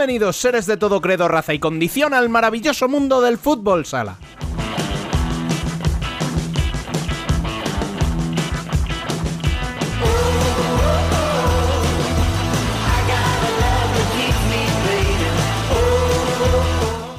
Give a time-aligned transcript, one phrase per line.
[0.00, 4.16] Bienvenidos seres de todo credo, raza y condición al maravilloso mundo del fútbol sala.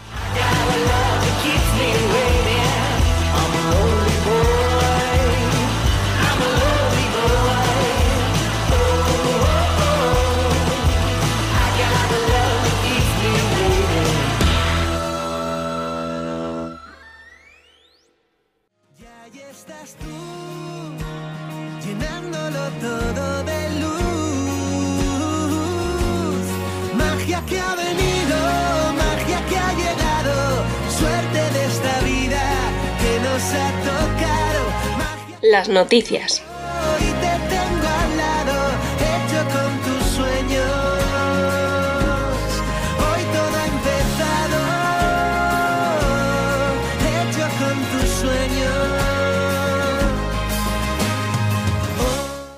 [47.91, 48.77] Tus sueños.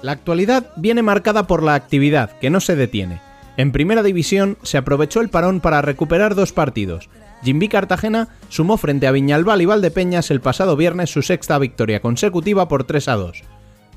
[0.02, 3.22] La actualidad viene marcada por la actividad, que no se detiene.
[3.58, 7.10] En primera división se aprovechó el parón para recuperar dos partidos.
[7.44, 12.68] Jimby Cartagena sumó frente a Viñalbal y Valdepeñas el pasado viernes su sexta victoria consecutiva
[12.68, 13.44] por 3 a 2.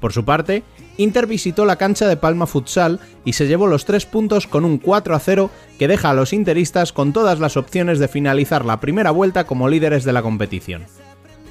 [0.01, 0.65] Por su parte,
[0.97, 4.79] Inter visitó la cancha de Palma Futsal y se llevó los tres puntos con un
[4.79, 8.81] 4 a 0 que deja a los interistas con todas las opciones de finalizar la
[8.81, 10.87] primera vuelta como líderes de la competición.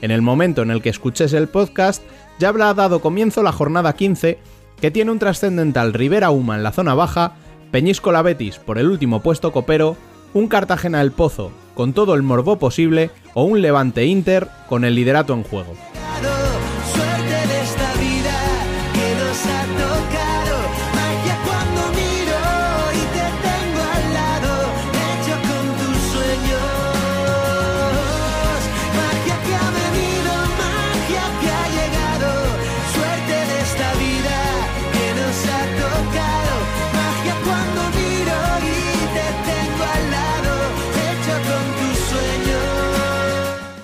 [0.01, 2.03] En el momento en el que escuches el podcast,
[2.39, 4.37] ya habrá dado comienzo la jornada 15,
[4.81, 7.35] que tiene un trascendental Rivera Uma en la zona baja,
[7.71, 9.95] Peñíscola Betis por el último puesto copero,
[10.33, 14.95] un Cartagena El Pozo con todo el morbo posible o un Levante Inter con el
[14.95, 15.73] liderato en juego.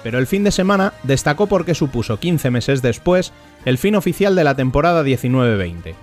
[0.08, 3.34] Pero el fin de semana destacó porque supuso 15 meses después
[3.66, 5.96] el fin oficial de la temporada 19-20.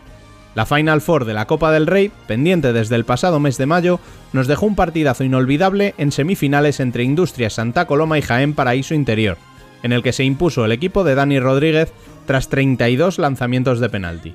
[0.55, 4.01] La Final Four de la Copa del Rey, pendiente desde el pasado mes de mayo,
[4.35, 9.39] nos dejó un partidazo inolvidable en semifinales entre Industrias Santa Coloma y Jaén Paraíso Interior,
[9.83, 11.91] en el que se impuso el equipo de Dani Rodríguez
[12.27, 14.35] tras 32 lanzamientos de penalti.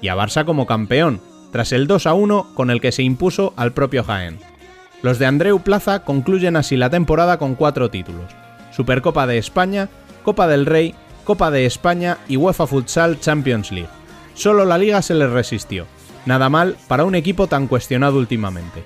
[0.00, 1.20] Y a Barça como campeón,
[1.52, 4.40] tras el 2 a 1 con el que se impuso al propio Jaén.
[5.02, 8.34] Los de Andreu Plaza concluyen así la temporada con cuatro títulos:
[8.76, 9.88] Supercopa de España,
[10.22, 10.94] Copa del Rey,
[11.24, 13.88] Copa de España y UEFA Futsal Champions League.
[14.34, 15.86] Solo la liga se les resistió.
[16.26, 18.84] Nada mal para un equipo tan cuestionado últimamente.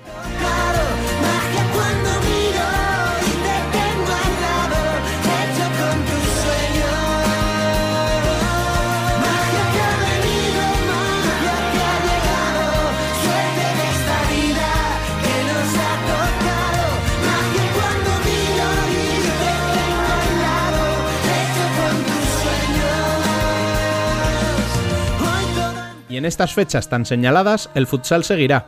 [26.21, 28.67] En estas fechas tan señaladas, el futsal seguirá.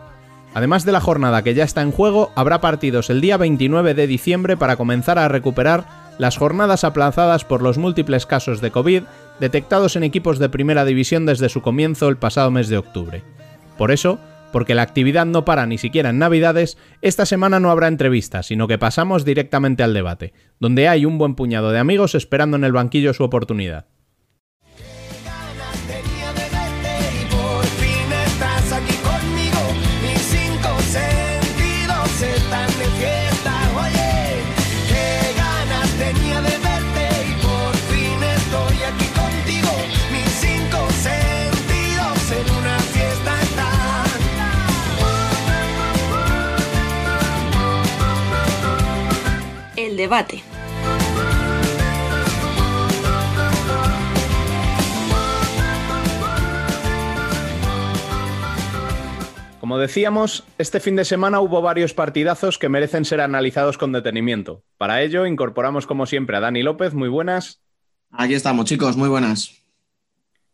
[0.56, 4.08] Además de la jornada que ya está en juego, habrá partidos el día 29 de
[4.08, 5.86] diciembre para comenzar a recuperar
[6.18, 9.04] las jornadas aplazadas por los múltiples casos de COVID
[9.40, 13.24] detectados en equipos de primera división desde su comienzo el pasado mes de octubre.
[13.78, 14.18] Por eso,
[14.52, 18.68] porque la actividad no para ni siquiera en Navidades, esta semana no habrá entrevistas, sino
[18.68, 22.72] que pasamos directamente al debate, donde hay un buen puñado de amigos esperando en el
[22.72, 23.86] banquillo su oportunidad.
[50.04, 50.44] Debate.
[59.62, 64.66] Como decíamos, este fin de semana hubo varios partidazos que merecen ser analizados con detenimiento.
[64.78, 67.64] Para ello, incorporamos como siempre a Dani López, muy buenas.
[68.12, 69.64] Aquí estamos, chicos, muy buenas.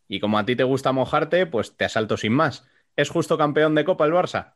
[0.07, 2.68] Y como a ti te gusta mojarte, pues te asalto sin más.
[2.96, 4.54] ¿Es justo campeón de Copa el Barça?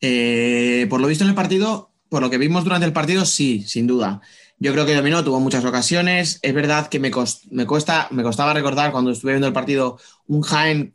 [0.00, 3.62] Eh, por lo visto en el partido, por lo que vimos durante el partido, sí,
[3.66, 4.20] sin duda.
[4.58, 6.38] Yo creo que dominó, tuvo muchas ocasiones.
[6.42, 7.10] Es verdad que me,
[7.50, 10.94] me cuesta, me costaba recordar cuando estuve viendo el partido un Jaén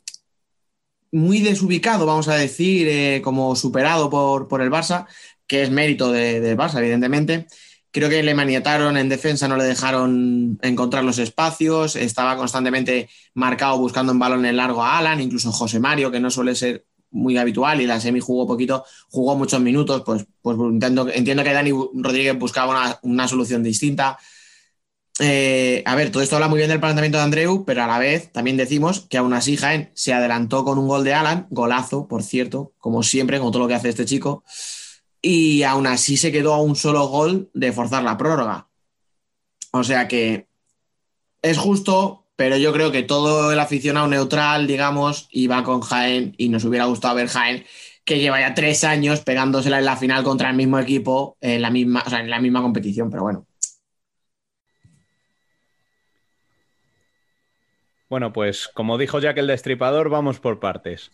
[1.12, 5.06] muy desubicado, vamos a decir, eh, como superado por, por el Barça,
[5.46, 7.46] que es mérito de- del Barça, evidentemente.
[7.92, 13.78] Creo que le maniataron en defensa, no le dejaron encontrar los espacios, estaba constantemente marcado
[13.78, 16.84] buscando en balón en largo a Alan, incluso José Mario, que no suele ser
[17.14, 21.52] muy habitual y la semi jugó poquito, jugó muchos minutos, pues, pues entiendo, entiendo que
[21.52, 24.18] Dani Rodríguez buscaba una, solución distinta.
[25.20, 27.98] Eh, a ver, todo esto habla muy bien del planteamiento de Andreu, pero a la
[27.98, 32.08] vez también decimos que aún así Jaén se adelantó con un gol de Alan, golazo,
[32.08, 34.44] por cierto, como siempre, como todo lo que hace este chico,
[35.22, 38.68] y aún así se quedó a un solo gol de forzar la prórroga.
[39.72, 40.48] O sea que
[41.42, 46.48] es justo, pero yo creo que todo el aficionado neutral, digamos, iba con Jaén y
[46.48, 47.64] nos hubiera gustado ver Jaén
[48.04, 51.70] que lleva ya tres años pegándosela en la final contra el mismo equipo en la
[51.70, 53.46] misma, o sea, en la misma competición, pero bueno.
[58.10, 61.10] Bueno, pues como dijo Jack el Destripador, vamos por partes.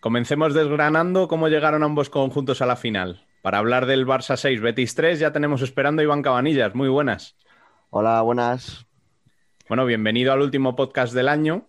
[0.00, 3.26] Comencemos desgranando cómo llegaron ambos conjuntos a la final.
[3.42, 6.74] Para hablar del Barça 6, Betis 3, ya tenemos esperando a Iván Cabanillas.
[6.74, 7.36] Muy buenas.
[7.90, 8.86] Hola, buenas.
[9.70, 11.68] Bueno, bienvenido al último podcast del año.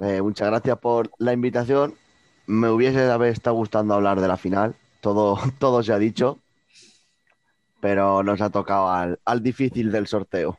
[0.00, 1.96] Eh, muchas gracias por la invitación.
[2.46, 4.76] Me hubiese haber estado gustando hablar de la final.
[5.00, 6.38] Todo, todo se ha dicho.
[7.80, 10.56] Pero nos ha tocado al, al difícil del sorteo.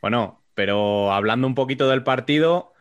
[0.00, 2.72] Bueno, pero hablando un poquito del partido,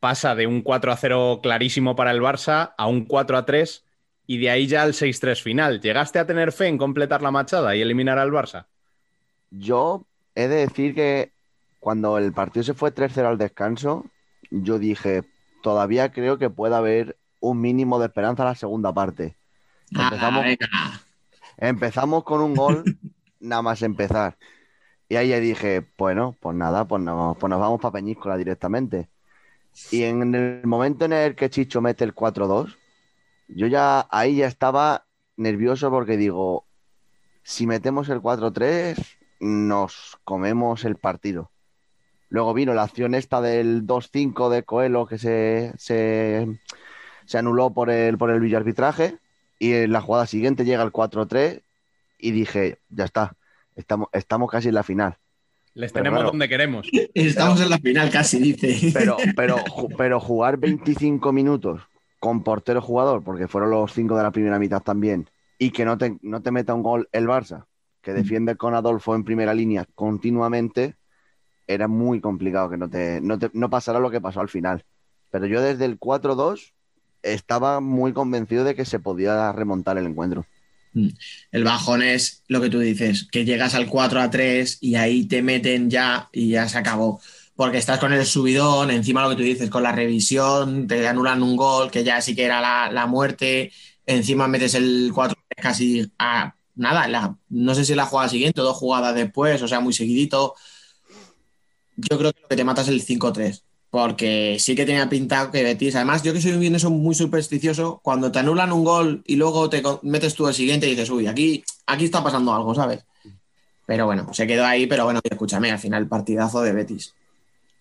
[0.00, 3.84] pasa de un 4 a 0 clarísimo para el Barça a un 4 a 3
[4.26, 5.82] y de ahí ya al 6-3 final.
[5.82, 8.64] ¿Llegaste a tener fe en completar la machada y eliminar al Barça?
[9.58, 10.04] Yo
[10.34, 11.30] he de decir que
[11.80, 14.06] cuando el partido se fue 3-0 al descanso,
[14.50, 15.22] yo dije,
[15.62, 19.36] todavía creo que puede haber un mínimo de esperanza en la segunda parte.
[19.90, 21.00] Empezamos, Ah,
[21.58, 22.84] empezamos con un gol,
[23.40, 24.36] nada más empezar.
[25.08, 29.08] Y ahí ya dije, bueno, pues nada, pues, no- pues nos vamos para Peñíscola directamente.
[29.90, 32.78] Y en el momento en el que Chicho mete el 4-2,
[33.48, 35.04] yo ya ahí ya estaba
[35.36, 36.64] nervioso porque digo,
[37.42, 38.96] si metemos el 4-3,
[39.42, 41.50] nos comemos el partido.
[42.28, 46.60] Luego vino la acción esta del 2-5 de Coelho que se, se,
[47.26, 49.18] se anuló por el, por el videoarbitraje.
[49.58, 51.60] Y en la jugada siguiente llega el 4-3
[52.18, 53.36] y dije, ya está,
[53.74, 55.18] estamos, estamos casi en la final.
[55.74, 56.30] Les Pero tenemos claro.
[56.30, 56.88] donde queremos.
[57.12, 58.92] Estamos en la final casi, dice.
[58.92, 59.56] Pero, pero,
[59.98, 61.82] pero jugar 25 minutos
[62.20, 65.98] con portero jugador, porque fueron los cinco de la primera mitad también, y que no
[65.98, 67.66] te, no te meta un gol el Barça,
[68.02, 70.96] que defiende con Adolfo en primera línea continuamente,
[71.66, 74.84] era muy complicado que no, te, no, te- no pasara lo que pasó al final.
[75.30, 76.74] Pero yo desde el 4-2
[77.22, 80.46] estaba muy convencido de que se podía remontar el encuentro.
[81.50, 85.26] El bajón es lo que tú dices, que llegas al 4 a 3 y ahí
[85.26, 87.20] te meten ya y ya se acabó.
[87.54, 91.42] Porque estás con el subidón, encima lo que tú dices, con la revisión, te anulan
[91.42, 93.72] un gol que ya sí que era la, la muerte,
[94.06, 98.64] encima metes el 4 casi a nada, la- no sé si la jugada siguiente o
[98.64, 100.54] dos jugadas después, o sea, muy seguidito.
[101.96, 105.50] Yo creo que lo que te mata es el 5-3, porque sí que tenía pinta
[105.50, 109.22] que Betis, además yo que soy bien eso muy supersticioso, cuando te anulan un gol
[109.26, 112.74] y luego te metes tú el siguiente y dices, uy, aquí, aquí está pasando algo,
[112.74, 113.04] ¿sabes?
[113.86, 117.14] Pero bueno, se quedó ahí, pero bueno, escúchame, al final partidazo de Betis.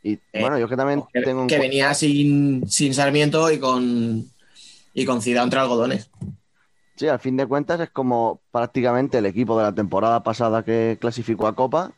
[0.04, 3.60] Y Eh, bueno, yo que también Que, tengo un que venía sin, sin Sarmiento y
[3.60, 4.30] con,
[4.94, 6.10] y con Zidane entre algodones.
[7.02, 11.00] Sí, al fin de cuentas es como prácticamente el equipo de la temporada pasada que
[11.02, 11.94] clasificó a Copa,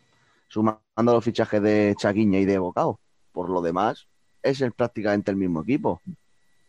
[0.48, 3.01] sumando los fichajes de Chaquiña y de Bocao.
[3.33, 4.07] Por lo demás,
[4.41, 6.01] es el, prácticamente el mismo equipo.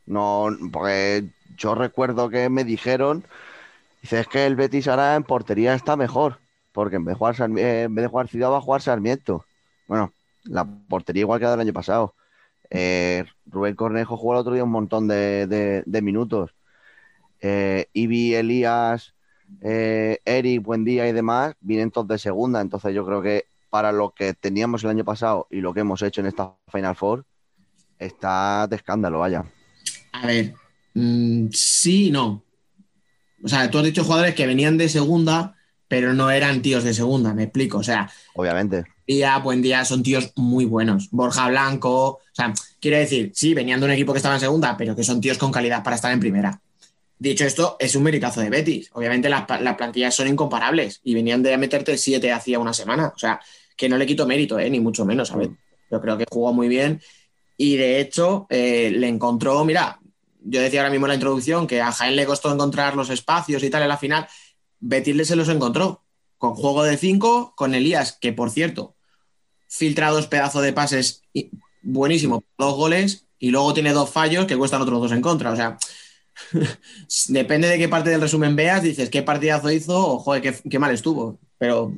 [0.05, 3.25] No, porque yo recuerdo que me dijeron,
[4.03, 6.41] dice, es que el Betis ahora en portería está mejor,
[6.73, 9.45] porque en vez de jugar, eh, en Ciudad va a jugar Sarmiento.
[9.87, 10.13] Bueno,
[10.43, 12.17] la portería igual que la del año pasado.
[12.69, 16.51] Eh, Rubén Cornejo jugó el otro día un montón de minutos.
[17.47, 19.13] Eh, Ibi, Elías,
[19.61, 22.63] eh, Eric, Buendía y demás vienen todos de segunda.
[22.63, 26.01] Entonces yo creo que para lo que teníamos el año pasado y lo que hemos
[26.01, 27.27] hecho en esta Final Four,
[27.99, 29.45] está de escándalo, vaya.
[30.13, 30.55] A ver,
[30.95, 32.43] mm, sí y no.
[33.43, 35.55] O sea, tú has dicho jugadores que venían de segunda,
[35.87, 37.77] pero no eran tíos de segunda, me explico.
[37.77, 38.85] O sea, Obviamente.
[39.07, 41.11] día, buen día, son tíos muy buenos.
[41.11, 44.79] Borja Blanco, o sea, quiero decir, sí, venían de un equipo que estaba en segunda,
[44.79, 46.59] pero que son tíos con calidad para estar en primera.
[47.25, 48.91] Dicho esto, es un meritazo de Betis.
[48.93, 53.15] Obviamente las, plantillas son incomparables y venían de meterte siete hacía una semana.
[53.17, 53.41] O sea,
[53.75, 54.69] que no le quito mérito, ¿eh?
[54.69, 55.33] ni mucho menos.
[55.33, 55.49] A ver,
[55.91, 57.01] yo creo que jugó muy bien
[57.57, 59.99] y de hecho eh, le encontró, mira,
[60.43, 63.63] yo decía ahora mismo en la introducción que a Jaén le costó encontrar los espacios
[63.63, 64.29] y tal en la final.
[64.81, 66.05] Betis le se los encontró
[66.37, 68.97] con juego de cinco, con Elías, que por cierto,
[69.67, 71.49] filtra dos pedazos de pases y-
[71.81, 75.53] buenísimo, dos goles, y luego tiene dos fallos que cuestan otros dos en contra.
[75.53, 75.79] O sea,
[77.29, 80.79] depende de qué parte del resumen veas, dices qué partidazo hizo o joder, qué, qué
[80.79, 81.39] mal estuvo.
[81.59, 81.93] Pero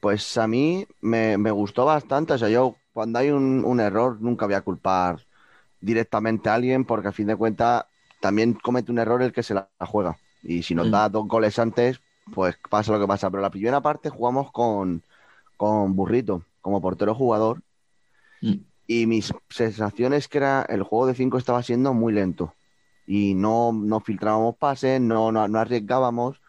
[0.00, 2.32] Pues a mí me, me gustó bastante.
[2.34, 5.20] O sea, yo cuando hay un, un error nunca voy a culpar
[5.80, 7.84] directamente a alguien porque a fin de cuentas
[8.20, 10.18] también comete un error el que se la juega.
[10.42, 10.90] Y si nos Mm.
[10.90, 12.00] da dos goles antes,
[12.34, 13.30] pues pasa lo que pasa.
[13.30, 15.04] Pero la primera parte jugamos con,
[15.56, 17.62] con Burrito como portero jugador
[18.42, 18.64] Mm.
[18.86, 22.54] y mis sensaciones que era el juego de cinco estaba siendo muy lento
[23.06, 26.40] y no, no filtrábamos pases, no, no, no arriesgábamos.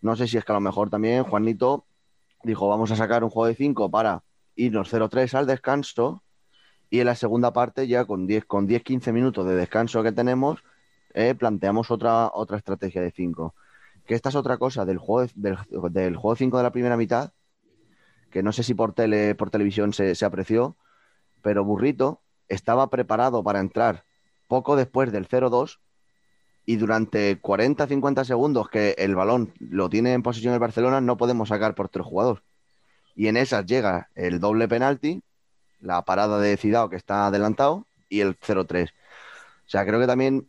[0.00, 1.86] No sé si es que a lo mejor también Juanito
[2.42, 4.22] dijo, vamos a sacar un juego de 5 para
[4.56, 6.22] irnos 0-3 al descanso
[6.90, 10.62] y en la segunda parte ya con 10, con 10-15 minutos de descanso que tenemos,
[11.14, 13.54] eh, planteamos otra, otra estrategia de 5.
[14.06, 15.58] Que esta es otra cosa del juego de- del,
[15.92, 17.32] del juego 5 de la primera mitad,
[18.30, 20.76] que no sé si por, tele, por televisión se, se apreció,
[21.42, 24.04] pero Burrito estaba preparado para entrar
[24.50, 25.78] poco después del 0-2
[26.66, 31.48] y durante 40-50 segundos que el balón lo tiene en posesión el Barcelona no podemos
[31.48, 32.42] sacar por tres jugadores.
[33.16, 35.22] Y en esas llega el doble penalti,
[35.80, 38.90] la parada de Cidao que está adelantado y el 0-3.
[38.90, 40.48] O sea, creo que también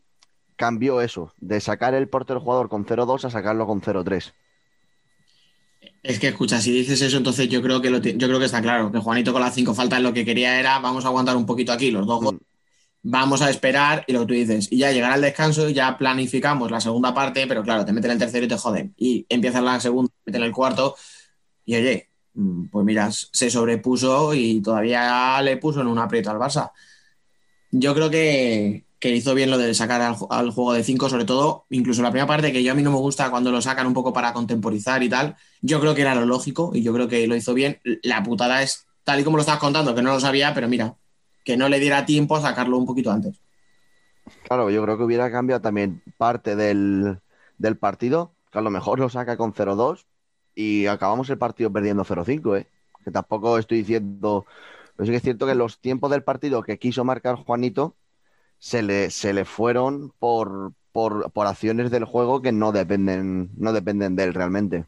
[0.58, 4.34] cambió eso, de sacar el portero jugador con 0-2 a sacarlo con 0-3.
[6.04, 8.62] Es que escucha, si dices eso, entonces yo creo que lo yo creo que está
[8.62, 11.46] claro, que Juanito con las cinco faltas lo que quería era vamos a aguantar un
[11.46, 12.26] poquito aquí, los dos Mm.
[12.26, 12.42] goles,
[13.04, 16.70] vamos a esperar y lo que tú dices, y ya llegar al descanso, ya planificamos
[16.72, 19.80] la segunda parte, pero claro, te meten el tercero y te joden, y empiezas la
[19.80, 20.96] segunda, te meten el cuarto,
[21.66, 26.38] y oye, mm, pues mira, se sobrepuso y todavía le puso en un aprieto al
[26.38, 26.72] Barça.
[27.72, 31.10] Yo creo que, que hizo bien lo de sacar al, ju- al juego de cinco,
[31.10, 33.62] sobre todo, incluso la primera parte, que yo a mí no me gusta cuando lo
[33.62, 35.36] sacan un poco para contemporizar y tal.
[35.62, 37.80] Yo creo que era lo lógico y yo creo que lo hizo bien.
[38.04, 40.96] La putada es tal y como lo estabas contando, que no lo sabía, pero mira,
[41.44, 43.40] que no le diera tiempo a sacarlo un poquito antes.
[44.44, 47.20] Claro, yo creo que hubiera cambiado también parte del,
[47.58, 50.06] del partido, que a lo mejor lo saca con 0-2
[50.56, 52.68] y acabamos el partido perdiendo 0-5, ¿eh?
[53.04, 54.46] Que tampoco estoy diciendo...
[54.96, 57.96] Pero sí que es cierto que los tiempos del partido que quiso marcar Juanito
[58.60, 63.74] se le, se le fueron por, por, por acciones del juego que no dependen, no
[63.74, 64.86] dependen de él realmente.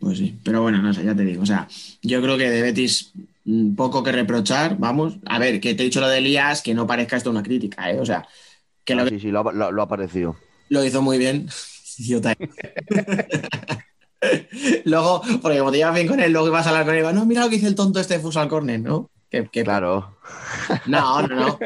[0.00, 1.42] Pues sí, pero bueno, no sé, ya te digo.
[1.42, 1.66] O sea,
[2.02, 3.12] yo creo que de Betis
[3.76, 5.18] poco que reprochar, vamos.
[5.26, 7.90] A ver, que te he dicho lo de Elías, que no parezca esto una crítica,
[7.90, 8.00] ¿eh?
[8.00, 8.26] O sea,
[8.84, 10.36] que lo, Ah, sí, sí, lo, ha- lo- lo ha parecido.
[10.68, 11.48] lo hizo muy bien.
[11.98, 12.34] Idiota.
[14.84, 17.02] luego, porque como te llevas bien con él, luego ibas a hablar con él y
[17.02, 19.10] digo, no, mira lo que hizo el tonto este de Fusal Corner, ¿no?
[19.30, 20.18] Que, que- Claro.
[20.86, 21.58] No, no, no.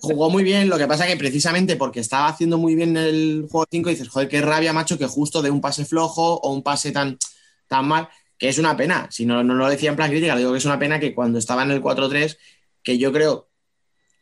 [0.00, 3.66] Jugó muy bien, lo que pasa que precisamente porque estaba haciendo muy bien el juego
[3.70, 6.92] 5, dices, joder, qué rabia, macho, que justo de un pase flojo o un pase
[6.92, 7.18] tan,
[7.68, 9.08] tan mal, que es una pena.
[9.10, 11.38] Si no, no lo decía en plan crítica, digo que es una pena que cuando
[11.38, 12.36] estaba en el 4-3,
[12.82, 13.48] que yo creo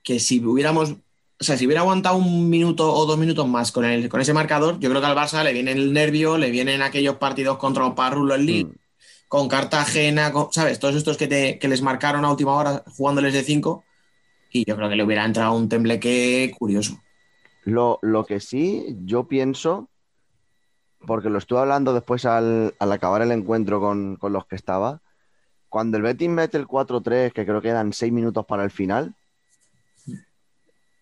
[0.04, 3.84] que si hubiéramos, o sea, si hubiera aguantado un minuto o dos minutos más con,
[3.84, 6.82] el, con ese marcador, yo creo que al Barça le viene el nervio, le vienen
[6.82, 8.76] aquellos partidos contra Parrulo en Lille, Mm.
[9.28, 10.78] con Cartagena, con- ¿sabes?
[10.78, 13.84] Todos estos que, te- que les marcaron a última hora jugándoles de 5.
[14.50, 17.00] Y yo creo que le hubiera entrado un tembleque curioso.
[17.64, 19.88] Lo, lo que sí, yo pienso,
[21.06, 25.00] porque lo estuve hablando después al, al acabar el encuentro con, con los que estaba,
[25.68, 29.14] cuando el Betis mete el 4-3, que creo que quedan 6 minutos para el final,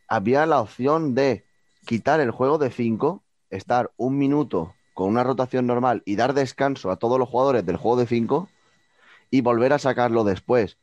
[0.08, 1.44] había la opción de
[1.86, 6.90] quitar el juego de 5, estar un minuto con una rotación normal y dar descanso
[6.90, 8.48] a todos los jugadores del juego de 5
[9.30, 10.78] y volver a sacarlo después.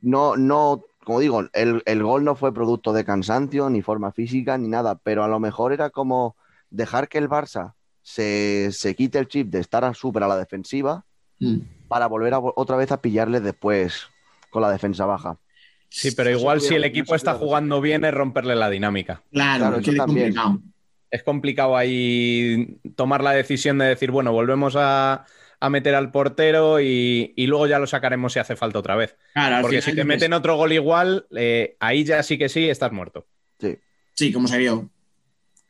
[0.00, 4.58] No, no, como digo, el, el gol no fue producto de cansancio, ni forma física,
[4.58, 6.36] ni nada, pero a lo mejor era como
[6.70, 7.74] dejar que el Barça
[8.08, 11.04] se, se quite el chip de estar a súper a la defensiva
[11.40, 11.58] Mm.
[11.86, 14.08] para volver a, otra vez a pillarles después
[14.50, 15.38] con la defensa baja.
[15.88, 19.22] Sí, pero No igual si el equipo no está jugando bien es romperle la dinámica.
[19.30, 20.34] Claro, Claro, eso también.
[20.34, 20.60] complicado.
[21.12, 25.26] Es complicado ahí tomar la decisión de decir, bueno, volvemos a,
[25.60, 29.16] a meter al portero y, y luego ya lo sacaremos si hace falta otra vez.
[29.32, 32.90] Claro, Porque si te meten otro gol igual, eh, ahí ya sí que sí estás
[32.90, 33.28] muerto.
[33.60, 33.78] Sí.
[34.14, 34.90] Sí, como se vio.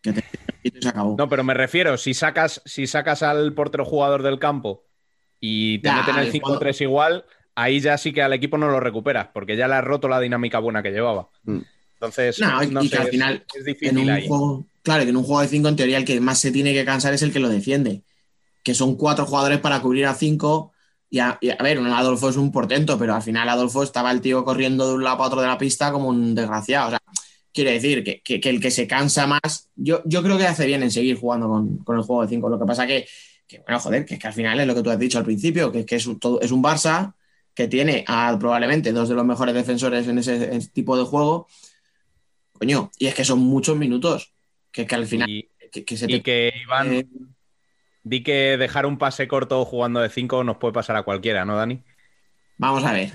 [0.00, 0.24] Que te
[0.62, 1.14] y se acabó.
[1.16, 4.84] No, pero me refiero, si sacas, si sacas al portero jugador del campo
[5.40, 7.24] y te Ya, meten el el 5-3 igual,
[7.54, 10.20] ahí ya sí que al equipo no lo recuperas, porque ya le has roto la
[10.20, 11.28] dinámica buena que llevaba.
[11.44, 11.58] Mm.
[11.94, 14.28] Entonces, No, y- no y sé, que al es- final, es en difícil un ahí.
[14.28, 16.72] juego, claro, que en un juego de 5 en teoría el que más se tiene
[16.72, 18.02] que cansar es el que lo defiende.
[18.62, 20.72] Que son cuatro jugadores para cubrir a cinco.
[21.10, 24.10] Y a, y a ver, un Adolfo es un portento, pero al final Adolfo estaba
[24.10, 26.88] el tío corriendo de un lado para otro de la pista como un desgraciado.
[26.88, 27.00] O sea,
[27.62, 30.66] quiere decir que, que- que el que se cansa más, yo, yo creo que hace
[30.66, 32.48] bien en seguir jugando con, con el juego de 5.
[32.48, 33.06] Lo que pasa que,
[33.46, 35.24] que, bueno, joder, que es que al final es lo que tú has dicho al
[35.24, 37.14] principio, que, que es, un, todo- es un Barça
[37.54, 41.48] que tiene a probablemente dos de los mejores defensores en ese, tipo de juego.
[42.52, 44.32] Coño, y es que son muchos minutos.
[44.70, 45.28] Que, que al final.
[45.28, 47.06] Y, que, que se y te- que Iván, eh,
[48.04, 51.56] di que dejar un pase corto jugando de 5 nos puede pasar a cualquiera, ¿no,
[51.56, 51.82] Dani?
[52.58, 53.12] vamos a ver.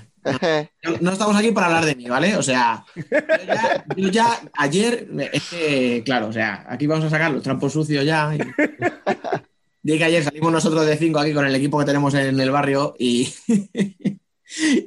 [0.82, 2.36] No, no estamos aquí para hablar de mí, ¿vale?
[2.36, 7.10] O sea, yo ya, yo ya ayer, es que, claro, o sea, aquí vamos a
[7.10, 8.34] sacar los trampos sucios ya.
[8.34, 8.38] y-
[9.98, 12.94] que ayer salimos nosotros de cinco aquí con el equipo que tenemos en el barrio
[12.98, 13.32] y,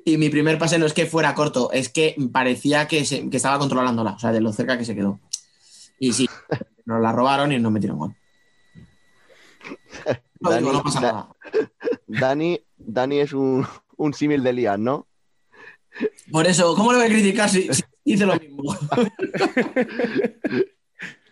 [0.05, 3.37] y mi primer pase no es que fuera corto, es que parecía que, se- que
[3.37, 5.19] estaba controlándola, o sea, de lo cerca que se quedó.
[5.99, 6.27] Y sí,
[6.85, 8.15] nos la robaron y nos metieron gol.
[10.39, 11.29] No, no pasa Da- nada.
[12.07, 13.65] Dani, Dani es un,
[13.97, 15.06] un símil de Lian, ¿no?
[16.31, 18.75] Por eso, ¿cómo le voy a criticar si, si hice lo mismo?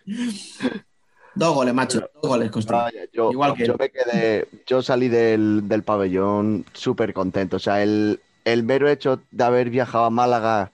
[1.34, 2.00] dos goles, macho.
[2.22, 2.50] Dos goles.
[2.66, 3.78] Vaya, yo, Igual que yo él.
[3.78, 7.56] me quedé, yo salí del, del pabellón súper contento.
[7.56, 10.72] O sea, el, el mero hecho de haber viajado a Málaga,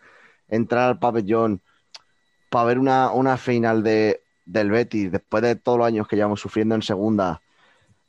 [0.49, 1.61] entrar al pabellón
[2.51, 6.41] para ver una, una final de, del Betis, después de todos los años que llevamos
[6.41, 7.41] sufriendo en segunda,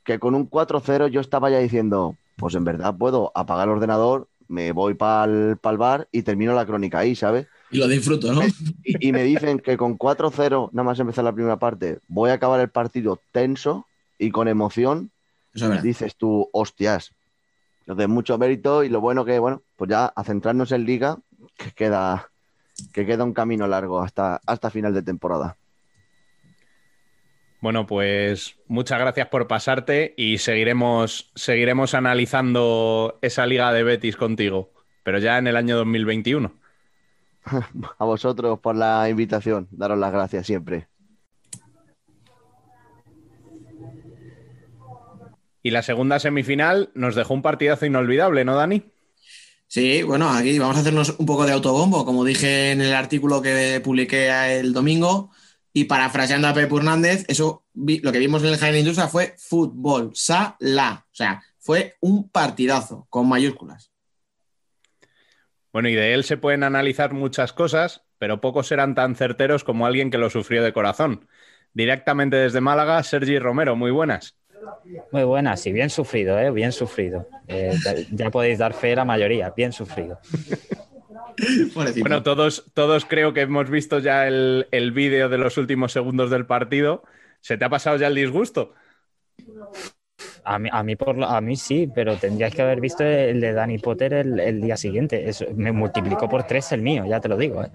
[0.03, 4.27] que con un 4-0 yo estaba ya diciendo, pues en verdad puedo apagar el ordenador,
[4.47, 7.47] me voy para el bar y termino la crónica ahí, ¿sabes?
[7.71, 8.41] Y lo disfruto, ¿no?
[8.83, 12.33] Y, y me dicen que con 4-0, nada más empezar la primera parte, voy a
[12.33, 13.87] acabar el partido tenso
[14.19, 15.11] y con emoción.
[15.53, 15.83] Eso es verdad.
[15.83, 17.11] Dices tú, hostias.
[17.81, 21.17] Entonces, mucho mérito y lo bueno que, bueno, pues ya a centrarnos en Liga,
[21.57, 22.29] que queda,
[22.93, 25.57] que queda un camino largo hasta, hasta final de temporada.
[27.63, 34.73] Bueno, pues muchas gracias por pasarte y seguiremos, seguiremos analizando esa liga de Betis contigo,
[35.01, 36.53] pero ya en el año 2021.
[37.99, 40.89] A vosotros por la invitación, daros las gracias siempre.
[45.61, 48.91] Y la segunda semifinal nos dejó un partidazo inolvidable, ¿no, Dani?
[49.67, 53.41] Sí, bueno, aquí vamos a hacernos un poco de autobombo, como dije en el artículo
[53.41, 55.31] que publiqué el domingo.
[55.73, 59.33] Y parafraseando a Pepe Hernández, eso vi- lo que vimos en el Jaén Industria fue
[59.37, 61.05] fútbol, sala.
[61.11, 63.91] O sea, fue un partidazo con mayúsculas.
[65.71, 69.87] Bueno, y de él se pueden analizar muchas cosas, pero pocos serán tan certeros como
[69.87, 71.27] alguien que lo sufrió de corazón.
[71.73, 74.35] Directamente desde Málaga, Sergi Romero, muy buenas.
[75.11, 76.51] Muy buenas y bien sufrido, ¿eh?
[76.51, 77.27] bien sufrido.
[77.47, 80.19] Eh, ya, ya podéis dar fe la mayoría, bien sufrido.
[81.73, 86.29] Bueno, todos, todos creo que hemos visto ya el, el vídeo de los últimos segundos
[86.29, 87.03] del partido.
[87.41, 88.73] ¿Se te ha pasado ya el disgusto?
[90.45, 93.53] A mí, a mí, por, a mí sí, pero tendríais que haber visto el de
[93.53, 95.29] Danny Potter el, el día siguiente.
[95.29, 97.63] Eso, me multiplicó por tres el mío, ya te lo digo.
[97.63, 97.71] ¿eh?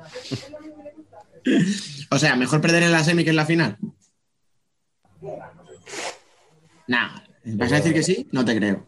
[2.10, 3.78] O sea, mejor perder en la semi que en la final.
[6.88, 7.10] Nah,
[7.44, 8.28] ¿vas a decir que sí?
[8.32, 8.87] No te creo.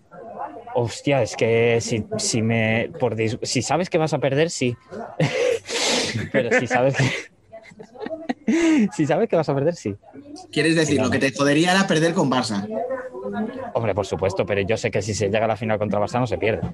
[0.74, 4.76] Hostia, es que si, si me por si sabes que vas a perder, sí.
[6.32, 7.04] pero si sabes que
[8.92, 9.94] si sabes que vas a perder, sí.
[10.50, 12.66] Quieres decir, Sí, lo que te jodería era perder con Barça.
[13.74, 16.18] Hombre, por supuesto, pero yo sé que si se llega a la final contra Barça
[16.20, 16.68] no se pierde.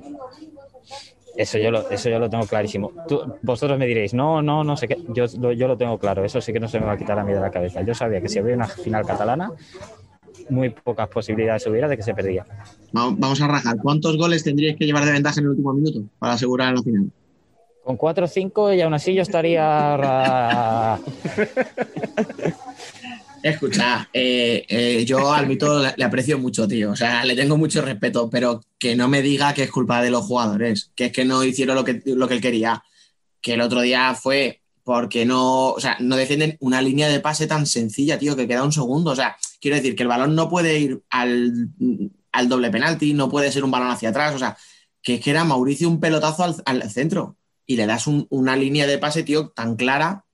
[1.36, 2.92] Eso yo lo, eso yo lo tengo clarísimo.
[3.06, 4.98] Tú- vosotros me diréis, no, no, no sé qué.
[5.08, 7.18] Yo, lo- yo lo tengo claro, eso sí que no se me va a quitar
[7.18, 7.82] a mí de la cabeza.
[7.82, 9.52] Yo sabía que si había una final catalana,
[10.50, 12.44] muy pocas posibilidades hubiera de que se perdía.
[12.96, 13.76] Va- Vamos a rajar.
[13.82, 17.10] ¿Cuántos goles tendríais que llevar de ventaja en el último minuto para asegurar la final?
[17.84, 20.98] Con 4 o 5 y aún así yo estaría.
[23.42, 26.90] Escucha, eh, eh, yo al Mito le, le aprecio mucho, tío.
[26.90, 30.10] O sea, le tengo mucho respeto, pero que no me diga que es culpa de
[30.10, 32.82] los jugadores, que es que no hicieron lo que, lo que él quería.
[33.40, 37.48] Que el otro día fue porque no, o sea, no defienden una línea de pase
[37.48, 39.10] tan sencilla, tío, que queda un segundo.
[39.10, 41.70] O sea, quiero decir que el balón no puede ir al,
[42.30, 44.36] al doble penalti, no puede ser un balón hacia atrás.
[44.36, 44.56] O sea,
[45.02, 48.54] que es que era Mauricio un pelotazo al, al centro y le das un- una
[48.54, 50.24] línea de pase, tío, tan clara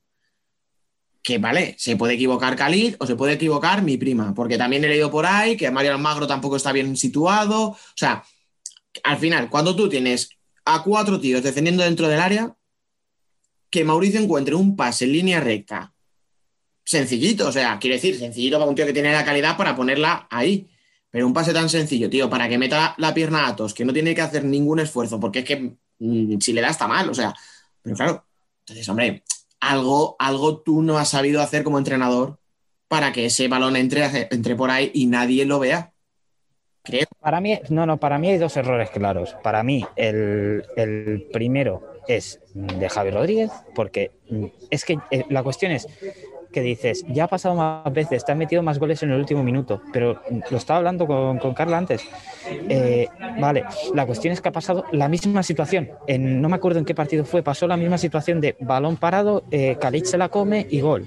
[1.22, 4.88] que vale, se puede equivocar Khalid o se puede equivocar mi prima, porque también he
[4.88, 7.68] leído por ahí que Mario Almagro tampoco está bien situado.
[7.68, 8.22] O sea,
[9.02, 10.28] al final, cuando tú tienes
[10.66, 12.54] a cuatro tíos defendiendo dentro del área,
[13.72, 15.94] que Mauricio encuentre un pase en línea recta,
[16.85, 20.28] sencillito, o sea, quiere decir, sencillito para un tío que tiene la calidad para ponerla
[20.30, 20.68] ahí.
[21.11, 23.92] Pero un pase tan sencillo, tío, para que meta la pierna a Atos, que no
[23.92, 27.14] tiene que hacer ningún esfuerzo, porque es que mm, si le da está mal, o
[27.14, 27.35] sea,
[27.82, 28.24] pero claro,
[28.61, 29.22] entonces, hombre,
[29.61, 32.38] algo, algo tú no has sabido hacer como entrenador
[32.88, 35.92] para que ese balón entre, entre por ahí y nadie lo vea.
[36.82, 37.06] Creo.
[37.20, 39.35] Para mí, no, no, para mí hay dos errores claros.
[39.42, 45.42] Para mí, el, el primero es de Javi Rodríguez, porque mm, es que eh, la
[45.42, 45.86] cuestión es
[46.52, 49.42] que dices, ya ha pasado más veces, te han metido más goles en el último
[49.42, 52.02] minuto, pero mm, lo estaba hablando con, con Carla antes.
[52.68, 53.08] Eh,
[53.40, 55.90] vale, la cuestión es que ha pasado la misma situación.
[56.06, 59.44] En, no me acuerdo en qué partido fue, pasó la misma situación de balón parado,
[59.50, 61.06] eh, se la come y gol.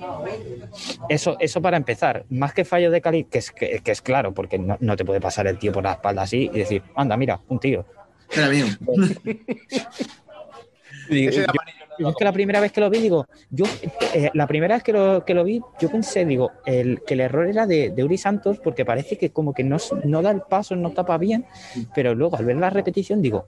[1.07, 4.33] Eso, eso para empezar, más que fallo de Khalid, que es, que, que es claro,
[4.33, 7.15] porque no, no te puede pasar el tío por la espalda así y decir, anda,
[7.15, 7.85] mira, un tío.
[8.29, 8.65] Espera, mío.
[11.09, 11.45] Digo, yo-
[11.97, 13.65] yo es que la primera vez que lo vi, digo, yo,
[14.13, 17.21] eh, la primera vez que lo, que lo vi, yo pensé, digo, el, que el
[17.21, 20.41] error era de, de Uri Santos, porque parece que como que no, no da el
[20.41, 21.45] paso, no tapa bien,
[21.93, 23.45] pero luego al ver la repetición, digo,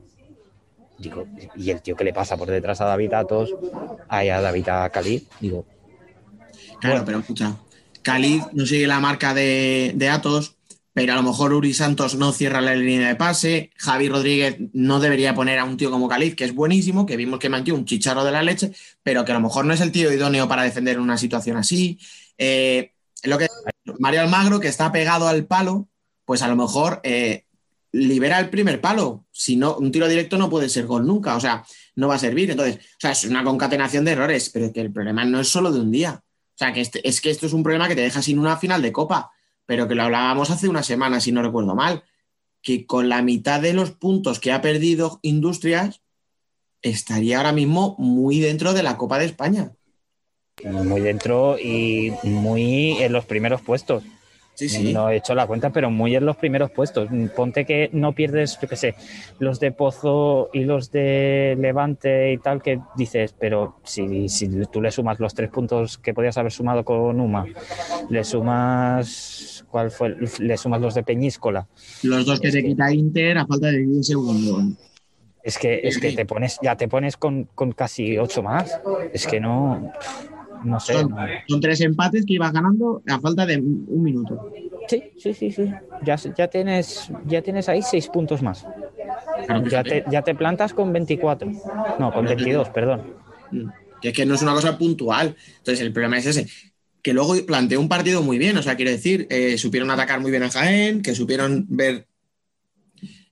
[0.98, 3.54] digo, y el tío que le pasa por detrás a David Atos,
[4.08, 5.65] ahí a David a Khalid, digo,
[6.80, 7.56] Claro, pero escucha,
[8.04, 10.57] Khalid no sigue la marca de, de Atos,
[10.97, 13.69] pero a lo mejor Uri Santos no cierra la línea de pase.
[13.77, 17.38] Javi Rodríguez no debería poner a un tío como Khalid, que es buenísimo, que vimos
[17.38, 18.71] que mantiene un chicharro de la leche,
[19.03, 21.55] pero que a lo mejor no es el tío idóneo para defender en una situación
[21.55, 21.99] así.
[22.39, 23.45] Eh, lo que
[23.99, 25.88] Mario Almagro, que está pegado al palo,
[26.25, 27.45] pues a lo mejor eh,
[27.91, 29.27] libera el primer palo.
[29.31, 31.63] Si no, un tiro directo no puede ser gol nunca, o sea,
[31.95, 32.49] no va a servir.
[32.49, 35.71] Entonces, o sea, es una concatenación de errores, pero que el problema no es solo
[35.71, 36.23] de un día.
[36.23, 38.57] O sea, que este- es que esto es un problema que te deja sin una
[38.57, 39.29] final de Copa,
[39.67, 42.03] pero que lo hablábamos hace una semana, si no recuerdo mal,
[42.63, 46.01] que con la mitad de los puntos que ha perdido Industrias,
[46.82, 49.73] estaría ahora mismo muy dentro de la Copa de España.
[50.63, 54.03] muy dentro y muy en los primeros puestos.
[54.58, 54.91] Sí, sí.
[54.91, 57.10] No he hecho la cuenta, pero muy en los primeros puestos.
[57.36, 58.95] Ponte que no pierdes, yo qué sé,
[59.38, 64.82] los de Pozo y los de Levante y tal, que dices, pero si, si tú
[64.82, 67.45] le sumas los tres puntos que podías haber sumado con Uma,
[68.10, 70.15] le sumas, ¿cuál fue?
[70.39, 71.67] Le sumas los de Peñíscola.
[72.03, 74.63] Los dos que Es te que- quita Inter a falta de 10 segundos.
[75.43, 78.80] Es que, es que te pones, ya te pones con, con casi ocho más.
[79.13, 79.93] Es que no,
[80.63, 80.93] no sé.
[80.93, 81.15] Son,
[81.47, 84.51] son tres empates que ibas ganando a falta de un minuto.
[84.89, 85.71] Sí, sí, sí, sí.
[86.03, 88.65] Ya, ya, tienes, ya tienes ahí seis puntos más.
[89.45, 91.49] Claro, Ya te, ya te plantas con 24.
[91.99, 93.13] No, con 22, perdón.
[94.01, 95.36] Que es que no es una cosa puntual.
[95.60, 96.47] Entonces, el problema es ese.
[97.08, 100.30] Que luego planteó un partido muy bien, o sea, quiero decir, eh, supieron atacar muy
[100.30, 102.06] bien a Jaén, que supieron ver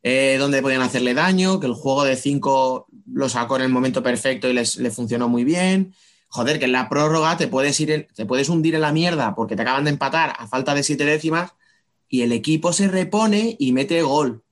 [0.01, 4.01] eh, dónde podían hacerle daño, que el juego de 5 lo sacó en el momento
[4.01, 5.93] perfecto y les, le funcionó muy bien.
[6.29, 9.35] Joder, que en la prórroga te puedes, ir en- te puedes hundir en la mierda
[9.35, 11.51] porque te acaban de empatar a falta de siete décimas
[12.07, 14.44] y el equipo se repone y mete gol.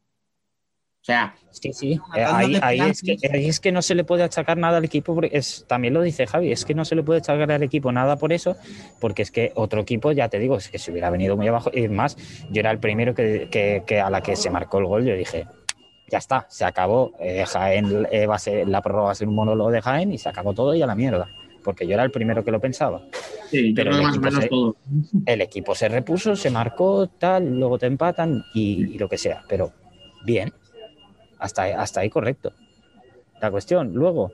[1.04, 2.00] O sea, Sí, sí.
[2.16, 2.56] Eh, ahí,
[2.90, 5.66] es que, ahí es que no se le puede achacar nada al equipo, porque es,
[5.68, 8.32] también lo dice Javi, es que no se le puede achacar al equipo nada por
[8.34, 8.56] eso,
[9.00, 11.70] porque es que otro equipo, ya te digo, es que se hubiera venido muy abajo.
[11.74, 12.18] Y más,
[12.50, 15.14] yo era el primero que, que- que a la que se marcó el gol, yo
[15.16, 15.46] dije,
[16.08, 17.12] ya está, se acabó.
[17.20, 20.12] eh, Jaén eh, va a ser, la prórroga va a ser un monólogo de Jaén
[20.14, 21.30] y se acabó todo y a la mierda.
[21.64, 23.02] Porque yo era el primero que lo pensaba.
[23.52, 24.76] sí, yo Pero el más o equipo menos se- todo.
[25.26, 29.44] el equipo se repuso, se marcó, tal, luego te empatan y, y lo que sea.
[29.48, 29.72] Pero
[30.26, 30.52] bien,
[31.44, 32.54] hasta, hasta ahí correcto.
[33.42, 34.32] La cuestión, luego,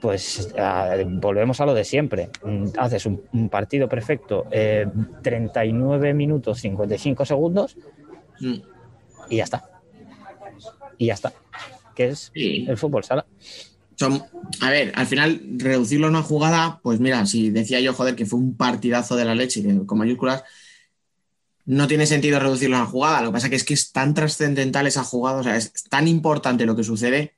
[0.00, 0.52] pues
[1.06, 2.28] volvemos a lo de siempre.
[2.44, 4.86] Mm, Haces un, un partido perfecto, eh,
[5.22, 7.76] 39 minutos 55 segundos
[8.40, 8.54] Mm.
[9.28, 9.64] y ya está.
[10.98, 11.32] Y ya está.
[11.94, 12.64] Que es Sí.
[12.68, 13.26] el fútbol sala.
[13.96, 14.22] Son,
[14.62, 18.24] a ver, al final, reducirlo a una jugada, pues mira, si decía yo, joder, que
[18.24, 20.42] fue un partidazo de la leche, con mayúsculas,
[21.70, 23.20] no tiene sentido reducirlo a una jugada.
[23.22, 26.08] Lo que pasa que es que es tan trascendental esa jugada, o sea, es tan
[26.08, 27.36] importante lo que sucede,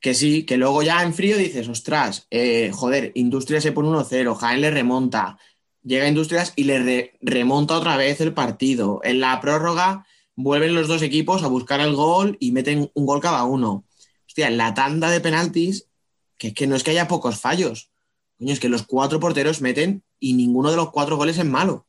[0.00, 4.34] que sí, que luego ya en frío dices, ostras, eh, joder, Industria se pone 1-0,
[4.36, 5.38] Jaén le remonta,
[5.82, 9.00] llega Industrias y le re- remonta otra vez el partido.
[9.02, 10.06] En la prórroga
[10.36, 13.84] vuelven los dos equipos a buscar el gol y meten un gol cada uno.
[14.28, 15.88] Hostia, en la tanda de penaltis,
[16.38, 17.90] que es que no es que haya pocos fallos.
[18.38, 21.86] Coño, es que los cuatro porteros meten y ninguno de los cuatro goles es malo.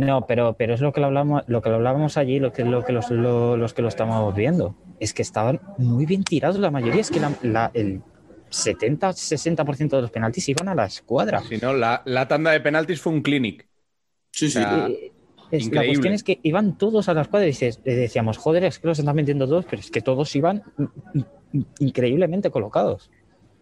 [0.00, 2.64] No, pero, pero es lo que lo hablamos, lo que lo hablábamos allí, lo que,
[2.64, 4.74] lo que los, lo- los que lo estábamos viendo.
[4.98, 7.00] Es que estaban muy bien tirados la mayoría.
[7.00, 8.02] Es que la- la- el
[8.50, 11.40] 70-60% de los penaltis iban a la escuadra.
[11.42, 13.68] Si no, la, la tanda de penaltis fue un clinic.
[14.32, 14.58] Sí, sí.
[14.58, 15.12] O sea, Eh,
[15.50, 18.64] es- la cuestión es que iban todos a la escuadra y dices- eh, decíamos, joder,
[18.64, 20.62] es que los están metiendo todos, pero es que todos iban
[21.78, 23.10] increíblemente colocados.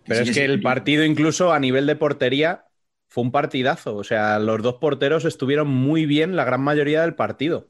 [0.07, 0.51] Pero Sí, es que sí.
[0.53, 2.65] el partido, incluso a nivel de portería,
[3.09, 3.97] fue un partidazo.
[3.97, 7.69] O sea, los dos porteros estuvieron muy bien la gran mayoría del partido.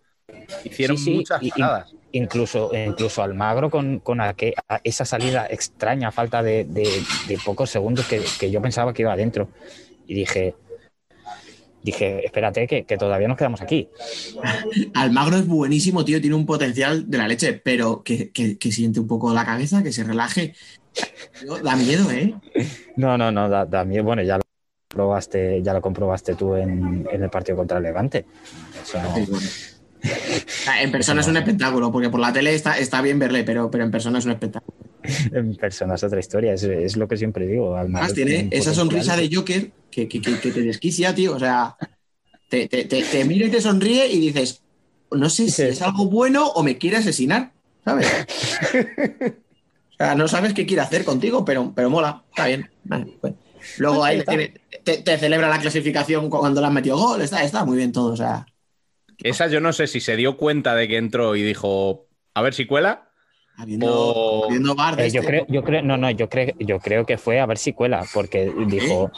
[0.64, 1.94] Hicieron Sí, sí, muchas jugadas.
[2.12, 7.38] Incluso, incluso Almagro con, con aqu- a esa salida extraña, a falta de, de- de
[7.44, 9.48] pocos segundos que, que yo pensaba que iba adentro.
[10.06, 10.54] Y dije,
[11.82, 13.88] dije, espérate, que, que todavía nos quedamos aquí.
[14.94, 19.00] Almagro es buenísimo, tío, tiene un potencial de la leche, pero que, que- que siente
[19.00, 20.54] un poco la cabeza, que se relaje.
[21.40, 22.34] Tío, Da miedo, ¿eh?
[22.96, 24.04] No, no, no, da, da miedo.
[24.04, 24.42] Bueno, ya lo
[24.88, 28.24] probaste, ya lo comprobaste tú en, en el partido contra el Levante.
[28.82, 29.38] Eso no- bueno.
[30.46, 33.70] Sea, En persona es un espectáculo, porque por la tele está, está bien verle, pero,
[33.70, 34.76] pero en persona es un espectáculo.
[35.32, 37.76] en persona es otra historia, es, es lo que siempre digo.
[37.76, 41.34] Además, tiene esa sonrisa de Joker que, que- que- que te desquicia, tío.
[41.34, 41.76] O sea,
[42.48, 44.62] te, te- te- te mira y te sonríe y dices,
[45.10, 47.52] no sé si es algo bueno o me quiere asesinar,
[47.84, 48.06] ¿sabes?
[50.00, 52.70] O sea, no sabes qué quiere hacer contigo, pero, pero mola, está bien.
[52.84, 53.34] Vale, pues.
[53.76, 57.64] Luego ahí te, te- te celebra la clasificación cuando le has metido gol, está, está
[57.64, 58.12] muy bien todo.
[58.12, 58.46] O sea,
[59.22, 62.54] Esa yo no sé si se dio cuenta de que entró y dijo, a ver
[62.54, 63.10] si cuela.
[63.56, 66.78] habiendo, O- habiendo bar Eh, yo este, creo, yo creo, no, no, yo creo, yo
[66.80, 69.12] creo que fue a ver si cuela, porque dijo,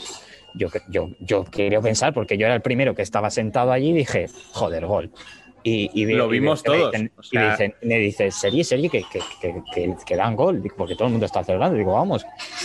[0.55, 3.93] yo, yo, yo quiero pensar, porque yo era el primero que estaba sentado allí y
[3.95, 5.11] dije, joder, gol.
[5.63, 8.65] Y, y Lo y vimos me todos, o sea- y me dicen, me dice, serie,
[8.65, 9.21] serie, que, que,
[10.07, 11.77] que, dan gol, porque todo el mundo está celebrando.
[11.77, 12.25] Digo, vamos.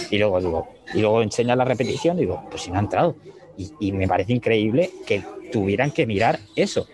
[0.10, 3.17] Y luego digo, y luego enseña la repetición, digo, pues si no ha entrado.
[3.55, 6.89] Y, y me parece increíble que tuvieran que mirar eso.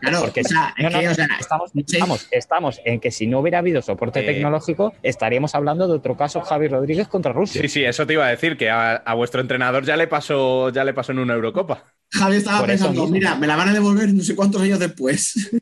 [0.00, 1.84] Claro, Porque o sea, no, es no, que, no, o sea, estamos, sí.
[1.86, 4.24] estamos, estamos en que si no hubiera habido soporte Eh.
[4.34, 7.60] tecnológico, estaríamos hablando de otro caso, Javi Rodríguez contra Rusia.
[7.62, 10.70] Sí, sí, eso te iba a decir, que a, a vuestro entrenador ya le pasó,
[10.70, 11.84] ya le pasó en una Eurocopa.
[12.10, 15.50] Javi estaba Por pensando, mira, me la van a devolver no sé cuántos años después.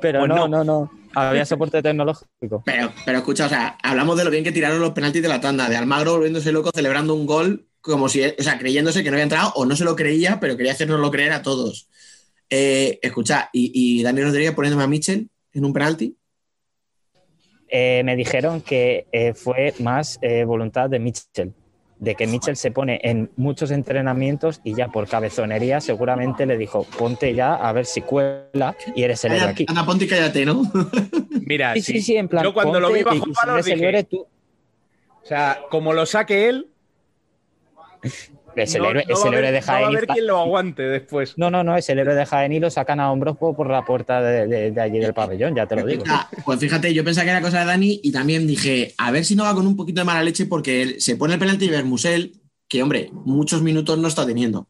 [0.00, 0.48] Pero Pues no, no.
[0.48, 0.90] no, no.
[1.14, 2.62] Había soporte tecnológico.
[2.66, 5.40] Pero, pero escucha, o sea, hablamos de lo bien que tiraron los penaltis de la
[5.40, 9.14] tanda, de Almagro volviéndose loco celebrando un gol como si, o sea, creyéndose que no
[9.14, 11.88] había entrado o no se lo creía, pero quería hacernoslo creer a todos.
[12.50, 16.16] Eh, escucha, y, y Dani Rodríguez poniéndome a Mitchell en un penalti.
[17.68, 21.52] Eh, me dijeron que eh, fue más eh, voluntad de Mitchell,
[21.98, 26.84] de que Mitchell se pone en muchos entrenamientos y ya por cabezonería seguramente le dijo,
[26.84, 29.66] ponte ya a ver si cuela y eres el héroe aquí.
[29.68, 30.62] anda, ponte y cállate, ¿no?
[31.40, 34.26] Mira, Sí, sí, sí, en plan, yo cuando lo vi bajo palos dije, tú-
[35.22, 36.68] o sea, como lo saque él,
[38.64, 40.26] es el no- héroe, no es el héroe de no va Jaén a está- quien
[40.26, 41.34] lo aguante después.
[41.36, 43.84] No, no, no, es el héroe de Jaén y lo sacan a hombros por, la
[43.84, 46.04] puerta de, de- de allí del pabellón, ya te lo digo.
[46.08, 49.24] Ah, pues fíjate, yo pensaba que era cosa de Dani y también dije, a ver
[49.24, 51.66] si no va con un poquito de mala leche porque él se pone el penalti
[51.66, 52.32] y Bermusel,
[52.68, 54.66] que hombre, muchos minutos no está teniendo.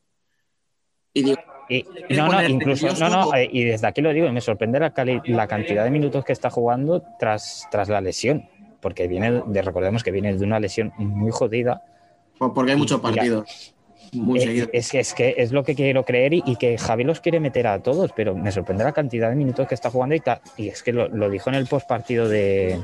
[1.15, 4.27] Y digo, Y, quiere no, no, incluso, no, no, eh, y desde aquí lo digo,
[4.27, 8.01] y me sorprende la, cali- la cantidad de minutos que está jugando tras, tras la
[8.01, 8.49] lesión,
[8.81, 11.83] porque viene de, recordemos que viene de una lesión muy jodida.
[12.39, 13.75] porque hay muchos partidos.
[14.13, 17.05] Muy Eh, es, que, es que es lo que quiero creer y, y que Javi
[17.05, 20.15] los quiere meter a todos, pero me sorprende la cantidad de minutos que está jugando
[20.15, 22.79] y, ta- y es que lo, lo dijo en el postpartido de,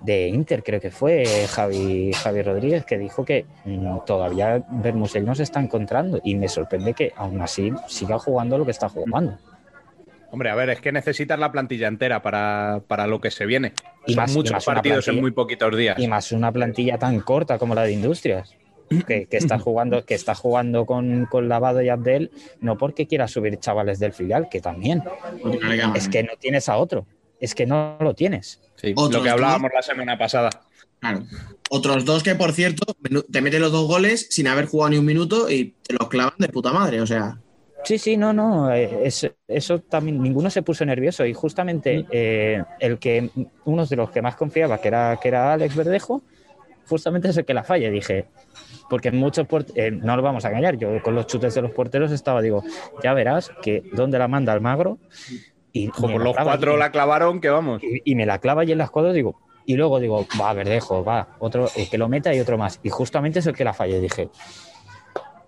[0.00, 5.34] de Inter, creo que fue Javi, Javi Rodríguez, que dijo que mm, todavía Bermusel no
[5.34, 9.38] se está encontrando y me sorprende que aún así siga jugando lo que está jugando.
[10.30, 13.74] Hombre, a ver, es que necesitas la plantilla entera para, para lo que se viene.
[14.06, 15.98] Y Son más- y muchos más partidos en muy poquitos días.
[15.98, 18.56] Y más una plantilla tan corta como la de Industrias.
[19.06, 23.28] Que, que está jugando, que está jugando con, con Lavado y Abdel, no porque quiera
[23.28, 25.02] subir chavales del filial, que también.
[25.94, 27.06] Es que no tienes a otro.
[27.40, 28.60] Es que no lo tienes.
[28.76, 30.50] Sí, Otros lo que hablábamos la semana pasada.
[31.00, 31.24] Claro.
[31.70, 32.84] Otros dos que, por cierto,
[33.30, 36.34] te meten los dos goles sin haber jugado ni un minuto y te los clavan
[36.38, 37.00] de puta madre.
[37.00, 37.38] O sea,
[37.84, 38.72] Sí, sí, no, no.
[38.72, 41.26] eh, es- eso también, ninguno se puso nervioso.
[41.26, 43.28] Y justamente eh, el que,
[43.64, 46.22] uno de los que más confiaba, que era, que era Alex Verdejo,
[46.88, 47.90] justamente es el que la falla.
[47.90, 48.26] Dije,
[48.92, 50.76] porque muchos eh, no lo vamos a engañar.
[50.76, 52.62] Yo con los chutes de los porteros estaba, digo,
[53.02, 54.98] ya verás que dónde la manda Almagro.
[55.72, 57.82] Y, Ojo, por los cuatro la clavaron, que vamos.
[57.82, 61.02] y, y me la clava allí en las cuadras, digo, y luego digo, va, Verdejo,
[61.02, 62.80] va, otro, eh, que lo meta y otro más.
[62.82, 63.96] Y justamente es el que la falla.
[63.96, 64.28] Y dije,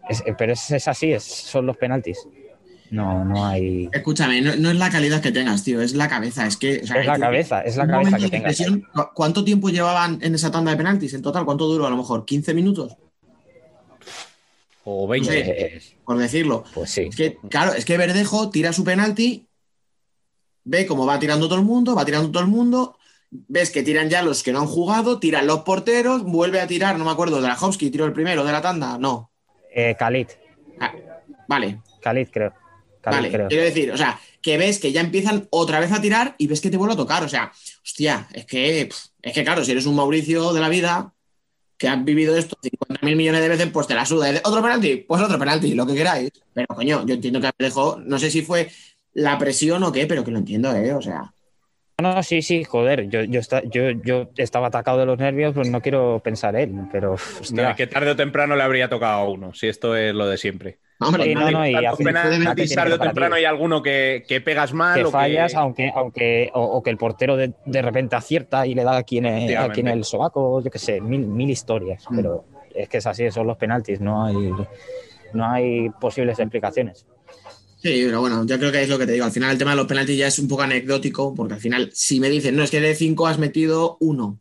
[0.09, 2.27] Es- eh, pero es, es así, es- son los penaltis.
[2.91, 3.89] No, no hay.
[3.93, 6.47] Escúchame, no, no es la calidad que tengas, tío, es la cabeza.
[6.47, 6.81] Es que.
[6.83, 8.57] o sea, Es la tú- cabeza, es la cabeza que tengas.
[8.57, 11.45] presión, ¿cu- ¿Cuánto tiempo llevaban en esa tanda de penaltis en total?
[11.45, 11.87] ¿Cuánto duró?
[11.87, 12.97] A lo mejor 15 minutos,
[14.85, 15.31] O 20.
[15.33, 15.39] Sí.
[15.39, 16.65] Eh, por decirlo.
[16.75, 17.03] pues sí.
[17.11, 19.47] Es que, claro, es que Verdejo tira su penalti,
[20.65, 22.99] ve cómo va tirando todo el mundo, va tirando todo el mundo,
[23.31, 26.99] ves que tiran ya los que no han jugado, tiran los porteros, vuelve a tirar,
[26.99, 29.31] no me acuerdo, Drahovski tiró el primero de la tanda, no.
[29.75, 30.29] Eh, Khalid,
[30.81, 30.93] Ah,
[31.49, 32.53] vale, Khalid creo.
[33.01, 33.49] Khalid vale, creo.
[33.49, 36.61] quiero decir, o sea, que ves que ya empiezan otra vez a tirar y ves
[36.61, 38.89] que te vuelve a tocar, o sea, hostia, es que,
[39.23, 41.13] es que claro, si eres un Mauricio de la vida,
[41.77, 44.31] que has vivido esto 50 mil millones de veces, pues te la suda.
[44.45, 45.05] ¿Otro penalti?
[45.09, 46.31] Pues otro penalti, lo que queráis.
[46.53, 48.71] Pero coño, yo entiendo que dejó, no sé si fue
[49.13, 50.93] la presión o qué, pero que lo entiendo, ¿eh?
[50.93, 51.35] O sea,
[52.03, 53.09] No, no, sí, sí, joder.
[53.09, 56.73] Yo, yo, esta- yo, yo estaba atacado de los nervios, pues no quiero pensar él,
[56.91, 57.15] pero.
[57.53, 60.37] No, que tarde o temprano le habría tocado a uno, si esto es lo de
[60.37, 60.79] siempre.
[60.99, 61.73] hombre, Sí, no, no, y
[62.75, 65.59] tarde o temprano hay alguno que, que pegas mal que o fallas, que...
[65.59, 69.19] aunque, aunque, o, o que el portero de, de repente acierta y le da aquí
[69.19, 69.73] en el, Efectivamente.
[69.73, 72.05] aquí en el sobaco, yo qué sé, mil, mil historias.
[72.11, 72.17] Mm.
[72.17, 74.51] Pero es que es así, son los penaltis, no hay,
[75.33, 77.07] no hay posibles explicaciones.
[77.85, 79.27] Sí, pero bueno, yo creo que es lo que te digo.
[79.27, 81.91] Al final el tema de los penaltis ya es un poco anecdótico, porque al final,
[81.93, 84.41] si me dicen, no, es que de 5 has metido uno.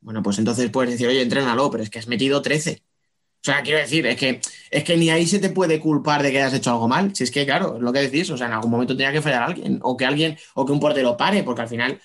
[0.00, 2.82] Bueno, pues entonces puedes decir, oye, entrénalo, pero es que has metido 13.
[2.82, 6.30] O sea, quiero decir, es que, es que ni ahí se te puede culpar de
[6.30, 7.16] que hayas hecho algo mal.
[7.16, 9.22] Si es que, claro, es lo que decís, o sea, en algún momento tenía que
[9.22, 11.98] fallar alguien, o que alguien, o que un portero pare, porque al final,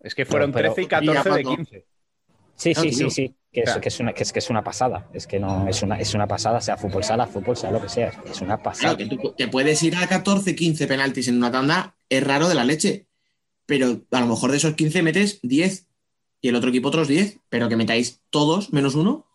[0.00, 1.56] Es que fueron Pero- 13 y Mira, 14 de Paco.
[1.56, 1.86] 15.
[2.56, 3.10] Sí, Claro, sí, tío.
[3.10, 3.34] sí, sí.
[3.64, 5.08] Que es, que, es una, que, es, que es una pasada.
[5.12, 7.88] Es que no es una, es una pasada, sea fútbol sala, fútbol sala, lo que
[7.88, 8.12] sea.
[8.30, 8.94] Es una pasada.
[8.96, 12.48] claro, que tú te puedes ir a 14, 15 penaltis en una tanda, es raro
[12.48, 13.06] de la leche.
[13.66, 15.86] Pero a lo mejor de esos 15 metes 10
[16.40, 19.26] y el otro equipo otros 10, pero que metáis todos menos uno.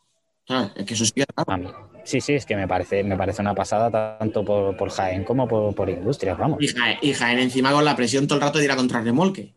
[0.47, 0.71] ¿sabes?
[0.75, 1.51] Es que eso sí que es raro.
[1.51, 1.67] A mí-
[2.03, 5.47] Sí, sí, es que me parece, me parece una pasada tanto por, por Jaén como
[5.47, 6.57] por, por Industrias, vamos.
[6.61, 9.53] Y Jaén, y Jaén encima con la presión todo el rato de ir a contrarremolque.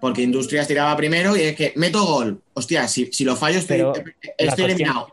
[0.00, 2.40] Porque Industrias tiraba primero y es que meto gol.
[2.54, 5.08] Hostia, si, si lo fallo estoy, Pero estoy la cuestión- eliminado.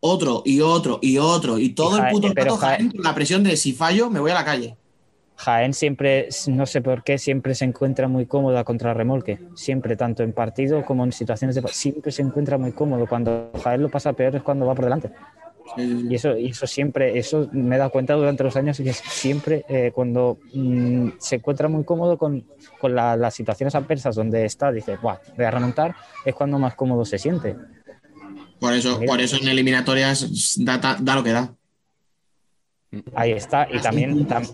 [0.00, 1.58] Otro y otro y otro.
[1.58, 4.10] Y todo Y el puto pero rato Jaén- Jaén con la presión de si fallo
[4.10, 4.76] me voy a la calle.
[5.36, 9.38] Jaén siempre, no sé por qué, siempre se encuentra muy cómoda contra remolque.
[9.56, 11.62] Siempre, tanto en partido como en situaciones de...
[11.68, 13.06] Siempre se encuentra muy cómodo.
[13.06, 15.10] Cuando Jaén lo pasa peor es cuando va por delante.
[15.76, 18.98] Y eso, y eso siempre, eso me he dado cuenta durante los años, y es
[18.98, 22.44] siempre eh, cuando mm, se encuentra muy cómodo con,
[22.78, 26.74] con la- las situaciones adversas donde está, dice, Buah, voy a remontar, es cuando más
[26.74, 27.56] cómodo se siente.
[28.60, 29.10] Por eso, Mira.
[29.10, 31.54] por eso en eliminatorias da, da- da lo que da.
[33.14, 33.66] Ahí está.
[33.70, 34.48] Y también, tam-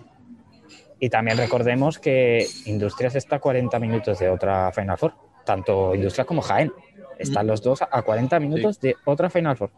[0.98, 5.14] y también recordemos que Industrias está a 40 minutos de otra Final Four.
[5.44, 6.72] Tanto Industrias como Jaén.
[7.18, 9.70] Están los dos a 40 minutos de otra Final Four.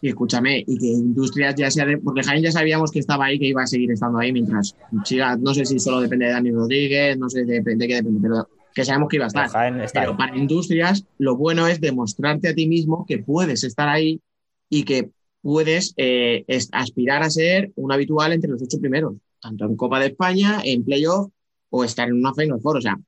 [0.00, 3.38] Y escúchame, y que Industrias ya sea de, porque Jaén ya sabíamos que estaba ahí,
[3.38, 6.50] que iba a seguir estando ahí mientras siga, no sé si solo depende de Dani
[6.50, 9.44] Rodríguez, no sé de, de qué depende, pero que sabemos que iba a estar.
[9.46, 10.16] Pero Jaén está Pero ahí.
[10.16, 14.20] para industrias, lo bueno es demostrarte a ti mismo que puedes estar ahí
[14.68, 19.76] y que puedes eh, aspirar a ser un habitual entre los ocho primeros, tanto en
[19.76, 21.30] Copa de España, en playoff
[21.70, 22.78] o estar en una Final Four.
[22.78, 22.98] O sea,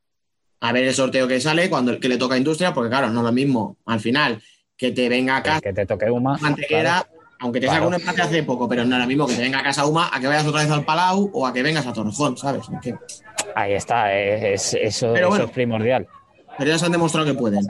[0.60, 3.20] a ver el sorteo que sale cuando que le toca a industria, porque claro, no
[3.20, 4.40] es lo mismo al final
[4.76, 6.36] que te venga a casa Que te toque Uma.
[6.38, 7.06] Mantequera,
[7.40, 7.84] aunque te Claro.
[7.84, 9.86] saque un empate hace poco, pero no es lo mismo que te venga a casa
[9.86, 12.62] Uma a que vayas otra vez al Palau o a que vengas a Torrejón, ¿sabes?
[12.72, 12.94] Es que-
[13.54, 15.44] Ahí está, es, eso, Pero eso bueno.
[15.44, 16.06] es primordial.
[16.58, 17.66] pero ya se han demostrado que pueden.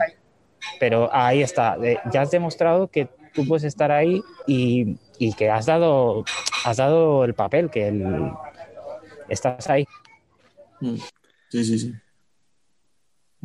[0.79, 1.77] Pero ahí está,
[2.11, 6.25] ya has demostrado que tú puedes estar ahí y, y que has dado,
[6.65, 8.31] has dado el papel, que el-
[9.29, 9.85] estás ahí.
[10.81, 10.95] Mm.
[11.49, 11.93] Sí, sí, sí.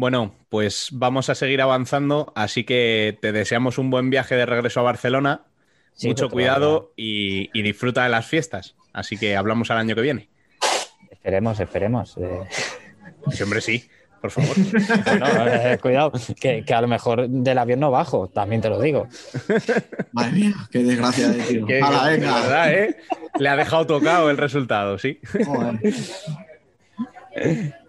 [0.02, 4.80] Bueno, pues vamos a seguir avanzando, así que te deseamos un buen viaje de regreso
[4.80, 5.42] a Barcelona.
[5.94, 8.74] Sí, Mucho cuidado y, y disfruta de las fiestas.
[8.92, 10.28] Así que hablamos al año que viene.
[11.08, 12.16] Esperemos, esperemos.
[12.16, 12.40] eh.
[13.30, 13.88] Sí, hombre, sí,
[14.20, 14.56] por favor.
[15.06, 18.80] Bueno, eh, cuidado, que, que a lo mejor del avión no bajo, también te lo
[18.80, 19.06] digo.
[20.10, 21.64] Madre mía, qué desgracia de tío.
[21.80, 22.34] Hala, que- venga.
[22.34, 22.96] de verdad, ¿eh?
[23.38, 25.20] Le ha dejado tocado el resultado, sí.
[25.46, 25.78] Joder.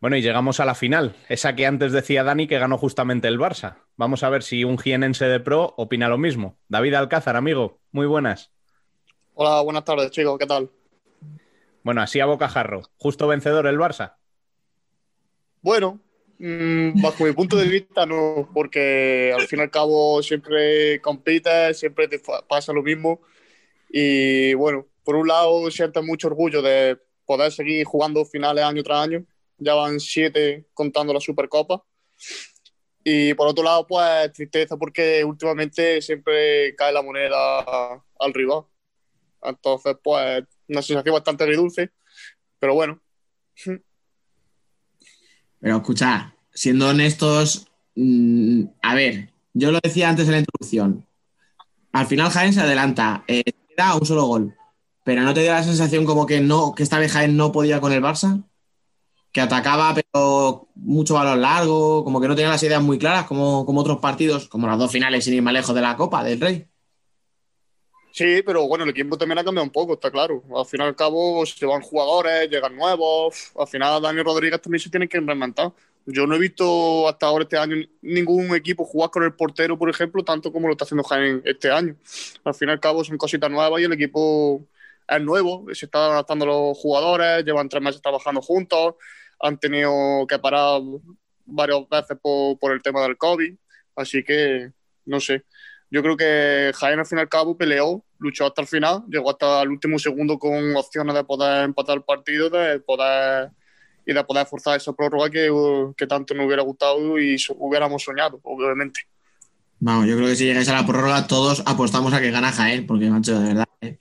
[0.00, 3.38] Bueno, y llegamos a la final, esa que antes decía Dani que ganó justamente el
[3.38, 3.78] Barça.
[3.96, 6.58] Vamos a ver si un jienense de pro opina lo mismo.
[6.68, 8.52] David Alcázar, amigo, muy buenas.
[9.34, 10.70] Hola, buenas tardes, chicos, ¿qué tal?
[11.82, 12.82] Bueno, así a bocajarro.
[12.98, 14.16] Justo vencedor el Barça.
[15.62, 15.98] Bueno,
[16.38, 21.78] mm, bajo mi punto de vista no, porque al fin y al cabo siempre compites,
[21.78, 23.20] siempre te pasa lo mismo
[23.88, 29.02] y bueno, por un lado siento mucho orgullo de poder seguir jugando finales año tras
[29.02, 29.24] año,
[29.58, 31.82] ya van siete contando la Supercopa
[33.04, 37.60] Y por otro lado, pues tristeza porque últimamente siempre cae la moneda
[38.18, 38.64] al rival.
[39.42, 41.92] Entonces, pues una sensación bastante agridulce,
[42.58, 43.00] pero bueno.
[45.60, 51.06] Pero escucha, siendo honestos, mm, a ver, yo lo decía antes en la introducción.
[51.92, 53.42] Al final Jaén se adelanta, eh,
[53.76, 54.54] da un solo gol.
[55.04, 57.80] Pero ¿no te dio la sensación como que no, que esta vez Jaén no podía
[57.80, 58.44] con el Barça?
[59.36, 63.66] Que atacaba, pero mucho balón largo, como que no tenía las ideas muy claras, como,
[63.66, 66.40] como otros partidos, como las dos finales sin ir más lejos de la Copa del
[66.40, 66.66] Rey.
[68.12, 70.42] Sí, pero bueno, el equipo también ha cambiado un poco, está claro.
[70.56, 73.52] Al fin y al cabo se van jugadores, llegan nuevos.
[73.58, 75.70] Al final Dani Rodríguez también se tiene que reinventar.
[76.06, 79.90] Yo no he visto hasta ahora este año ningún equipo jugar con el portero, por
[79.90, 81.94] ejemplo, tanto como lo está haciendo Jaén este año.
[82.42, 84.66] Al fin y al cabo son cositas nuevas y el equipo
[85.06, 88.94] es nuevo, se están adaptando los jugadores, llevan tres meses trabajando juntos,
[89.40, 90.80] han tenido que parar
[91.44, 93.54] varias veces por, por el tema del COVID,
[93.96, 94.70] así que
[95.04, 95.44] no sé.
[95.90, 99.30] Yo creo que Jaén al fin y al cabo peleó, luchó hasta el final, llegó
[99.30, 103.50] hasta el último segundo con opciones de poder empatar el partido, de poder
[104.04, 105.50] y de poder forzar esa prórroga que,
[105.96, 109.00] que tanto nos hubiera gustado y hubiéramos soñado, obviamente.
[109.78, 112.86] Vamos, yo creo que si llegáis a la prórroga, todos apostamos a que gana Jaén,
[112.86, 113.68] porque, macho, de verdad.
[113.80, 113.98] ¿eh?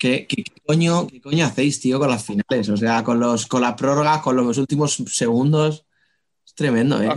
[0.00, 2.70] ¿Qué, qué- coño, ¿Qué coño hacéis, tío, con las finales?
[2.70, 5.84] O sea, con, los, con las prórrogas, con los últimos segundos.
[6.44, 7.10] Es tremendo, ¿eh?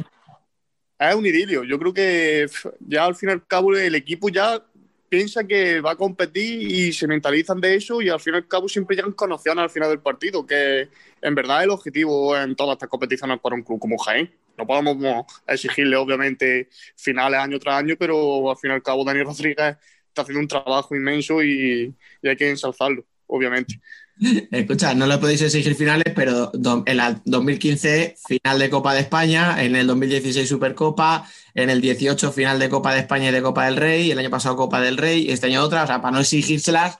[0.99, 1.09] Ah.
[1.09, 1.63] Es un idilio.
[1.63, 2.45] Yo creo que
[2.81, 4.61] ya al fin y al cabo el equipo ya
[5.07, 8.47] piensa que va a competir y se mentalizan de eso y al fin y al
[8.49, 10.89] cabo siempre llegan con opciones al final del partido, que
[11.21, 14.29] en verdad el objetivo en todas estas competiciones para un club como Jaén.
[14.57, 16.67] No podemos exigirle, obviamente,
[16.97, 19.77] finales año tras año, pero al fin y al cabo Dani Rodríguez
[20.13, 23.79] está haciendo un trabajo inmenso y, y hay que ensalzarlo, obviamente.
[24.51, 26.51] Escucha, no le podéis exigir finales, pero
[26.85, 32.31] en la 2015 final de Copa de España, en el 2016 Supercopa, en el 18
[32.31, 34.97] final de Copa de España y de Copa del Rey, el año pasado Copa del
[34.97, 36.99] Rey, y este año otra, o sea, para no exigírselas,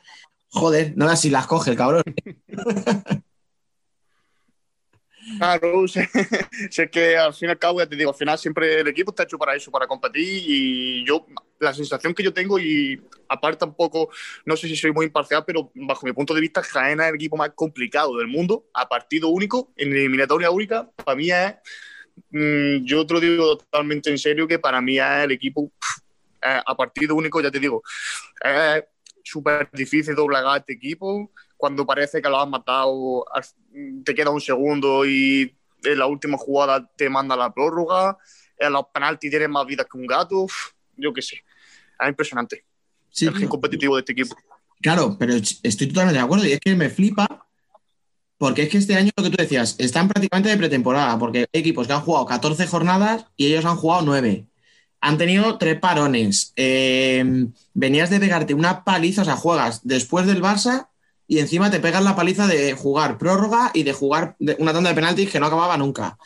[0.49, 2.03] joder, no las si las coge el cabrón.
[5.25, 6.07] Claro, sé,
[6.69, 9.11] sé que al fin y al cabo, ya te digo, al final siempre el equipo
[9.11, 11.25] está hecho para eso, para competir y yo,
[11.59, 14.09] la sensación que yo tengo y aparte tampoco,
[14.45, 17.15] no sé si soy muy imparcial, pero bajo mi punto de vista, Jaén es el
[17.15, 21.55] equipo más complicado del mundo, a partido único, en eliminatoria única, para mí es,
[22.31, 25.71] mm, yo te lo digo totalmente en serio, que para mí es el equipo
[26.41, 27.81] eh, a partido único, ya te digo,
[28.43, 28.83] es
[29.23, 31.31] súper difícil doblegar a este equipo,
[31.63, 33.23] cuando parece que lo has matado,
[34.03, 38.17] te queda un segundo y en la última jugada te manda la prórroga,
[38.57, 41.37] en los penaltis tienes más vidas que un gato, uf, yo qué sé.
[41.97, 42.65] Es impresionante
[43.09, 44.35] Sí, el gen competitivo de este equipo.
[44.81, 47.47] Claro, pero estoy totalmente de acuerdo y es que me flipa
[48.37, 51.61] porque es que este año lo que tú decías, están prácticamente de pretemporada porque hay
[51.61, 54.47] equipos que han jugado 14 jornadas y ellos han jugado 9.
[54.99, 56.51] Han tenido tres parones.
[56.57, 57.23] Eh,
[57.73, 60.89] venías de pegarte una paliza, o sea, juegas después del Barça
[61.27, 64.95] y encima te pegas la paliza de jugar prórroga y de jugar una tanda de
[64.95, 66.17] penaltis que no acababa nunca.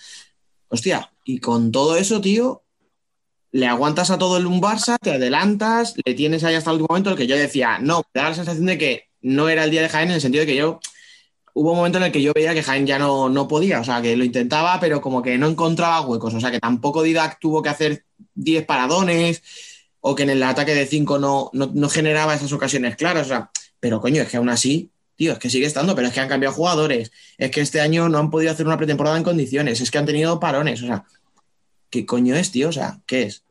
[0.70, 2.64] Hostia, y con todo eso, tío,
[3.52, 6.88] le aguantas a todo el un Barça, te adelantas, le tienes ahí hasta el último
[6.90, 9.72] momento, el que yo decía, no, me da la sensación de que no era el
[9.72, 10.80] día de Jaén en el sentido de que yo,
[11.54, 13.84] hubo un momento en el que yo veía que Jaén ya no, no podía, o
[13.84, 17.40] sea, que lo intentaba, pero como que no encontraba huecos, o sea, que tampoco Didac
[17.40, 19.42] tuvo que hacer 10 paradones,
[20.02, 23.30] o que en el ataque de 5 no, no, no generaba esas ocasiones claras, o
[23.30, 26.20] sea, pero coño, es que aún así, tío, es que sigue estando, pero es que
[26.20, 29.82] han cambiado jugadores, es que este año no han podido hacer una pretemporada en condiciones,
[29.82, 31.06] es que han tenido parones, o sea,
[31.90, 32.70] ¿qué coño es, tío?
[32.70, 33.44] O sea, ¿qué es?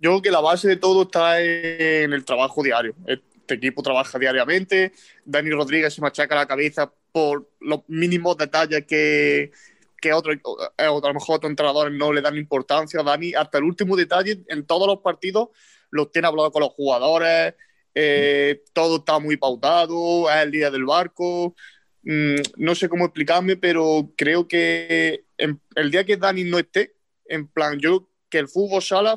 [0.00, 2.94] Yo creo que la base de todo está en el trabajo diario.
[3.06, 4.92] Este equipo trabaja diariamente.
[5.26, 9.52] Dani Rodríguez se machaca la cabeza por los mínimos detalles que,
[10.00, 10.38] que otro, eh,
[10.78, 13.02] a lo mejor otros entrenadores no le dan importancia.
[13.02, 15.48] Dani, hasta el último detalle, en todos los partidos,
[15.90, 17.54] los tiene hablado con los jugadores.
[17.94, 20.30] eh, todo está muy pautado.
[20.30, 21.54] Es el día del barco.
[22.02, 26.94] Mm, no sé cómo explicarme, pero creo que en- el día que Dani no esté,
[27.26, 29.16] en plan, yo que el fútbol sala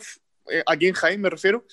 [0.51, 1.65] eh, aquí en Jaén me refiero,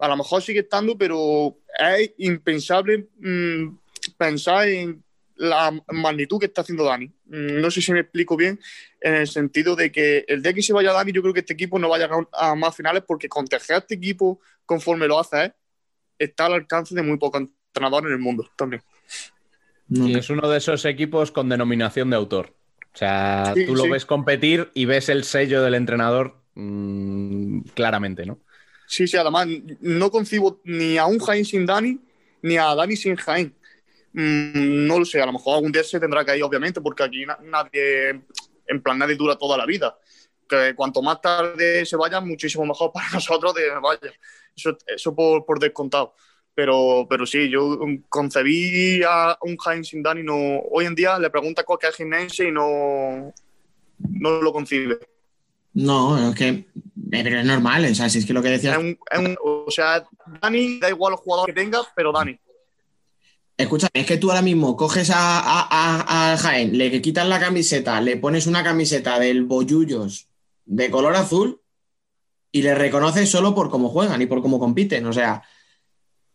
[0.00, 3.76] a lo mejor sigue estando, pero es impensable mm,
[4.16, 5.04] pensar en
[5.36, 7.06] la magnitud que está haciendo Dani.
[7.26, 8.58] Mm, No sé si me explico bien,
[9.00, 11.52] en el sentido de que el día que se vaya Dani, yo creo que este
[11.54, 15.18] equipo no va a llegar a más finales porque contagiar a este equipo conforme lo
[15.18, 15.52] hace, ¿eh?
[16.18, 18.82] está al alcance de muy pocos entrenadores en el mundo también.
[19.88, 22.54] Y es uno de esos equipos con denominación de autor.
[22.94, 23.90] O sea, Sí, tú lo sí.
[23.90, 28.40] ves competir y ves el sello del entrenador mm, claramente, ¿no?
[28.86, 29.46] Sí, sí, además
[29.80, 32.00] no concibo ni a un Jaén sin Dani,
[32.42, 33.54] ni a Dani sin Jaén.
[34.18, 37.02] Mm, no lo sé, a lo mejor algún día se tendrá que ir, obviamente, porque
[37.02, 38.22] aquí na- nadie
[38.68, 39.96] En plan, nadie dura toda la vida.
[40.48, 44.12] Que cuanto más tarde se vayan, muchísimo mejor para nosotros de vaya.
[44.56, 46.14] Eso, eso por, por descontado.
[46.54, 50.22] Pero, pero sí, yo concebí a un Jaén sin Dani.
[50.24, 50.34] No,
[50.70, 53.32] hoy en día le pregunta a cualquier gimnasio y no,
[53.98, 54.98] no lo concibe.
[55.74, 56.48] No, es que.
[56.48, 56.64] eh,
[57.10, 58.78] Pero es normal, o sea, si es que lo que Es decías.
[58.78, 60.02] un- es un- o sea,
[60.40, 62.36] Dani, da igual los jugadores que tenga, pero Dani.
[63.58, 68.00] Escucha, es que tú ahora mismo coges a, a- a- Jaén, le quitas la camiseta,
[68.02, 70.28] le pones una camiseta del Boyullos
[70.66, 71.62] de color azul
[72.52, 75.06] y le reconoces solo por cómo juegan y por cómo compiten.
[75.06, 75.42] O sea,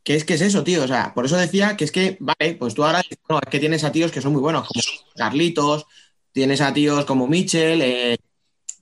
[0.04, 0.84] ¿qué es que es eso, tío?
[0.84, 3.18] O sea, por eso decía que es que, vale, pues tú ahora es
[3.52, 4.82] que tienes a tíos que son muy buenos, como
[5.16, 5.86] Carlitos,
[6.32, 8.18] tienes a tíos como Michel, eh,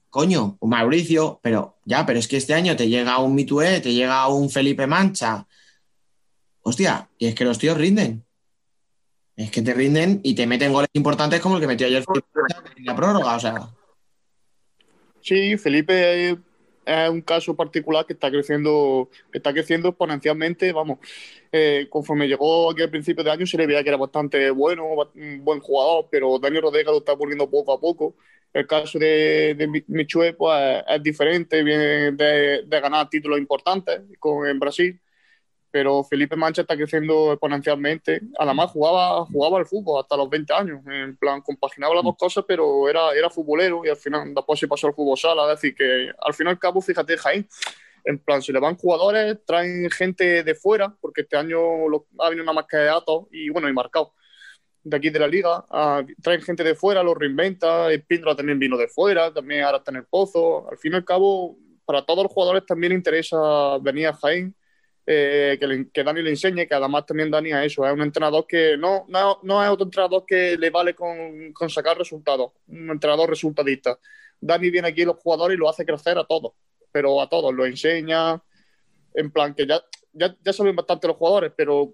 [0.10, 4.28] coño, Mauricio, pero ya, pero es que este año te llega un Mitué, te llega
[4.30, 5.46] un Felipe Mancha.
[6.62, 8.26] Hostia, y es que los tíos rinden.
[9.40, 12.28] Es que te rinden y te meten goles importantes como el que metió ayer Felipe
[12.76, 13.70] en la prórroga, o sea.
[15.22, 20.74] Sí, Felipe es, un caso particular que está creciendo, que está creciendo exponencialmente.
[20.74, 21.00] Vamos,
[21.54, 24.86] Eh, conforme llegó aquí al principio de año se le veía que era bastante bueno,
[25.16, 28.16] un buen jugador, pero Daniel Rodríguez lo está poniendo poco a poco.
[28.54, 34.02] El caso de, de Mi- Michue pues, es diferente, viene de, de ganar títulos importantes
[34.20, 35.00] con, en Brasil.
[35.72, 38.22] Pero Felipe Mancha está creciendo exponencialmente.
[38.40, 40.82] Además, jugaba, jugaba al fútbol hasta los 20 años.
[40.88, 44.68] En plan, compaginaba las dos cosas, pero era, era futbolero y al final después se
[44.68, 45.44] pasó al fútbol sala.
[45.44, 47.48] Es decir, que al fin y al cabo, fíjate, Jaén,
[48.04, 52.30] en plan, si le van jugadores, traen gente de fuera, porque este año lo- ha
[52.30, 54.14] venido nada más que datos y bueno, y marcado
[54.84, 55.66] de aquí de la liga.
[55.70, 57.92] ah, traen gente de fuera, lo reinventa.
[57.92, 60.68] Espíndola también vino de fuera, también ahora está en el pozo.
[60.72, 64.56] Al fin y al cabo, para todos los jugadores también interesa venir a Jaén
[65.06, 68.02] eh, que, le- que Dani le enseñe, que además también Dani a eso, es un
[68.02, 72.52] entrenador que no, no, no es otro entrenador que le vale con, con sacar resultados,
[72.68, 73.98] un entrenador resultadista.
[74.40, 76.54] Dani viene aquí a los jugadores y lo hace crecer a todos,
[76.92, 78.42] pero a todos, lo enseña,
[79.14, 79.82] en plan que ya,
[80.14, 81.94] ya, ya saben bastante los jugadores, pero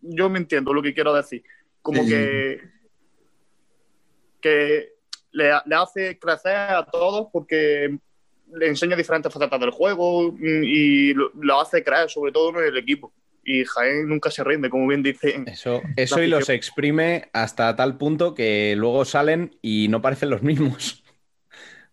[0.00, 1.42] yo me entiendo lo que quiero decir,
[1.82, 2.08] como sí.
[2.08, 2.60] que,
[4.40, 4.94] que
[5.32, 7.98] le, le hace crecer a todos porque
[8.52, 12.68] le enseña diferentes facetas del juego mm, y lo, lo hace creer, sobre todo en
[12.68, 13.12] el equipo.
[13.46, 15.42] Y Jaén nunca se rinde, como bien dice.
[15.46, 20.42] Eso, eso y los exprime hasta tal punto que luego salen y no parecen los
[20.42, 21.00] mismos.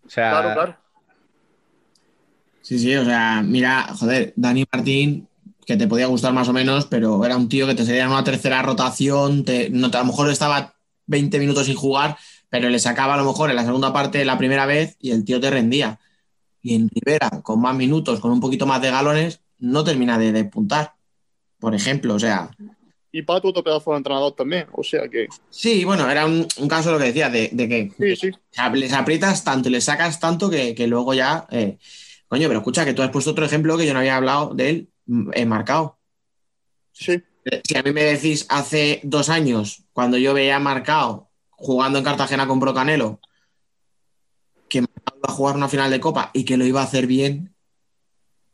[0.04, 0.76] O sea, Claro, claro.
[2.62, 5.28] Sí, sí, o sea, mira, joder, Dani Martín,
[5.66, 8.10] que te podía gustar más o menos, pero era un tío que te sería en
[8.10, 10.74] una tercera rotación, te, no, a lo mejor estaba
[11.06, 12.16] 20 minutos sin jugar,
[12.48, 15.24] pero le sacaba a lo mejor en la segunda parte la primera vez y el
[15.24, 15.98] tío te rendía.
[16.62, 20.32] Y en Rivera, con más minutos, con un poquito más de galones, no termina de
[20.32, 20.94] despuntar,
[21.58, 22.50] por ejemplo, o sea,
[23.10, 24.66] Y Pato, otro pedazo de entrenador también.
[24.72, 25.26] O sea que.
[25.50, 28.30] sí, bueno, era un, un caso lo que decía, de, de que Sí, sí.
[28.74, 31.46] les aprietas tanto y les sacas tanto que, que luego ya.
[31.50, 31.78] eh,
[32.28, 34.70] Coño, pero escucha, que tú has puesto otro ejemplo que yo no había hablado de
[34.70, 35.98] él, mm, eh, marcado.
[36.92, 37.22] Sí.
[37.44, 42.04] Eh, Si a mí me decís hace dos años, cuando yo veía marcado jugando en
[42.04, 43.20] Cartagena con Brocanelo,
[44.72, 44.88] que iba
[45.28, 47.54] a jugar una final de Copa y que lo iba a hacer bien,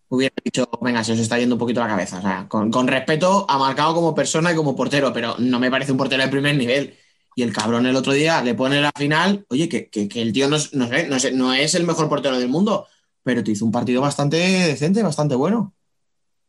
[0.08, 2.18] hubiera dicho, venga, se os está yendo un poquito la cabeza.
[2.18, 5.70] O sea, con, con respeto a Marcado como persona y como portero, pero no me
[5.70, 6.94] parece un portero de primer nivel.
[7.36, 10.32] Y el cabrón el otro día le pone la final, oye, que, que- que el
[10.32, 12.86] tío no, no, sé, no, sé, no es el mejor portero del mundo,
[13.22, 15.74] pero te hizo un partido bastante decente, bastante bueno.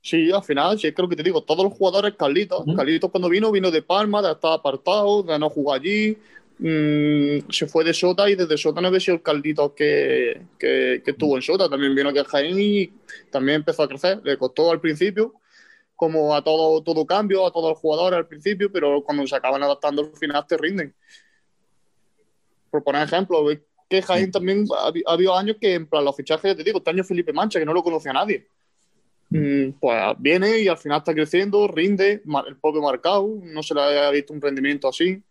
[0.01, 2.63] Sí, al final, sí, es que lo que te digo, todos los jugadores, Carlitos.
[2.75, 6.17] Carlitos cuando vino, vino de Palma, de estar apartado, de no jugar allí,
[6.59, 11.01] mm, se fue de Sota y desde Sota no había sido el Carlitos que, que,
[11.03, 12.93] que estuvo en Sota, también vino aquí a Jaén y
[13.31, 15.33] también empezó a crecer, le costó al principio,
[15.95, 19.63] como a todo, todo cambio, a todos los jugadores al principio, pero cuando se acaban
[19.63, 20.93] adaptando al final te rinden.
[22.69, 23.43] Por poner ejemplo,
[23.89, 26.77] que Jaén también ha, habi- ha habido años que, en plan, los fichajes, te digo,
[26.77, 28.47] este año Felipe Mancha, que no lo conocía nadie.
[29.31, 33.81] Mm, pues viene y al final está creciendo, rinde, el propio marcado, no se le
[33.81, 35.21] había visto un rendimiento así.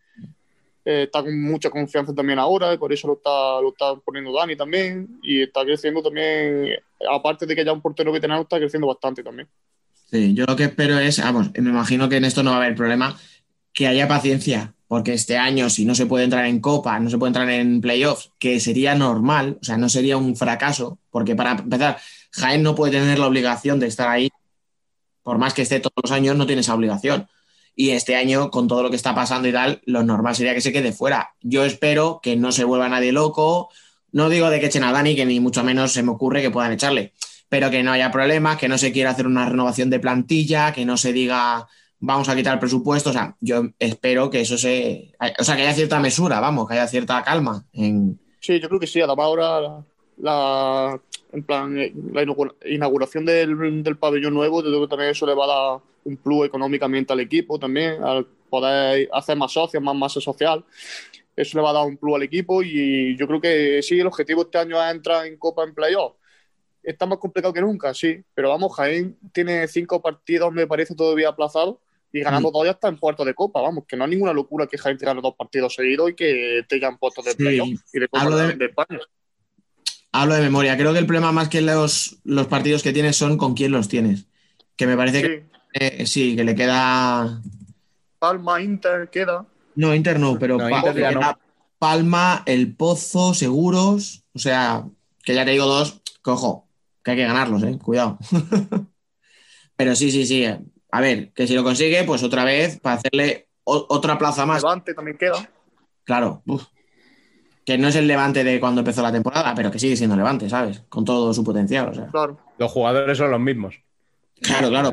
[0.90, 4.56] Eh, está con mucha confianza también ahora, por eso lo está, lo está poniendo Dani
[4.56, 6.78] también, y está creciendo también,
[7.10, 9.46] aparte de que ya un portero que tenemos, está creciendo bastante también.
[10.10, 12.60] Sí, yo lo que espero es, vamos, me imagino que en esto no va a
[12.60, 13.14] haber problema,
[13.74, 17.18] que haya paciencia, porque este año si no se puede entrar en Copa, no se
[17.18, 21.50] puede entrar en playoffs, que sería normal, o sea, no sería un fracaso, porque para
[21.50, 21.98] empezar,
[22.32, 24.30] Jaén no puede tener la obligación de estar ahí,
[25.22, 27.28] por más que esté todos los años, no tiene esa obligación.
[27.80, 30.60] Y este año, con todo lo que está pasando y tal, lo normal sería que
[30.60, 31.30] se quede fuera.
[31.42, 33.68] Yo espero que no se vuelva nadie loco.
[34.10, 36.50] No digo de que echen a Dani, que ni mucho menos se me ocurre que
[36.50, 37.12] puedan echarle
[37.50, 40.84] pero que no haya problemas, que no se quiera hacer una renovación de plantilla, que
[40.84, 41.66] no se diga
[41.98, 43.08] vamos a quitar el presupuesto.
[43.08, 45.12] O sea, yo espero que eso se.
[45.38, 48.78] O sea, que haya cierta mesura, vamos, que haya cierta calma en, Sí, yo creo
[48.80, 49.00] que sí.
[49.00, 49.84] Además, ahora la,
[50.18, 51.00] la-
[51.32, 55.24] en plan, eh, la inaugura- inauguración del, del pabellón nuevo, yo creo que también eso
[55.26, 59.82] le va a dar un plus económicamente al equipo también, al poder hacer más socios,
[59.82, 60.64] más masa social.
[61.36, 64.06] Eso le va a dar un plus al equipo y yo creo que sí, el
[64.06, 66.14] objetivo este año es entrar en Copa en playoff.
[66.82, 71.28] Está más complicado que nunca, sí, pero vamos, Jaén tiene cinco partidos, me parece, todavía
[71.28, 71.76] aplazados
[72.12, 72.64] y ganando Mm.
[72.64, 75.04] ya está en puertos de Copa, vamos, que no es ninguna locura que Jaén te
[75.04, 77.36] gane dos partidos seguidos y que te en puestos de Sí.
[77.36, 79.00] playoff y de Copa Hablo de- de España.
[80.10, 80.76] Hablo de memoria.
[80.78, 83.88] Creo que el problema más que los, los partidos que tienes son con quién los
[83.88, 84.24] tienes.
[84.76, 85.44] Que me parece Sí, que
[85.74, 87.40] eh, sí, que le queda.
[88.18, 89.46] Palma, Inter, queda.
[89.76, 91.20] No, Inter no, pero No, Pa- Inter ya le no.
[91.20, 91.38] queda
[91.78, 94.24] Palma, El Pozo, Seguros.
[94.34, 94.84] O sea,
[95.22, 96.66] que ya te digo dos, cojo,
[97.04, 97.78] que hay que ganarlos, eh.
[97.78, 98.18] Cuidado.
[99.76, 100.44] pero sí, sí, sí.
[100.90, 104.62] A ver, que si lo consigue, pues otra vez para hacerle otra plaza más.
[104.62, 105.48] Levante también queda.
[106.04, 106.42] Claro.
[106.46, 106.64] uf.
[107.66, 110.48] Que no es el Levante de cuando empezó la temporada, pero que sigue siendo Levante,
[110.48, 110.82] ¿sabes?
[110.88, 111.88] Con todo su potencial.
[111.90, 112.06] O sea.
[112.06, 112.38] Claro.
[112.56, 113.74] Los jugadores son los mismos.
[114.40, 114.92] Claro, claro.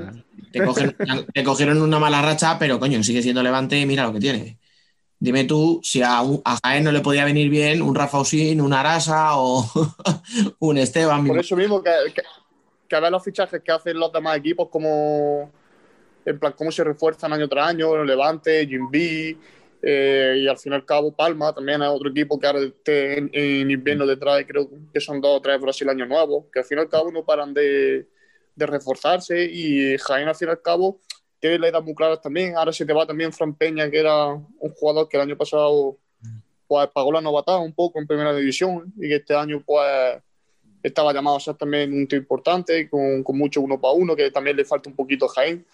[0.51, 0.95] Te, cogen-
[1.33, 4.57] te cogieron una mala racha, pero coño, sigue siendo Levante y mira lo que tiene.
[5.19, 8.61] Dime tú si a, un- a Jaén no le podía venir bien un Rafa Usín,
[8.61, 9.65] un Arasa o
[10.59, 11.25] un Esteban.
[11.25, 12.21] Por eso mismo que, que,
[12.87, 15.51] que a ver los fichajes que hacen los demás equipos, como
[16.25, 19.37] en plan cómo se refuerzan año tras año, Levante, Jimby,
[19.81, 23.19] eh, y al fin y al cabo Palma también es otro equipo que ahora esté
[23.19, 26.79] en, en invierno detrás, creo que son dos o tres brasileños nuevos, que al fin
[26.79, 28.07] y al cabo no paran de,
[28.55, 30.99] de reforzarse y Jaén al fin y al cabo
[31.39, 32.55] tiene la idea muy clara también.
[32.55, 35.97] Ahora se te va también Fran Peña, que era un jugador que el año pasado
[36.67, 40.19] pues pagó la novatada un poco en primera división y que este año pues
[40.81, 44.31] estaba llamado a ser también un tío importante, con, con mucho uno para uno, que
[44.31, 45.65] también le falta un poquito a Jaén.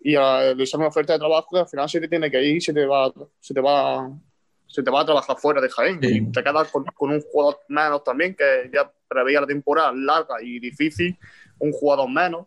[0.00, 2.42] Y a le sale una oferta de trabajo que al final se te tiene que
[2.42, 4.10] ir, se te va, se te va,
[4.66, 6.00] se te va a trabajar fuera de Jaén.
[6.02, 6.18] Sí.
[6.18, 10.36] Y te quedas con, con un jugador menos también, que ya preveía la temporada larga
[10.42, 11.16] y difícil,
[11.58, 12.46] un jugador menos.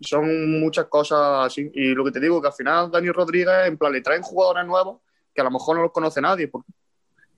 [0.00, 1.70] Son muchas cosas así.
[1.74, 4.66] Y lo que te digo, que al final Dani Rodríguez, en plan, le traen jugadores
[4.66, 5.00] nuevos
[5.34, 6.50] que a lo mejor no los conoce nadie.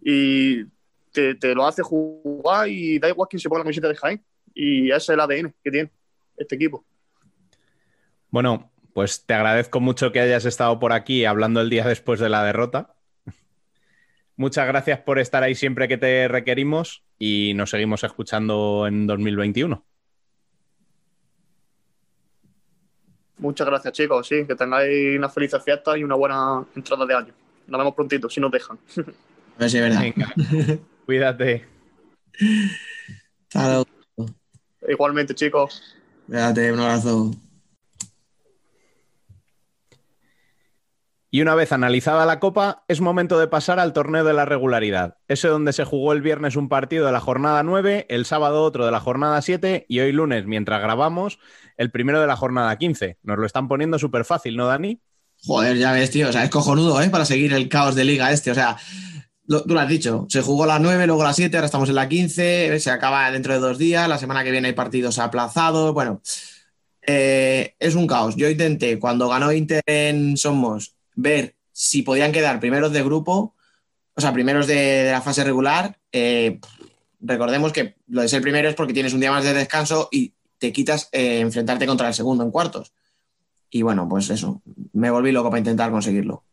[0.01, 0.65] Y
[1.13, 4.25] te, te lo hace jugar y da igual quién se ponga la camiseta de Jaén.
[4.55, 5.91] Y ese es el ADN que tiene
[6.37, 6.85] este equipo.
[8.31, 12.29] Bueno, pues te agradezco mucho que hayas estado por aquí hablando el día después de
[12.29, 12.95] la derrota.
[14.37, 19.85] Muchas gracias por estar ahí siempre que te requerimos y nos seguimos escuchando en 2021.
[23.39, 24.27] Muchas gracias, chicos.
[24.27, 27.35] Sí, que tengáis una feliz fiesta y una buena entrada de año.
[27.67, 28.79] Nos vemos prontito, si nos dejan.
[29.57, 30.01] A ver si es verdad.
[30.01, 30.35] Venga,
[31.07, 31.67] cuídate.
[33.55, 34.35] Hasta luego.
[34.89, 35.83] Igualmente, chicos.
[36.27, 37.31] Cuídate, un abrazo.
[41.31, 45.19] Y una vez analizada la copa, es momento de pasar al torneo de la regularidad.
[45.29, 48.87] Ese donde se jugó el viernes un partido de la jornada 9, el sábado otro
[48.87, 51.39] de la jornada 7 y hoy lunes, mientras grabamos,
[51.77, 53.19] el primero de la jornada 15.
[53.23, 55.03] Nos lo están poniendo súper fácil, ¿no, Dani?
[55.45, 56.31] Joder, ya ves, tío.
[56.31, 57.11] O sea, es cojonudo, ¿eh?
[57.11, 58.51] Para seguir el caos de liga este.
[58.51, 58.77] O sea,
[59.47, 60.27] tú lo has dicho.
[60.31, 62.81] Se jugó la 9, luego la 7, ahora estamos en la 15.
[62.81, 64.09] Se acaba dentro de dos días.
[64.09, 65.93] La semana que viene hay partidos aplazados.
[65.93, 66.23] Bueno,
[67.07, 68.35] eh, es un caos.
[68.37, 73.57] Yo intenté, cuando ganó Inter en Somos, ver si podían quedar primeros de grupo,
[74.15, 75.99] o sea, primeros de, la fase regular.
[76.13, 76.61] Eh,
[77.21, 80.35] recordemos que lo de ser primero es porque tienes un día más de descanso y
[80.59, 82.93] te quitas eh, enfrentarte contra el segundo en cuartos.
[83.69, 84.63] Y bueno, pues eso,
[84.93, 86.45] me volví loco para intentar conseguirlo.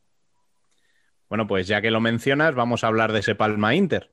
[1.30, 4.11] Bueno, pues ya que lo mencionas, vamos a hablar de ese Palma Inter,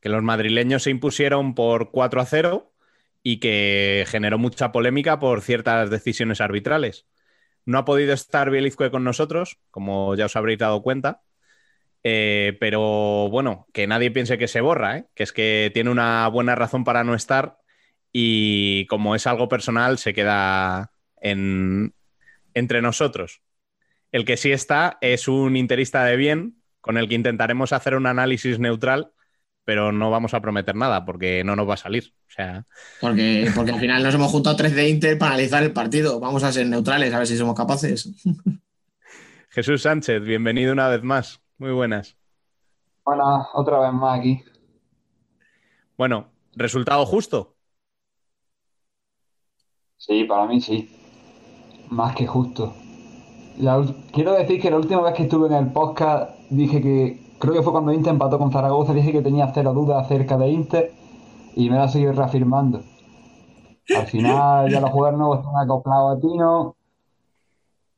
[0.00, 2.72] que los madrileños se impusieron por 4 a 0
[3.22, 7.06] y que generó mucha polémica por ciertas decisiones arbitrales.
[7.64, 11.22] No ha podido estar Bielizque con nosotros, como ya os habréis dado cuenta,
[12.02, 15.06] eh, pero bueno, que nadie piense que se borra, ¿eh?
[15.14, 17.58] que es que tiene una buena razón para no estar
[18.12, 21.94] y como es algo personal, se queda en,
[22.54, 23.42] entre nosotros.
[24.10, 28.06] El que sí está es un interista de bien con el que intentaremos hacer un
[28.06, 29.12] análisis neutral,
[29.64, 32.12] pero no vamos a prometer nada porque no nos va a salir.
[32.28, 32.66] O sea,
[33.00, 36.18] Porque, porque al final nos hemos juntado tres de Inter para analizar el partido.
[36.18, 38.10] Vamos a ser neutrales, a ver si somos capaces.
[39.50, 41.40] Jesús Sánchez, bienvenido una vez más.
[41.58, 42.16] Muy buenas.
[43.04, 44.42] Buenas, otra vez más aquí.
[45.96, 47.54] Bueno, resultado justo.
[49.98, 50.90] Sí, para mí sí.
[51.90, 52.74] Más que justo.
[53.58, 57.54] La quiero decir que la última vez que estuve en el podcast dije que, creo
[57.54, 60.92] que fue cuando Inter empató con Zaragoza, dije que tenía cero dudas acerca de Inter
[61.56, 62.84] y me la seguido reafirmando.
[63.96, 66.76] Al final ya los jugadores nuevos están acoplados a Tino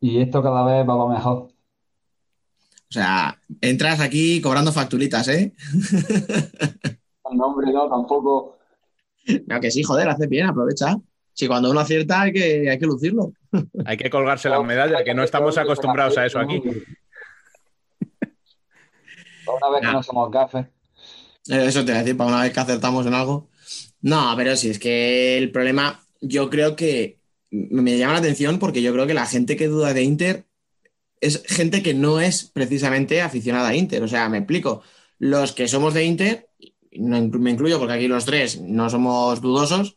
[0.00, 1.36] y esto cada vez va para mejor.
[1.36, 5.52] O sea, entras aquí cobrando facturitas, ¿eh?
[7.30, 8.56] El nombre no, tampoco.
[9.46, 10.96] No, que sí, joder, hace bien, aprovecha.
[11.34, 13.32] Si cuando uno acierta hay que, hay que lucirlo.
[13.84, 16.62] Hay que colgarse la medalla, que no estamos acostumbrados a eso aquí.
[19.46, 20.66] Una vez que no somos gafes.
[21.48, 23.48] Eh, Eso te voy a decir, para una vez que acertamos en algo.
[24.00, 27.20] No, pero sí, es que el problema, yo creo que
[27.50, 30.46] me llama la atención porque yo creo que la gente que duda de Inter
[31.20, 34.02] es gente que no es precisamente aficionada a Inter.
[34.02, 34.82] O sea, me explico.
[35.18, 36.50] Los que somos de Inter,
[36.92, 39.96] me incluyo porque aquí los tres no somos dudosos,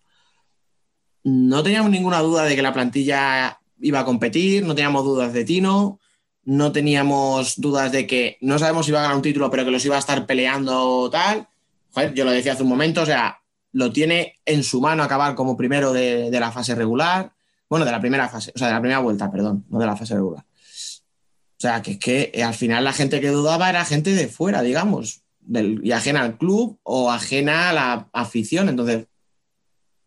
[1.23, 5.43] no teníamos ninguna duda de que la plantilla iba a competir, no teníamos dudas de
[5.43, 5.99] Tino,
[6.47, 9.71] no teníamos dudas de que no sabemos si iba a ganar un título, pero que
[9.71, 11.45] los iba a estar peleando tal.
[11.91, 13.41] Joder, yo lo decía hace un momento, o sea,
[13.73, 17.33] lo tiene en su mano acabar como primero de, de la fase regular,
[17.69, 19.97] bueno, de la primera fase, o sea, de la primera vuelta, perdón, no de la
[19.97, 20.45] fase regular.
[20.45, 24.29] O sea, que es que eh, al final la gente que dudaba era gente de
[24.29, 28.69] fuera, digamos, del, y ajena al club o ajena a la afición.
[28.69, 29.07] Entonces,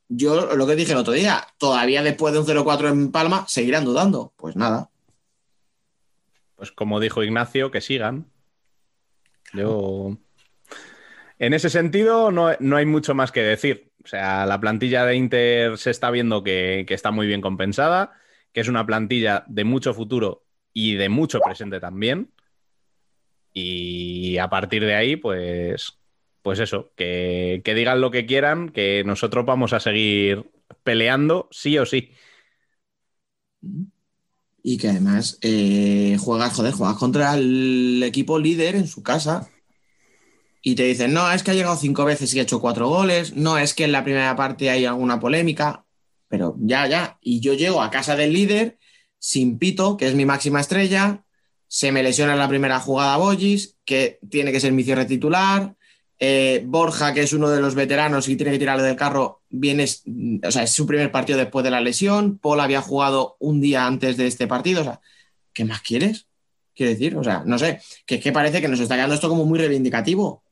[0.09, 3.84] yo lo que dije el otro día, todavía después de un 0-4 en Palma, seguirán
[3.84, 4.32] dudando.
[4.36, 4.88] Pues nada.
[6.61, 8.27] Pues como dijo Ignacio, que sigan.
[9.55, 10.19] Yo.
[11.39, 13.93] En ese sentido, no, no hay mucho más que decir.
[14.05, 18.13] O sea, la plantilla de Inter se está viendo que, que está muy bien compensada,
[18.53, 20.45] que es una plantilla de mucho futuro
[20.75, 22.31] y de mucho presente también.
[23.55, 25.99] Y a partir de ahí, pues,
[26.43, 30.45] pues eso, que, que digan lo que quieran, que nosotros vamos a seguir
[30.85, 32.13] peleando sí o sí.
[34.63, 39.49] Y que además eh, juegas, joder, juegas contra el equipo líder en su casa.
[40.63, 43.35] Y te dicen, no, es que ha llegado cinco veces y ha hecho cuatro goles.
[43.35, 45.85] No, es que en la primera parte hay alguna polémica.
[46.29, 47.19] Pero ya, ya.
[47.23, 48.79] Y yo llego a casa del líder
[49.19, 51.25] sin Pito, que es mi máxima estrella.
[51.67, 55.77] Se me lesiona en la primera jugada Bollis, que tiene que ser mi cierre titular.
[56.23, 59.87] Eh, Borja, que es uno de los veteranos y tiene que tirarle del carro, viene,
[60.45, 62.39] o sea, es su primer partido después de la lesión.
[62.39, 64.83] Paul había jugado un día antes de este partido.
[64.83, 65.01] O sea,
[65.55, 66.27] ¿qué más quieres?
[66.75, 69.31] Quiero decir, o sea, no sé, que es que parece que nos está quedando esto
[69.31, 70.45] como muy reivindicativo.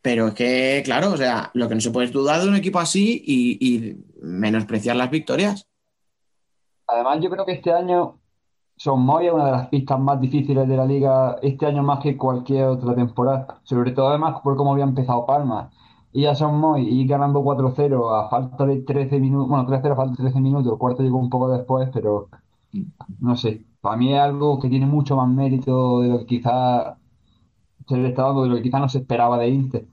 [0.00, 2.56] Pero es que, claro, o sea, lo que no se puede es dudar de un
[2.56, 5.66] equipo así y, y menospreciar las victorias.
[6.86, 8.19] Además, yo creo que este año
[8.80, 11.98] Son Moy es una de las pistas más difíciles de la liga este año más
[12.00, 13.60] que cualquier otra temporada.
[13.62, 15.70] Sobre todo además por cómo había empezado Palma.
[16.14, 19.96] Y a Son Moy ir ganando 4-0 a falta de 13 minutos, bueno, 3-0 a
[19.96, 22.28] falta de 13 minutos, el cuarto llegó un poco después, pero
[23.18, 23.66] no sé.
[23.82, 26.96] Para mí es algo que tiene mucho más mérito de lo que quizás
[27.86, 29.86] se le está dando, de lo que quizás no se esperaba de Inter.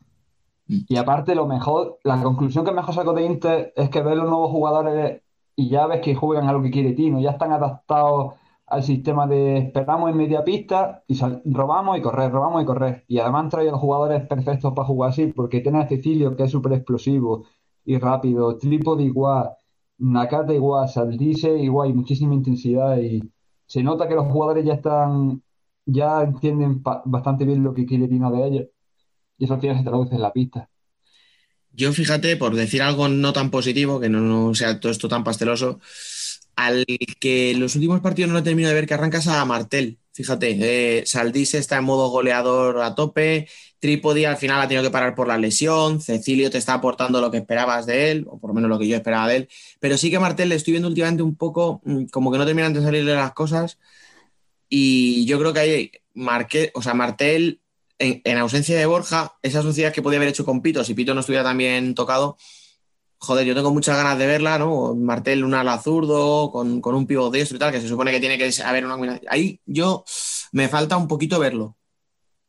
[0.68, 4.30] Y aparte, lo mejor, la conclusión que mejor saco de Inter es que ver los
[4.30, 5.24] nuevos jugadores
[5.58, 8.36] y ya ves que juegan a lo que quiere Tino, ya están adaptados
[8.68, 13.06] al sistema de esperamos en media pista y sal- robamos y correr, robamos y correr.
[13.08, 16.44] Y además han traído los jugadores perfectos para jugar así, porque tiene a Cecilio que
[16.44, 17.46] es súper explosivo
[17.86, 19.50] y rápido, Trípode igual,
[20.00, 22.98] Nakata igual, Saldice igual, y muchísima intensidad.
[23.00, 23.22] Y
[23.66, 25.42] se nota que los jugadores ya están,
[25.86, 28.66] ya entienden bastante bien lo que quiere Tino de ellos.
[29.38, 30.70] Y eso al final se traduce en la pista.
[31.72, 35.80] Yo fíjate, por decir algo no tan positivo, que no sea todo esto tan pasteloso,
[36.58, 36.86] al
[37.20, 40.00] que los últimos partidos no he terminado de ver que arrancas a Martel.
[40.12, 43.48] Fíjate, eh, está en modo goleador a tope,
[43.80, 47.30] Trípodi al final ha tenido que parar por la lesión, Cecilio te está aportando lo
[47.30, 49.50] que esperabas de él, o por lo menos lo que yo esperaba de él,
[49.80, 52.74] pero sí que Martel le estoy viendo últimamente un poco mm, como que no terminan
[52.74, 53.78] de salirle las cosas
[54.68, 57.62] y yo creo que hay Marque, o sea, Martel
[58.00, 61.14] en, en ausencia de Borja, esa sociedad que podía haber hecho con Pito, si Pito
[61.14, 62.38] no estuviera tan bien tocado,
[63.20, 64.96] joder, yo tengo muchas ganas de verla, ¿no?
[64.96, 68.20] Martel, un ala zurdo, con, con un pivot diestro y tal, que se supone que
[68.20, 69.28] tiene que haber una combinación.
[69.30, 70.04] Ahí yo
[70.52, 71.78] me falta un poquito verlo.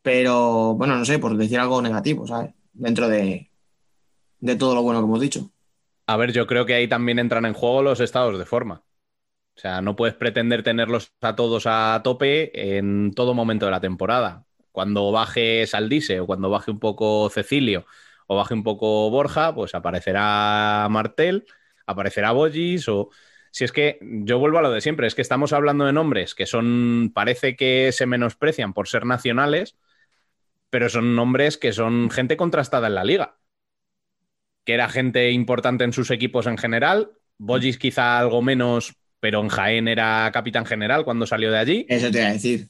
[0.02, 2.54] Pero, bueno, no sé, por decir algo negativo, ¿sabes?
[2.72, 3.50] Dentro de,
[4.40, 5.50] de todo lo bueno que hemos dicho.
[6.06, 8.84] A ver, yo creo que ahí también entran en juego los estados de forma.
[9.56, 13.80] O sea, no puedes pretender tenerlos a todos a tope en todo momento de la
[13.80, 14.44] temporada.
[14.70, 17.84] Cuando baje Saldise o cuando baje un poco Cecilio
[18.28, 21.46] o baje un poco Borja, pues aparecerá Martel,
[21.86, 23.10] aparecerá Bollis o...
[23.50, 26.34] Si es que yo vuelvo a lo de siempre, es que estamos hablando de nombres
[26.34, 29.76] que son, parece que se menosprecian por ser nacionales,
[30.70, 33.38] pero son nombres que son gente contrastada en la liga
[34.68, 37.12] que era gente importante en sus equipos en general.
[37.38, 41.86] Bollis quizá algo menos, pero en Jaén era capitán general cuando salió de allí.
[41.88, 42.68] Eso te iba a decir.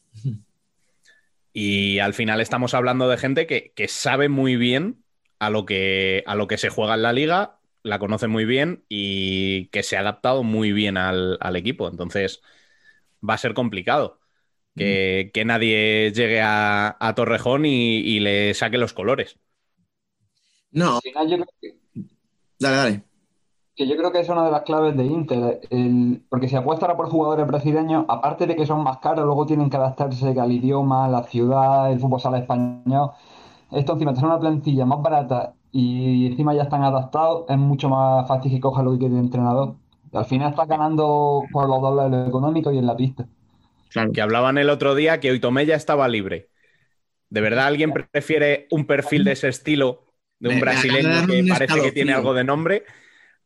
[1.53, 5.03] Y al final estamos hablando de gente que, que sabe muy bien
[5.39, 8.84] a lo, que, a lo que se juega en la liga, la conoce muy bien
[8.89, 11.89] y que se ha adaptado muy bien al, al equipo.
[11.89, 12.43] Entonces
[13.28, 14.20] va a ser complicado
[14.76, 19.39] que, que nadie llegue a, a Torrejón y, y le saque los colores.
[20.72, 21.78] No, Al final yo creo que,
[22.59, 23.05] dale, dale.
[23.76, 26.84] que yo creo que es una de las claves de Inter, el- porque si apuesta
[26.86, 30.51] ahora por jugadores brasileños, aparte de que son más caros, luego tienen que adaptarse al
[30.53, 33.11] idioma, a la ciudad, el fútbol sala español.
[33.73, 38.27] Esto encima, tener una plantilla más barata y encima ya están adaptados, es mucho más
[38.27, 39.77] fácil que coja lo que quiere el entrenador.
[40.12, 43.27] Y al final estás ganando por los dobles de lo económico y en la pista.
[43.91, 44.12] Claro.
[44.12, 46.49] Que hablaban el otro día que Oitomé ya estaba libre.
[47.31, 50.07] ¿De verdad alguien prefiere un perfil de ese estilo,
[50.39, 52.85] de un brasileño que un parece que tiene algo de nombre,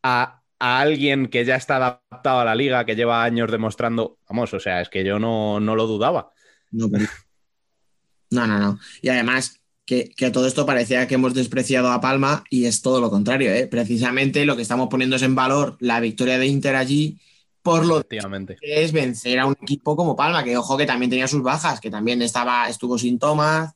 [0.03, 4.19] a, a alguien que ya está adaptado a la liga, que lleva años demostrando?
[4.29, 6.31] Vamos, o sea, es que yo no, no lo dudaba.
[6.71, 7.05] No, pero-
[8.31, 8.79] no, no, no.
[9.01, 13.01] Y además, que, que todo esto parecía que hemos despreciado a Palma y es todo
[13.01, 13.67] lo contrario, ¿eh?
[13.67, 17.19] Precisamente lo que estamos poniendo es en valor la victoria de Inter allí
[17.63, 18.19] por lo que
[18.61, 21.89] es vencer a un equipo como Palma, que ojo que también tenía sus bajas, que
[21.89, 23.73] también estaba, estuvo sin Tomás,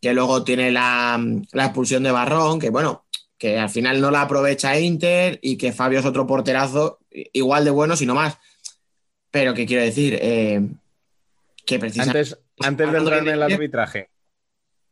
[0.00, 3.04] que luego tiene la, la expulsión de Barrón, que bueno,
[3.38, 7.70] que al final no la aprovecha Inter y que Fabio es otro porterazo, igual de
[7.70, 8.38] bueno, sino más.
[9.30, 10.60] Pero que quiero decir, eh,
[11.64, 12.18] que precisamente...
[12.18, 14.10] Antes, antes de entrar en el arbitraje,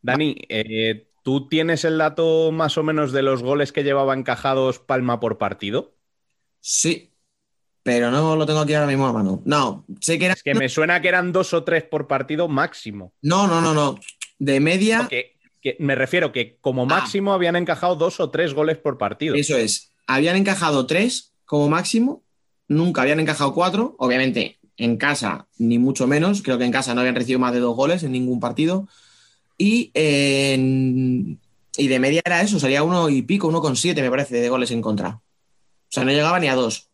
[0.01, 4.79] Dani, eh, ¿tú tienes el dato más o menos de los goles que llevaba encajados
[4.79, 5.95] Palma por partido?
[6.59, 7.11] Sí,
[7.83, 9.41] pero no lo tengo aquí ahora mismo a mano.
[9.45, 10.33] No, sé que era...
[10.33, 13.13] Es que me suena que eran dos o tres por partido máximo.
[13.21, 13.99] No, no, no, no.
[14.39, 15.07] De media...
[15.09, 19.35] Que, que me refiero que como máximo habían encajado dos o tres goles por partido.
[19.35, 19.91] Eso es.
[20.07, 22.23] Habían encajado tres como máximo,
[22.67, 23.95] nunca habían encajado cuatro.
[23.99, 26.41] Obviamente, en casa, ni mucho menos.
[26.41, 28.87] Creo que en casa no habían recibido más de dos goles en ningún partido.
[29.63, 34.41] Y, y de media era eso, salía uno y pico, uno con siete, me parece,
[34.41, 35.09] de goles en contra.
[35.09, 35.21] O
[35.87, 36.89] sea, no llegaba ni a dos.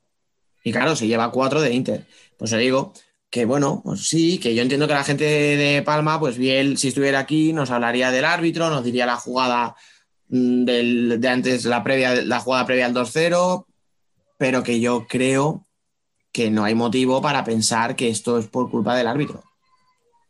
[0.65, 2.05] Y claro, se lleva cuatro de Inter.
[2.38, 2.91] Pues os digo
[3.30, 6.89] que bueno, pues sí, que yo entiendo que la gente de Palma, pues bien, si
[6.89, 9.78] estuviera aquí, nos hablaría del árbitro, nos diría la jugada
[10.28, 13.65] mm, del, de antes, la, previa, la jugada previa al 2-0,
[14.38, 15.65] pero que yo creo
[16.34, 19.41] que no hay motivo para pensar que esto es por culpa del árbitro.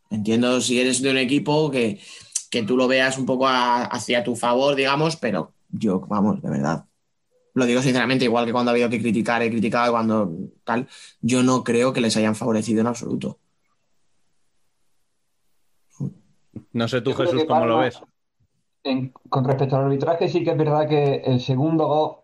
[0.10, 2.00] Entiendo si eres de un equipo que,
[2.50, 6.50] que tú lo veas un poco a- hacia tu favor, digamos, pero yo, vamos, de
[6.50, 6.86] verdad.
[7.54, 10.32] Lo digo sinceramente, igual que cuando ha habido que criticar, he criticado y cuando
[10.64, 10.88] tal,
[11.22, 13.40] yo no creo que les hayan favorecido en absoluto.
[16.74, 18.00] No sé tú, Yo Jesús, cómo lo ves.
[18.84, 22.18] En- con respecto al arbitraje, sí que es verdad que el segundo gol,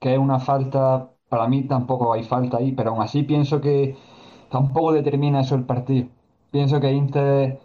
[0.00, 3.96] que es una falta, para mí tampoco hay falta ahí, pero aún así pienso que
[4.50, 6.08] tampoco determina eso el partido.
[6.50, 7.58] Pienso que Inter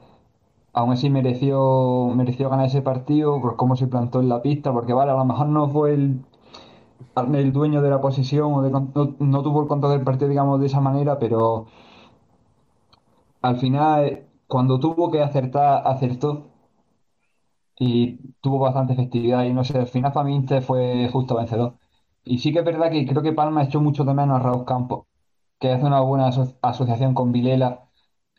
[0.79, 4.93] aún así mereció, mereció ganar ese partido por cómo se plantó en la pista, porque
[4.93, 6.21] vale, a lo mejor no fue el,
[7.35, 10.59] el dueño de la posición o de no, no tuvo el control del partido, digamos,
[10.59, 11.67] de esa manera, pero
[13.41, 16.45] al final, cuando tuvo que acertar, acertó
[17.77, 21.77] y tuvo bastante efectividad y no sé, al final para mí fue justo vencedor.
[22.23, 24.65] Y sí que es verdad que creo que Palma echó mucho de menos a Raúl
[24.65, 25.05] Campos,
[25.59, 27.88] que hace una buena aso- asociación con Vilela.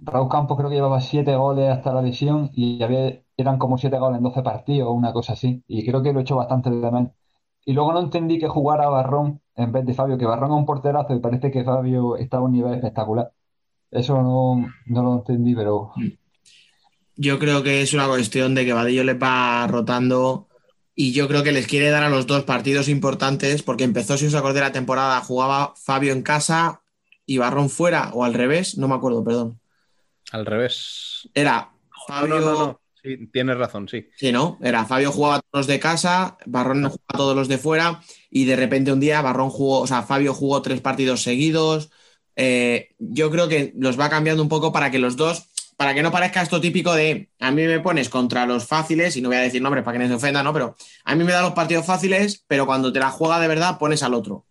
[0.03, 3.99] Raúl Campos creo que llevaba siete goles hasta la lesión y había, eran como siete
[3.99, 5.63] goles en 12 partidos o una cosa así.
[5.67, 7.11] Y creo que lo echó bastante de.
[7.67, 10.67] Y luego no entendí que jugara Barrón en vez de Fabio, que Barrón es un
[10.67, 13.33] porterazo y parece que Fabio está a un nivel espectacular.
[13.91, 15.93] Eso no, no lo entendí, pero
[17.17, 20.49] Yo creo que es una cuestión de que Vadillo le va rotando
[20.95, 24.27] y yo creo que les quiere dar a los dos partidos importantes porque empezó, si
[24.27, 26.83] os acordáis, la temporada, jugaba Fabio en casa
[27.27, 29.60] y Barrón fuera o al revés, no me acuerdo, perdón.
[30.33, 31.29] Al revés.
[31.35, 31.71] Era
[32.07, 32.81] Fabio, no, no, no.
[33.03, 34.09] Sí, tienes razón, sí.
[34.17, 34.59] Sí, ¿no?
[34.63, 38.01] Era Fabio jugaba todos los de casa, Barrón jugaba todos los de fuera
[38.31, 41.91] y de repente un día Barrón jugó, o sea, Fabio jugó tres partidos seguidos.
[42.37, 46.03] Eh, yo creo que los va cambiando un poco para que los dos, para que
[46.03, 49.39] no parezca esto típico de a mí me pones contra los fáciles, y no voy
[49.39, 50.53] a decir nombres para que no se ofenda, ¿no?
[50.53, 53.79] Pero a mí me da los partidos fáciles, pero cuando te la juega de verdad
[53.79, 54.47] pones al otro.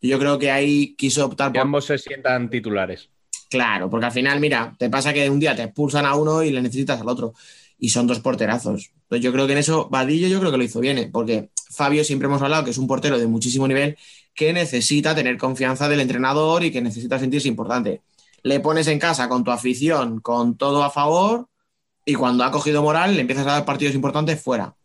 [0.00, 3.10] Yo creo que ahí quiso optar Que por ambos se sientan titulares.
[3.48, 6.50] Claro, porque al final, mira, te pasa que un día te expulsan a uno y
[6.50, 7.34] le necesitas al otro.
[7.78, 8.90] Y son dos porterazos.
[9.02, 11.10] Entonces yo creo que en eso, Vadillo yo creo que lo hizo bien, ¿eh?
[11.12, 13.96] porque Fabio siempre hemos hablado que es un portero de muchísimo nivel
[14.34, 18.02] que necesita tener confianza del entrenador y que necesita sentirse importante.
[18.42, 21.48] Le pones en casa con tu afición, con todo a favor,
[22.04, 24.76] y cuando ha cogido moral le empiezas a dar partidos importantes fuera.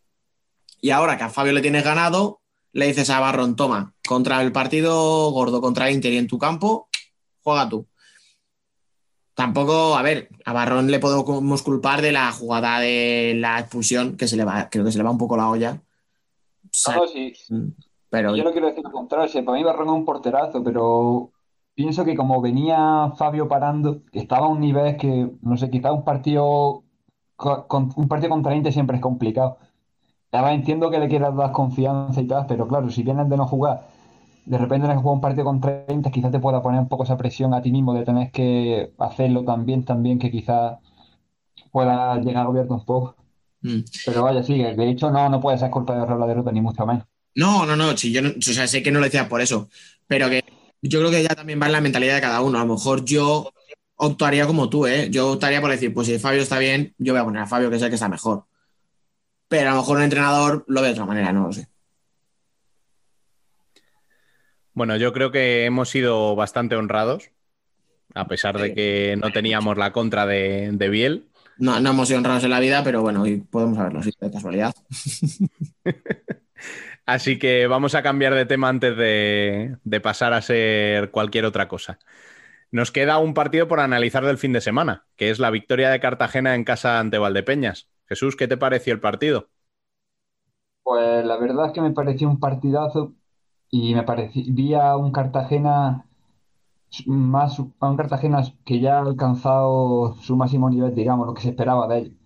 [0.80, 2.40] Y ahora que a Fabio le tienes ganado,
[2.72, 6.88] le dices a Barrón, toma, contra el partido gordo, contra Inter y en tu campo,
[7.42, 7.86] juega tú.
[9.34, 14.28] Tampoco, a ver, a Barrón le podemos culpar de la jugada de la expulsión, que
[14.28, 15.80] se le va, creo que se le va un poco la olla.
[16.64, 17.32] O sea, No, no, sí.
[18.10, 21.30] pero Yo no quiero decir lo contrario, para mí Barrón es un porterazo, pero
[21.74, 26.04] pienso que como venía Fabio parando, estaba a un nivel que, no sé, quizá un
[26.04, 26.84] partido
[27.36, 29.58] con, un partido contra Inter siempre es complicado.
[30.30, 33.46] Además entiendo que le quieras dar confianza y tal, pero claro, si vienes de no
[33.46, 33.88] jugar,
[34.44, 37.04] de repente tienes que jugar un partido con 30, quizás te pueda poner un poco
[37.04, 40.78] esa presión a ti mismo de tener que hacerlo tan bien que quizás
[41.70, 43.16] pueda llegar a gobierno un poco.
[43.62, 43.80] Mm.
[44.06, 46.84] Pero vaya, sí, de hecho no, no puede ser culpa de la derrota, ni mucho
[46.86, 47.04] menos.
[47.34, 49.68] No, no, no, sí, yo no- o sea, sé que no lo decía por eso,
[50.06, 50.44] pero que
[50.82, 52.58] yo creo que ya también va en la mentalidad de cada uno.
[52.58, 53.52] A lo mejor yo
[53.96, 55.08] optaría como tú, ¿eh?
[55.10, 57.70] Yo optaría por decir, pues si Fabio está bien, yo voy a poner a Fabio,
[57.70, 58.44] que es el que está mejor.
[59.48, 61.68] Pero a lo mejor un entrenador lo ve de otra manera, no lo sé.
[64.74, 67.30] Bueno, yo creo que hemos sido bastante honrados,
[68.14, 71.30] a pesar de que no teníamos la contra de, de Biel.
[71.56, 74.30] No, no hemos sido honrados en la vida, pero bueno, hoy podemos haberlo sido de
[74.32, 74.74] casualidad.
[77.06, 81.68] Así que vamos a cambiar de tema antes de, de pasar a ser cualquier otra
[81.68, 81.98] cosa.
[82.70, 86.00] Nos queda un partido por analizar del fin de semana, que es la victoria de
[86.00, 87.88] Cartagena en casa ante Valdepeñas.
[88.08, 89.50] Jesús, ¿qué te pareció el partido?
[90.82, 93.14] Pues la verdad es que me pareció un partidazo
[93.72, 96.06] y me parecía, un Cartagena
[97.06, 101.88] más, un Cartagena que ya ha alcanzado su máximo nivel, digamos, lo que se esperaba
[101.88, 102.18] de él.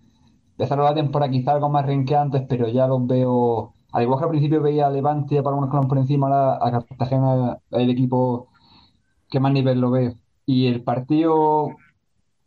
[0.53, 4.31] Empezaron la temporada quizá algo más renqueantes, pero ya los veo, al igual que al
[4.31, 8.49] principio veía a Levante y a Palomar Colón por encima, ahora a Cartagena el equipo
[9.31, 10.15] que más nivel lo veo.
[10.47, 11.77] Y el partido,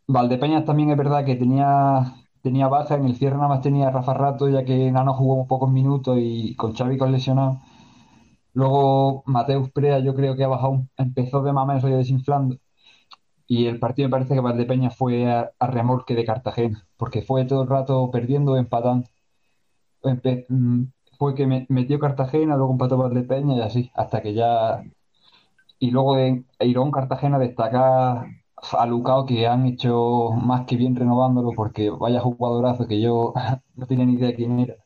[0.08, 4.14] Valdepeñas también es verdad que tenía, tenía baja, en el cierre nada más tenía Rafa
[4.14, 7.60] Rato, ya que Nano jugó pocos minutos y con Xavi con lesionado.
[8.54, 12.56] Luego Mateus Prea yo creo que ha bajado, empezó de menos oye, desinflando.
[13.46, 17.62] Y el partido me parece que Valdepeñas fue a, remolque de Cartagena, porque fue todo
[17.64, 19.08] el rato perdiendo empatando.
[20.48, 20.84] Mm,
[21.18, 24.82] fue que me- metió Cartagena, luego empató Valdepeñas y así, hasta que ya...
[25.78, 28.26] Y luego de Eirón Cartagena destacar
[28.72, 33.34] a Lucao que han hecho más que bien renovándolo, porque vaya jugadorazo que yo
[33.76, 34.76] no tenía ni idea quién era.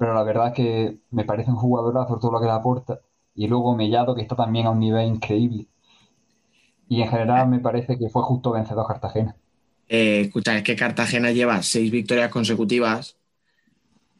[0.00, 3.00] Pero la verdad es que me parece un jugadorazo todo lo que le aporta.
[3.34, 5.66] Y luego Mellado, que está también a un nivel increíble.
[6.88, 9.36] Y en general me parece que fue justo vencedor Cartagena.
[9.90, 13.18] Eh, escucha, es que Cartagena lleva seis victorias consecutivas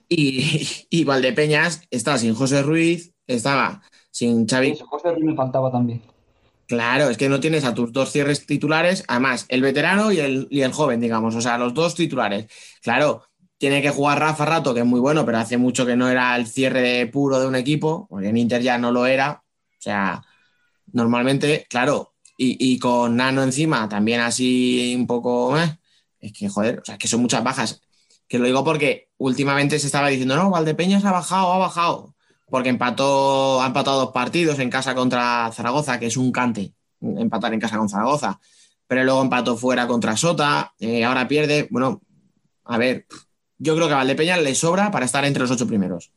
[0.07, 4.79] y, y Valdepeñas estaba sin José Ruiz, estaba sin Xavi.
[4.87, 6.03] José Ruiz me faltaba también.
[6.67, 10.47] Claro, es que no tienes a tus dos cierres titulares, además, el veterano y el,
[10.51, 12.49] y el joven, digamos, o sea, los dos titulares.
[12.83, 13.30] Claro,
[13.61, 16.35] tiene que jugar Rafa Rato, que es muy bueno, pero hace mucho que no era
[16.35, 19.45] el cierre puro de un equipo, porque en Inter ya no lo era.
[19.79, 20.25] O sea,
[20.93, 25.79] normalmente, claro, y, con Nano encima, también así un poco, eh,
[26.21, 27.83] es que joder, o sea, que son muchas bajas.
[28.27, 32.15] Que lo digo porque últimamente se estaba diciendo, no, Valdepeñas ha bajado, ha bajado,
[32.49, 37.53] porque empató, ha empatado dos partidos en casa contra Zaragoza, que es un cante, empatar
[37.53, 38.41] en casa con Zaragoza,
[38.87, 42.01] pero luego empató fuera contra Sota, eh, ahora pierde, bueno,
[42.65, 43.07] a ver,
[43.61, 46.11] yo creo que a Valdepeñas le sobra para estar entre los ocho primeros.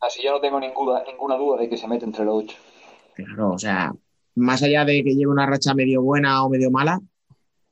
[0.00, 2.56] Así yo no tengo ninguna, ninguna duda de que se mete entre los ocho.
[3.14, 3.92] Claro, o sea,
[4.34, 7.00] más allá de que lleve una racha medio buena o medio mala,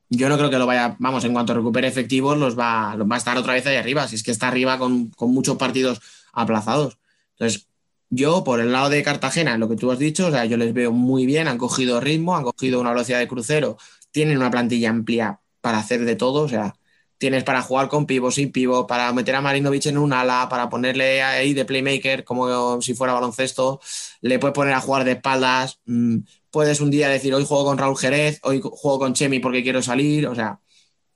[0.09, 3.16] yo no creo que lo vaya, vamos, en cuanto recupere efectivos, los va, los va
[3.16, 4.07] a estar otra vez ahí arriba.
[4.07, 6.01] Si es que está arriba con, con muchos partidos
[6.32, 6.99] aplazados.
[7.32, 7.66] Entonces,
[8.09, 10.72] yo, por el lado de Cartagena, lo que tú has dicho, o sea, yo les
[10.72, 13.78] veo muy bien, han cogido ritmo, han cogido una velocidad de crucero,
[14.12, 16.76] tienen una plantilla amplia para hacer de todo, o sea,
[17.19, 20.69] tienes para jugar con pivo, sin pivo, para meter a Marinovich en un ala, para
[20.69, 23.81] ponerle ahí de playmaker como si fuera baloncesto,
[24.21, 26.19] le puedes poner a jugar de espaldas, mm,
[26.51, 29.83] puedes un día decir hoy juego con Raúl Jerez, hoy juego con Chemi porque quiero
[29.83, 30.61] salir, o sea,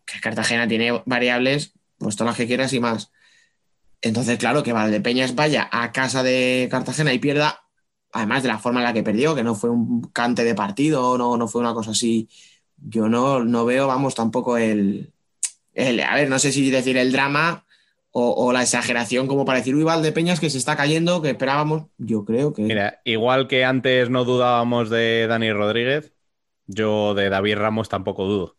[0.07, 3.12] que Cartagena tiene variables, pues todas las que quieras y más.
[4.03, 7.62] Entonces, claro, que Valdepeñas vaya a casa de Cartagena y pierda,
[8.12, 11.18] además de la forma en la que perdió, que no fue un cante de partido,
[11.18, 12.28] no, no fue una cosa así.
[12.78, 15.12] Yo no, no veo, vamos, tampoco el,
[15.74, 17.64] el- A ver, no sé si decir el drama
[18.12, 21.86] o, o la exageración como para decir, uy, Valdepeñas que se está cayendo, que esperábamos.
[21.98, 22.62] Yo creo que.
[22.62, 26.12] Mira, igual que antes no dudábamos de Dani Rodríguez,
[26.66, 28.56] yo de David Ramos tampoco dudo.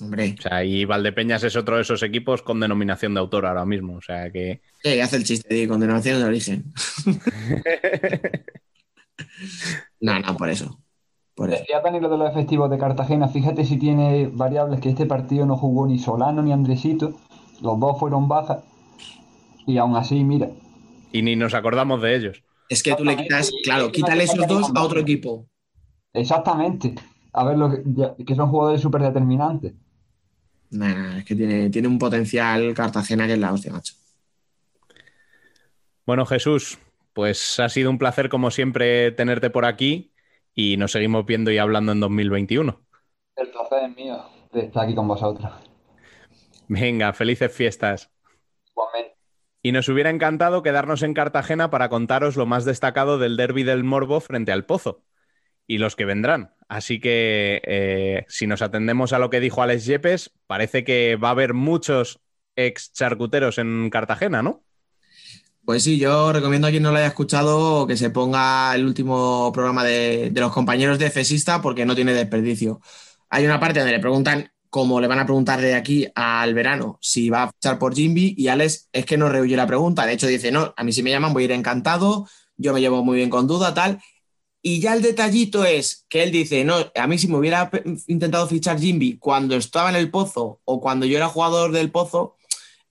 [0.00, 3.64] Hombre, O sea, y Valdepeñas es otro de esos equipos con denominación de autor ahora
[3.64, 3.96] mismo.
[3.96, 4.60] O sea que.
[4.82, 6.72] sí, hace el chiste de condenación de origen.
[10.00, 10.80] No, no, por eso.
[11.38, 11.60] Por eso.
[11.60, 13.28] Decía Dani lo de los efectivos de Cartagena.
[13.28, 17.12] Fíjate si tiene variables que este partido no jugó ni Solano ni Andresito.
[17.62, 18.64] Los dos fueron bajas.
[19.64, 20.48] Y aún así, mira.
[21.12, 22.42] Y ni nos acordamos de ellos.
[22.68, 25.46] Es que tú le quitas, claro, quítale esos dos a otro equipo.
[26.12, 26.96] Exactamente.
[27.32, 29.74] A ver, lo que, ya- que son jugadores súper determinantes.
[30.70, 33.94] Nah, nah, es que tiene, tiene un potencial Cartagena que es la hostia, macho.
[36.04, 36.78] Bueno, Jesús,
[37.12, 40.10] pues ha sido un placer como siempre tenerte por aquí
[40.54, 42.80] y nos seguimos viendo y hablando en 2021.
[43.36, 45.50] El placer es mío de estar aquí con vosotros.
[46.68, 48.10] Venga, felices fiestas.
[48.70, 49.16] Igualmente.
[49.62, 53.84] Y nos hubiera encantado quedarnos en Cartagena para contaros lo más destacado del derby del
[53.84, 55.02] Morbo frente al Pozo
[55.66, 56.54] y los que vendrán.
[56.68, 61.28] Así que eh, si nos atendemos a lo que dijo Alex Yepes, parece que va
[61.28, 62.20] a haber muchos
[62.56, 64.64] ex charcuteros en Cartagena, ¿no?
[65.68, 69.52] Pues sí, yo recomiendo a quien no lo haya escuchado que se ponga el último
[69.52, 72.80] programa de, los compañeros de Fesista porque no tiene desperdicio.
[73.28, 76.98] Hay una parte donde le preguntan, como le van a preguntar de aquí al verano,
[77.02, 80.06] si va a fichar por Jimby y Alex es que no rehuye la pregunta.
[80.06, 82.80] De hecho, dice, no, a mí si me llaman voy a ir encantado, yo me
[82.80, 84.00] llevo muy bien con duda, tal.
[84.62, 87.70] Y ya el detallito es que él dice, no, a mí si me hubiera
[88.06, 92.36] intentado fichar Jimby cuando estaba en el Pozo o cuando yo era jugador del Pozo,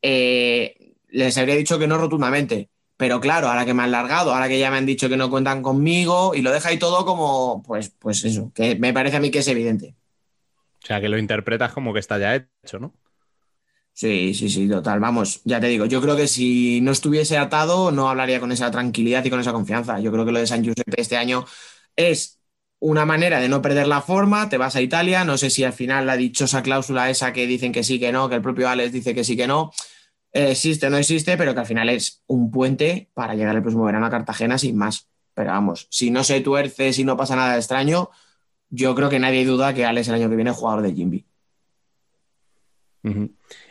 [0.04, 2.70] eh, les habría dicho que no rotundamente.
[2.98, 5.30] Pero claro, ahora que me han largado, ahora que ya me han dicho que no
[5.30, 9.20] cuentan conmigo y lo deja ahí todo como, pues, pues eso, que me parece a
[9.20, 9.96] mí que es evidente.
[10.84, 12.94] O sea, que lo interpretas como que está ya hecho, ¿no?
[13.94, 15.00] Sí, sí, sí, total.
[15.00, 18.70] Vamos, ya te digo, yo creo que si no estuviese atado, no hablaría con esa
[18.70, 20.00] tranquilidad y con esa confianza.
[20.00, 21.46] Yo creo que lo de San Giuseppe este año
[21.96, 22.40] es
[22.80, 24.50] una manera de no perder la forma.
[24.50, 27.72] Te vas a Italia, no sé si al final la dichosa cláusula esa que dicen
[27.72, 29.72] que sí, que no, que el propio Alex dice que sí, que no,
[30.38, 33.62] eh, existe o no existe, pero que al final es un puente para llegar el
[33.62, 35.10] próximo verano a Cartagena sin más.
[35.34, 38.10] Pero vamos, si no se tuerce, si no pasa nada extraño,
[38.70, 41.26] yo creo que nadie duda que Alex el año que viene es jugador de Jimby.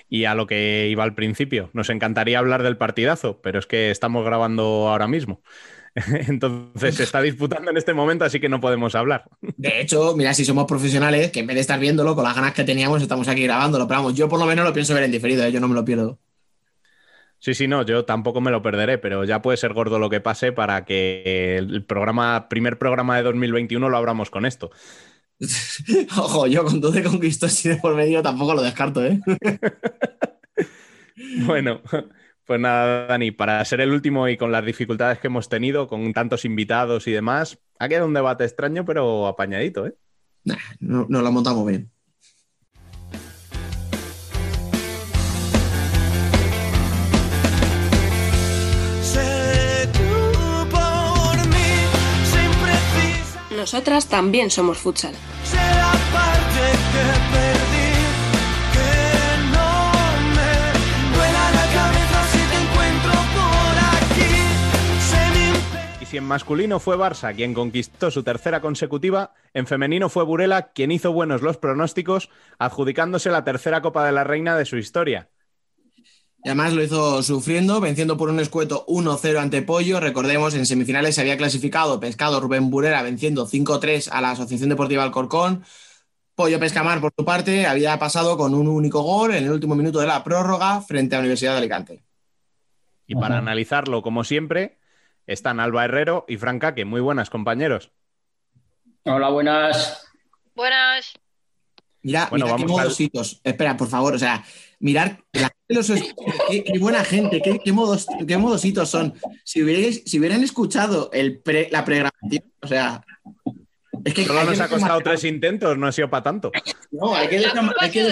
[0.09, 3.91] Y a lo que iba al principio, nos encantaría hablar del partidazo, pero es que
[3.91, 5.43] estamos grabando ahora mismo.
[6.29, 9.25] Entonces se está disputando en este momento, así que no podemos hablar.
[9.41, 12.55] De hecho, mira, si somos profesionales, que en vez de estar viéndolo con las ganas
[12.55, 13.87] que teníamos, estamos aquí grabándolo.
[13.87, 15.53] Pero vamos, yo por lo menos lo pienso ver en diferido, ¿eh?
[15.53, 16.19] yo no me lo pierdo.
[17.39, 20.21] Sí, sí, no, yo tampoco me lo perderé, pero ya puede ser gordo lo que
[20.21, 24.71] pase para que el programa, primer programa de 2021 lo abramos con esto.
[26.17, 29.21] Ojo, yo con 12 conquistos y de por medio tampoco lo descarto, ¿eh?
[31.47, 31.81] Bueno,
[32.45, 36.13] pues nada, Dani, para ser el último y con las dificultades que hemos tenido, con
[36.13, 39.95] tantos invitados y demás, ha quedado un debate extraño, pero apañadito, ¿eh?
[40.45, 41.91] Nah, no, lo montamos bien.
[63.99, 64.21] Aquí.
[65.01, 65.97] Sé mi imperio.
[66.01, 70.71] Y si en masculino fue Barça quien conquistó su tercera consecutiva, en femenino fue Burela
[70.73, 75.29] quien hizo buenos los pronósticos, adjudicándose la tercera Copa de la Reina de su historia.
[76.47, 79.99] Y además lo hizo sufriendo, venciendo por un escueto 1-0 ante Pollo.
[79.99, 85.03] Recordemos, en semifinales se había clasificado Pescado Rubén Burera venciendo 5-3 a la Asociación Deportiva
[85.03, 85.65] Alcorcón.
[86.37, 89.99] Pollo Pescamar, por su parte, había pasado con un único gol en el último minuto
[89.99, 92.05] de la prórroga frente a la Universidad de Alicante.
[93.09, 94.79] Y para analizarlo, como siempre,
[95.27, 96.85] están Alba Herrero y Fran Caque.
[96.85, 97.91] Muy buenas, compañeros.
[99.03, 100.07] Hola, buenas.
[100.55, 101.13] Buenas.
[102.03, 103.41] Mira, Bueno, mira qué vamos modositos.
[103.43, 104.45] Espera, por favor, o sea,
[104.79, 105.87] mirar la gente los
[106.49, 109.15] qué, qué buena gente, qué, qué modos, qué modositos son.
[109.45, 113.05] Si, hubierais- si hubieran escuchado el pre- la pregrabación, o sea,
[114.05, 116.53] es que Solo nos ha costado tres intentos, no ha sido para tanto.
[116.93, 118.03] No, hay que, hay ha que.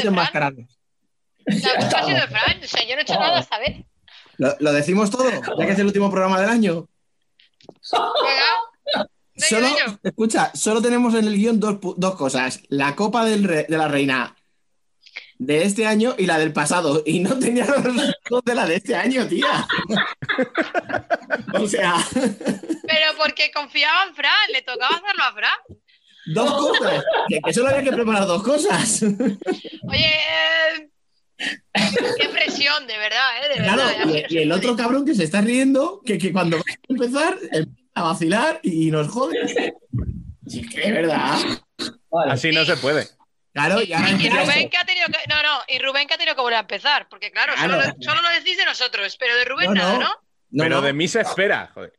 [1.47, 2.61] La culpa ha sido de Fran.
[2.65, 3.85] O sea, yo no he hecho nada, ¿sabes?
[4.39, 5.31] ¿Lo, lo decimos todo?
[5.31, 6.89] Ya que es el último programa del año.
[7.93, 9.05] Venga.
[9.37, 9.69] Solo,
[10.03, 12.61] escucha, solo tenemos en el guion dos, dos cosas.
[12.69, 14.35] La Copa del Re- de la Reina
[15.39, 17.03] de este año y la del pasado.
[17.07, 19.67] Y no tenía los resultados de la de este año, tía.
[21.59, 25.59] o sea, Pero porque confiaba en Fran, le tocaba hacerlo a Fran.
[26.35, 27.05] dos cosas.
[27.29, 29.03] Que, que solo había que preparar dos cosas.
[29.03, 30.13] Oye,
[31.39, 31.51] eh,
[32.19, 33.49] qué presión, de verdad, ¿eh?
[33.49, 34.27] De Claro, verdad.
[34.31, 37.91] y, el otro cabrón que se está riendo, que, que cuando va a empezar empieza
[37.95, 39.75] a vacilar y nos jode.
[40.47, 41.37] Sí, es que de verdad.
[42.11, 42.33] Vale.
[42.33, 43.07] Así no se puede.
[43.55, 45.19] Claro, y Rubén que ha tenido que.
[45.29, 47.09] No, no, y Rubén que ha tenido que volver a empezar.
[47.09, 47.75] Porque, claro, Claro.
[47.81, 50.01] Solo, lo, solo lo decís de nosotros, pero de Rubén No, nada, no.
[50.01, 50.11] ¿no?
[50.65, 50.83] Pero no.
[50.83, 51.93] de mí se espera, joder.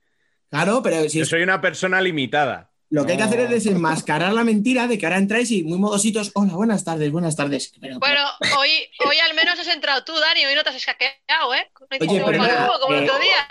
[0.49, 2.71] Claro, pero si Yo soy una persona limitada.
[2.89, 5.77] lo que hay que hacer es desenmascarar la mentira de que ahora entráis y muy
[5.79, 6.31] modositos.
[6.35, 7.71] Hola, buenas tardes, buenas tardes.
[7.81, 8.21] Pero- Bueno,
[8.57, 8.69] hoy,
[9.05, 10.45] hoy al menos has entrado tú, Dani.
[10.45, 11.69] Hoy no te has escaqueado, ¿eh?
[11.89, 13.47] No Oye, como el eh, otro día.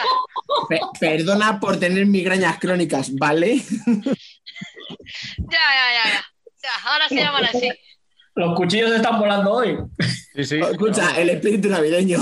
[0.68, 3.62] Pe- perdona por tener migrañas crónicas, ¿vale?
[5.38, 6.24] Ya, ya, ya, ya.
[6.62, 7.68] Ya, ahora se llaman así.
[8.36, 9.78] Los cuchillos están volando hoy.
[10.34, 10.60] Sí, sí.
[10.70, 12.18] Escucha, el espíritu navideño.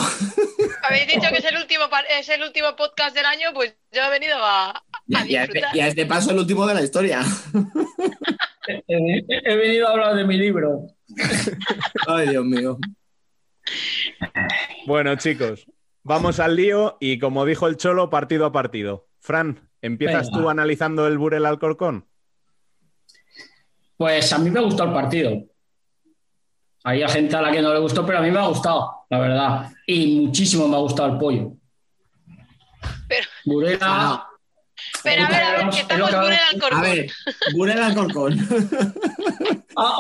[0.83, 1.85] Habéis dicho que es el último
[2.19, 5.55] es el último podcast del año, pues yo he venido a, a Y a, este,
[5.55, 5.77] disfrutar.
[5.77, 7.23] y a este paso el último de la historia.
[8.89, 10.87] He, he venido a hablar de mi libro.
[12.07, 12.79] Ay, Dios mío.
[14.87, 15.67] Bueno, chicos,
[16.03, 19.09] vamos al lío y como dijo el Cholo, partido a partido.
[19.21, 20.43] Fran, ¿empiezas Venga.
[20.43, 22.07] tú analizando el Burel Alcorcón?
[23.97, 25.45] Pues a mí me gustó el partido.
[26.85, 29.19] Hay gente a la que no le gustó, pero a mí me ha gustado, la
[29.19, 29.73] verdad.
[29.87, 31.53] Y muchísimo me ha gustado el pollo.
[33.09, 34.27] Pero, Burela.
[35.05, 36.81] pero a ver, a ver, que estamos que por el A Alcorcón.
[36.83, 37.11] ver,
[37.55, 38.49] Burel Alcorcón.
[39.77, 39.99] Ah,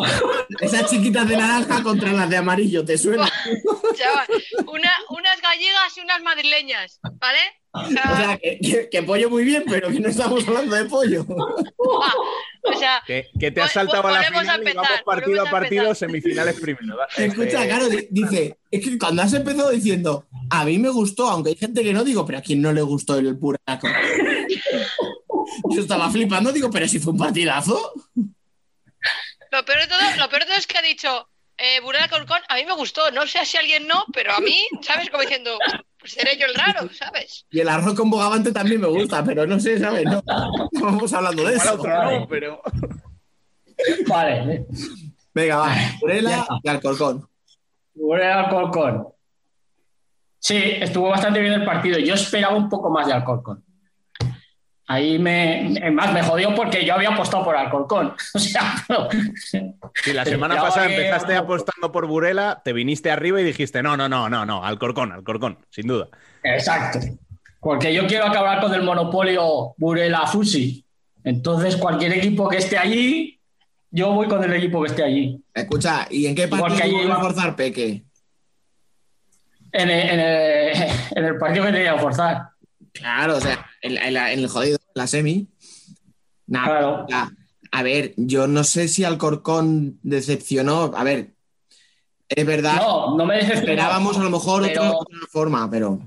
[0.60, 3.26] Esas chiquitas de naranja contra las de amarillo, ¿te suena?
[3.96, 4.26] Chaval,
[4.66, 7.38] una- unas gallegas y unas madrileñas, ¿vale?
[7.74, 10.74] O O sea, sea, que, que- que pollo muy bien, pero que no estamos hablando
[10.76, 11.24] de pollo.
[12.02, 12.12] ah,
[12.74, 15.48] o sea, Que, que te has saltado a la a final y vamos partido a
[15.48, 16.96] a partido, semifinales primero.
[17.16, 21.28] Escucha, este, claro, di- dice, es que cuando has empezado diciendo, a mí me gustó,
[21.28, 23.58] aunque hay gente que no, digo, pero a quién no le gustó el pura
[25.70, 27.92] Yo estaba flipando, digo, pero si fue un partidazo.
[29.50, 31.28] lo peor de todo, lo peor de todo es que ha dicho
[31.58, 34.40] eh, Burel Alcorcón, a mí me gustó, no sé si a alguien no, pero a
[34.40, 35.10] mí, ¿sabes?
[35.10, 35.58] Como diciendo,
[36.02, 37.46] pues seré yo el raro, ¿sabes?
[37.48, 40.04] Y el arroz con bogavante también me gusta, pero no sé, ¿sabes?
[40.04, 41.74] No, no vamos hablando de eso.
[41.74, 42.60] otro no, pero.
[44.08, 44.66] vale.
[45.32, 47.28] Venga, va, Burela y Alcorcón.
[47.94, 49.06] Burela Alcorcón.
[50.40, 52.00] Sí, estuvo bastante bien el partido.
[52.00, 53.64] Yo esperaba un poco más de Alcorcón.
[54.92, 58.14] Ahí me, más me jodió porque yo había apostado por Alcorcón.
[58.34, 59.08] O sea, pero-
[60.04, 63.96] Si la semana pasada que- empezaste apostando por Burela, te viniste arriba y dijiste, no,
[63.96, 66.08] no, no, no, no, Alcorcón, Alcorcón, sin duda.
[66.42, 66.98] Exacto.
[67.60, 70.84] Porque yo quiero acabar con el monopolio Burela Fusi.
[71.24, 73.40] Entonces, cualquier equipo que esté allí,
[73.90, 75.40] yo voy con el equipo que esté allí.
[75.54, 78.02] Escucha, ¿y en qué partido tuvo ahí- que forzar Peque?
[79.72, 82.48] En el, en el- en el partido que tenía que forzar.
[82.92, 85.48] Claro, o sea, en, la- en la- en el jodido, la semi.
[86.46, 87.06] Nah, Claro.
[87.12, 87.30] a,
[87.70, 90.92] a ver, yo no sé si Alcorcón decepcionó.
[90.94, 91.34] A ver,
[92.28, 93.60] es verdad, No, no me decepcionó.
[93.72, 95.98] esperábamos a lo mejor pero- otra, otra forma, pero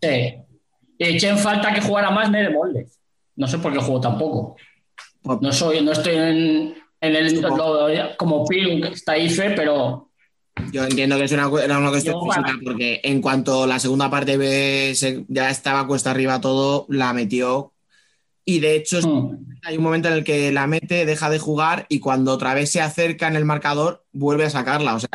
[0.00, 0.34] Sí.
[0.98, 2.98] Eché en falta que jugara más Nere Moldes.
[3.36, 4.56] No sé por qué jugó tampoco.
[5.40, 10.10] No soy, no estoy en, en el lo- como que está ahí fe, pero
[10.72, 14.10] yo entiendo que es una, era una cuestión Yo, física, porque en cuanto la segunda
[14.10, 14.36] parte
[14.94, 17.71] se- ya estaba cuesta arriba todo, la metió.
[18.44, 21.86] Y de hecho, mm, hay un momento en el que la mete, deja de jugar
[21.88, 24.94] y cuando otra vez se acerca en el marcador, vuelve a sacarla.
[24.94, 25.08] O sea,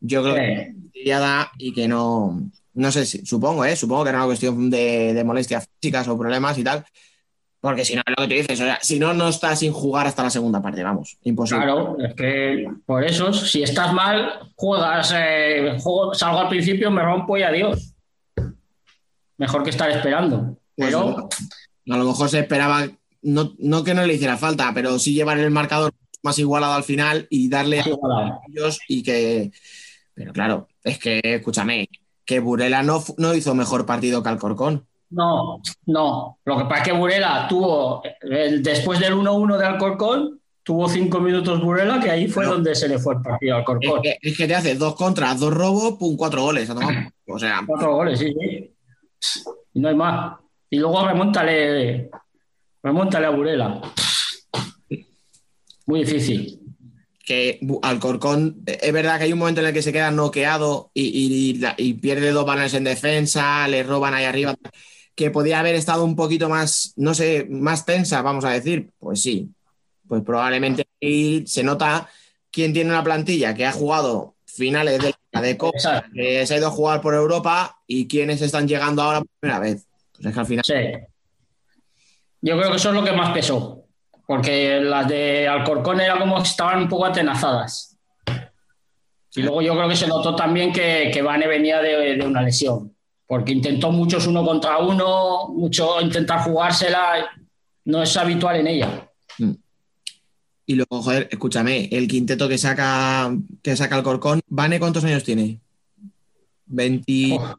[0.00, 0.74] yo creo que
[1.04, 2.40] ya da y que no,
[2.74, 3.76] no sé si, supongo, ¿eh?
[3.76, 6.84] Supongo que era una cuestión de, de molestias físicas o problemas y tal.
[7.60, 9.72] Porque si no, es lo que tú dices, o sea, si no, no está sin
[9.72, 11.62] jugar hasta la segunda parte, vamos, imposible.
[11.64, 17.02] Claro, es que por eso, si estás mal, juegas, eh, juego- salgo al principio, me
[17.02, 17.94] rompo y adiós.
[19.38, 20.58] Mejor que estar esperando.
[20.76, 21.28] Pues, Pero
[21.90, 22.86] a lo mejor se esperaba,
[23.22, 25.92] no, no que no le hiciera falta, pero sí llevar el marcador
[26.22, 27.84] más igualado al final y darle a
[28.48, 29.50] ellos y que.
[30.14, 31.88] Pero claro, es que, escúchame,
[32.24, 34.86] que Burela no, no hizo mejor partido que Alcorcón.
[35.10, 36.38] no, no.
[36.44, 41.18] Lo que pasa es que Burela tuvo, el- después del 1-1 de Alcorcón, tuvo cinco
[41.18, 42.52] minutos Burela, que ahí fue No.
[42.52, 44.02] donde se le fue el partido a Es Alcorcón.
[44.02, 46.70] que, es que te hace dos contras, dos robos, pum, cuatro goles.
[46.70, 48.32] a tomar O sea, Cuatro goles, sí,
[49.18, 49.54] sí.
[49.74, 50.36] Y no hay más.
[50.72, 52.08] Y luego remóntale,
[52.82, 53.82] remóntale a Burela.
[55.84, 56.58] Muy difícil.
[57.24, 60.90] que Alcorcón, eh, es verdad que hay un momento en el que se queda noqueado
[60.94, 64.56] y, y- y la- y pierde dos balones en defensa, le roban ahí arriba,
[65.14, 68.90] que podía haber estado un poquito más, no sé, más tensa, vamos a decir.
[68.98, 69.50] Pues sí,
[70.08, 72.08] pues probablemente ahí se nota
[72.50, 76.58] quién tiene una plantilla que ha jugado finales de la de Copa, que se ha
[76.58, 79.86] ido a jugar por Europa y quiénes están llegando ahora por primera vez.
[80.22, 80.64] Pues es que al final...
[80.64, 80.74] Sí.
[82.42, 83.84] Yo creo que eso es lo que más pesó.
[84.26, 87.98] Porque las de Alcorcón era como que estaban un poco atenazadas.
[89.34, 92.42] Y luego yo creo que se notó también que, que Vane venía de, de una
[92.42, 92.94] lesión.
[93.26, 97.30] Porque intentó muchos uno contra uno, mucho intentar jugársela.
[97.84, 99.08] No es habitual en ella.
[100.64, 105.60] Y luego, joder, escúchame, el quinteto que saca, que saca Alcorcón, ¿Vane cuántos años tiene?
[106.66, 107.38] 20...
[107.38, 107.58] Oh.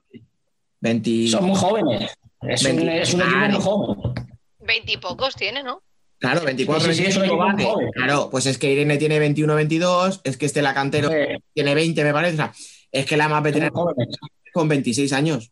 [0.79, 2.11] 20 Son muy jóvenes.
[2.49, 3.53] Es un, es un equipo Claro.
[3.53, 4.13] muy joven.
[4.59, 5.81] Veintipocos tiene, ¿no?
[6.19, 7.63] Claro, 24, Sí, sí, sí, es un 25 equipo muy Vane.
[7.65, 7.91] joven.
[7.91, 12.03] Claro, pues es que Irene tiene 21, 22, es que Estela Cantero Eh, tiene 20,
[12.03, 12.33] me parece.
[12.35, 12.53] O sea,
[12.91, 14.15] es que la más veterana jóvenes.
[14.53, 15.51] con 26 años.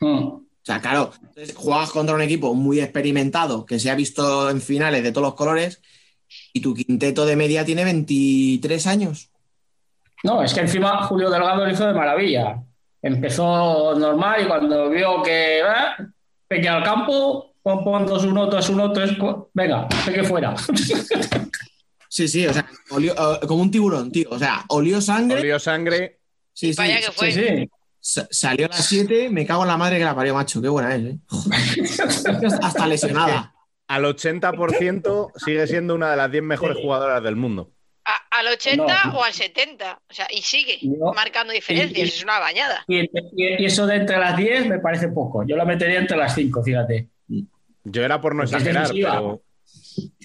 [0.00, 0.18] Mm.
[0.28, 4.60] O sea, claro, entonces juegas contra un equipo muy experimentado que se ha visto en
[4.60, 5.80] finales de todos los colores
[6.52, 9.30] y tu quinteto de media tiene 23 años.
[10.22, 12.62] No, es que encima Julio Delgado lo hizo de maravilla.
[13.02, 15.64] Empezó normal y cuando vio que eh,
[16.48, 19.16] peque al campo, pon, pon 2-1, 2-1, 3,
[19.54, 20.54] venga, peque fuera.
[22.10, 24.28] Sí, sí, o sea, olió- eh, como un tiburón, tío.
[24.30, 25.40] O sea, olió sangre.
[25.40, 26.20] Olió sangre.
[26.54, 27.30] Sí, sí, Vaya que fue.
[27.30, 27.70] Sí, sí.
[28.00, 30.62] sa- salió a las 7, me cago en la madre que la parió, macho.
[30.62, 31.18] Qué buena es, ¿eh?
[32.62, 33.54] Hasta lesionada.
[33.88, 37.72] Al 80% sigue siendo una de las 10 mejores jugadoras del mundo.
[38.38, 39.18] Al 80 No.
[39.18, 40.00] o al 70.
[40.08, 41.12] O sea, y sigue No.
[41.12, 41.98] marcando diferencias.
[41.98, 42.84] Y- y- Es una bañada.
[42.86, 45.44] Y, y- y eso de entre las 10 me parece poco.
[45.46, 47.08] Yo la metería entre las 5, fíjate.
[47.84, 49.12] Yo era por no Porque es exagerar, decisiva.
[49.12, 49.42] pero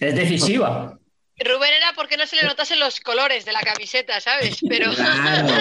[0.10, 1.00] Es decisiva.
[1.40, 4.60] Rubén era porque no se le notasen los colores de la camiseta, ¿sabes?
[4.70, 4.92] Pero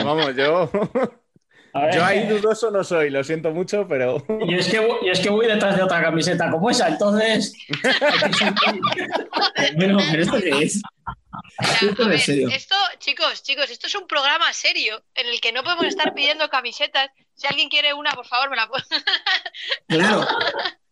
[0.05, 0.71] vamos, yo,
[1.75, 5.09] ver, yo ahí dudoso no soy, lo siento mucho, pero y es, que, voy- y
[5.09, 7.55] es que voy detrás de otra camiseta como esa, entonces.
[9.79, 10.83] pero ¿esto qué es?
[11.59, 12.49] A ver, serio.
[12.49, 16.49] esto, chicos, chicos, esto es un programa serio en el que no podemos estar pidiendo
[16.49, 17.09] camisetas.
[17.35, 18.85] Si alguien quiere una, por favor, me la puede.
[19.89, 20.27] Claro.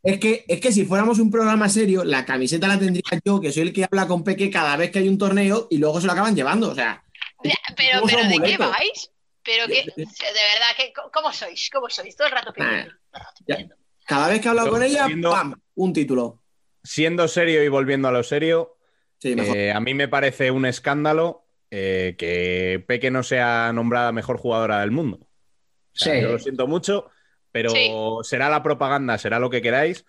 [0.02, 3.52] Es que, es que si fuéramos un programa serio, la camiseta la tendría yo, que
[3.52, 6.06] soy el que habla con Peque cada vez que hay un torneo y luego se
[6.06, 6.70] lo acaban llevando.
[6.70, 7.04] O sea,
[7.76, 9.10] Pero, pero ¿de qué vais?
[9.42, 11.68] Pero que, de verdad, que, ¿cómo sois?
[11.70, 12.16] ¿Cómo sois?
[12.16, 12.92] Todo el rato pidiendo.
[13.46, 13.58] ya.
[14.06, 15.54] cada vez que he hablado Yo con ella, siendo- ¡pam!
[15.74, 16.42] Un título.
[16.82, 18.78] siendo serio y volviendo a lo serio,
[19.20, 19.56] Sí, mejor.
[19.56, 24.80] eh, a mí me parece un escándalo eh, que Peque no sea nombrada mejor jugadora
[24.80, 25.18] del mundo.
[25.20, 25.28] O
[25.92, 26.20] sea, Sí.
[26.22, 27.10] Yo lo siento mucho,
[27.52, 27.92] pero Sí.
[28.22, 30.04] será la propaganda, será lo que queráis,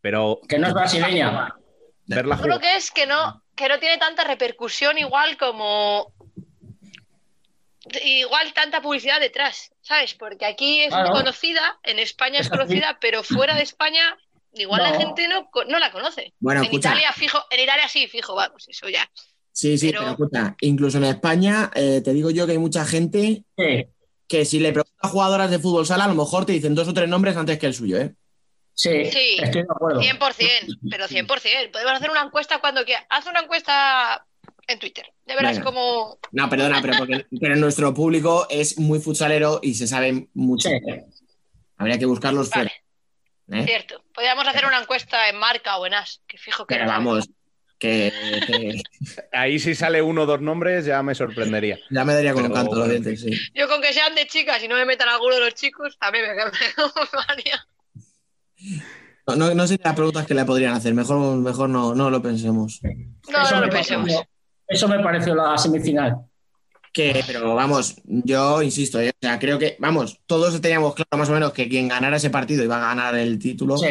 [0.00, 1.54] pero Que no es brasileña.
[2.06, 6.12] verla Yo creo que es que no, que no tiene tanta repercusión igual como
[8.04, 10.14] igual tanta publicidad detrás, ¿sabes?
[10.14, 11.12] Porque aquí es Claro.
[11.12, 14.18] conocida, en España es conocida, pero fuera de España
[14.60, 16.32] igual la gente no, no la conoce.
[16.38, 16.90] Bueno, en escucha.
[16.90, 19.08] Italia fijo, en Italia sí, fijo, vamos, eso ya.
[19.52, 22.84] Sí, sí, pero- pero, escucha, incluso en España, eh, te digo yo que hay mucha
[22.84, 23.86] gente Sí,
[24.28, 26.86] que si le preguntas a jugadoras de fútbol sala, a lo mejor te dicen dos
[26.88, 28.14] o tres nombres antes que el suyo, ¿eh?
[28.74, 29.38] sí, Sí.
[29.42, 30.00] estoy de acuerdo.
[30.00, 31.72] 100%, pero 100%.
[31.72, 33.04] Podemos hacer una encuesta cuando quieras.
[33.10, 34.24] Haz una encuesta
[34.68, 35.06] en Twitter.
[35.26, 35.64] De verás Venga.
[35.64, 36.18] como...
[36.30, 40.68] No, perdona, pero, porque, pero nuestro público es muy futsalero y se sabe mucho.
[40.68, 40.76] Sí.
[41.76, 42.70] Habría que buscarlos fuera.
[43.52, 43.64] ¿Eh?
[43.64, 44.02] cierto.
[44.14, 46.74] Podríamos hacer una encuesta en Marca o en As, que fijo que...
[46.74, 47.28] Pero no vamos,
[47.78, 48.12] que,
[48.46, 48.82] que
[49.32, 51.78] Ahí si sale uno o dos nombres ya me sorprendería.
[51.90, 53.30] ya me daría con un Pero canto los dientes, sí.
[53.54, 56.10] Yo con que sean de chicas y no me metan alguno de los chicos, a
[56.10, 56.34] mí me,
[58.66, 58.74] me.
[59.26, 60.94] No, no, no sé las preguntas que le podrían hacer.
[60.94, 62.80] Mejor, mejor no, no lo pensemos.
[62.82, 64.24] No, Eso no lo pareció- pensemos.
[64.66, 66.16] Eso me pareció la semifinal.
[66.92, 69.10] Que, pero vamos, yo insisto, ¿eh?
[69.10, 72.30] o sea, creo que, vamos, todos teníamos claro más o menos que quien ganara ese
[72.30, 73.76] partido iba a ganar el título.
[73.78, 73.86] Sí.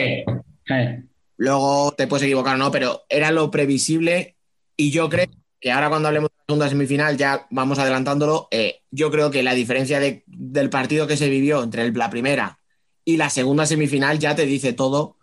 [0.70, 1.04] Eh,
[1.38, 4.36] Luego te puedes equivocar o no, pero era lo previsible
[4.76, 5.28] y yo creo
[5.60, 9.44] que ahora cuando hablemos de la segunda semifinal, ya vamos adelantándolo, eh, yo creo que
[9.44, 12.60] la diferencia de- del partido que se vivió entre el- la primera
[13.06, 15.18] y la segunda semifinal ya te dice todo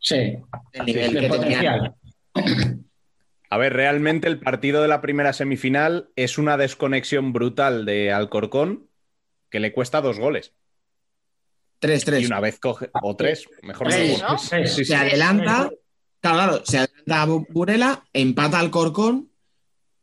[0.00, 0.36] Sí.
[0.74, 1.94] el nivel De que potencial.
[3.50, 8.88] A ver, realmente el partido de la primera semifinal es una desconexión brutal de Alcorcón
[9.50, 10.52] que le cuesta dos goles.
[11.80, 12.22] 3-3.
[12.22, 14.30] Y una vez coge, o tres, mejor Tres, no.
[14.30, 14.38] ¿no?
[14.38, 14.84] Sí, sí, sí.
[14.86, 15.70] Se adelanta,
[16.20, 19.30] claro, claro, se adelanta a Burela, empata al Corcón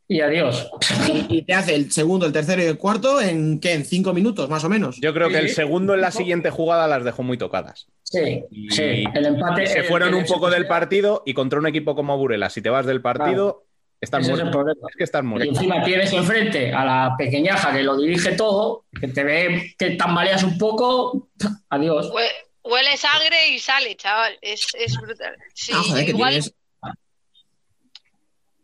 [0.07, 0.69] Y adiós.
[1.07, 3.73] y, y te hace el segundo, el tercero y el cuarto en ¿qué?
[3.73, 4.99] En cinco minutos, más o menos.
[5.01, 7.87] Yo creo que el segundo en la siguiente jugada las dejó muy tocadas.
[8.03, 9.03] Sí, Y- sí.
[9.13, 9.63] El empate.
[9.63, 12.61] Y se fueron el- un poco del partido y contra un equipo como Burela, si
[12.61, 13.65] te vas del partido,
[13.99, 14.59] estás Ese es el muerto.
[14.59, 14.87] problema.
[14.91, 15.49] Es que estás Y muerto.
[15.49, 20.43] encima tienes enfrente a la pequeñaja que lo dirige todo, que te ve que tambaleas
[20.43, 21.29] un poco.
[21.69, 22.11] Adiós.
[22.11, 22.29] Hue-
[22.67, 24.33] Huele sangre y sale, chaval.
[24.41, 25.35] Es, es brutal.
[25.53, 26.53] Sí, Ah, joder, que igual, tienes.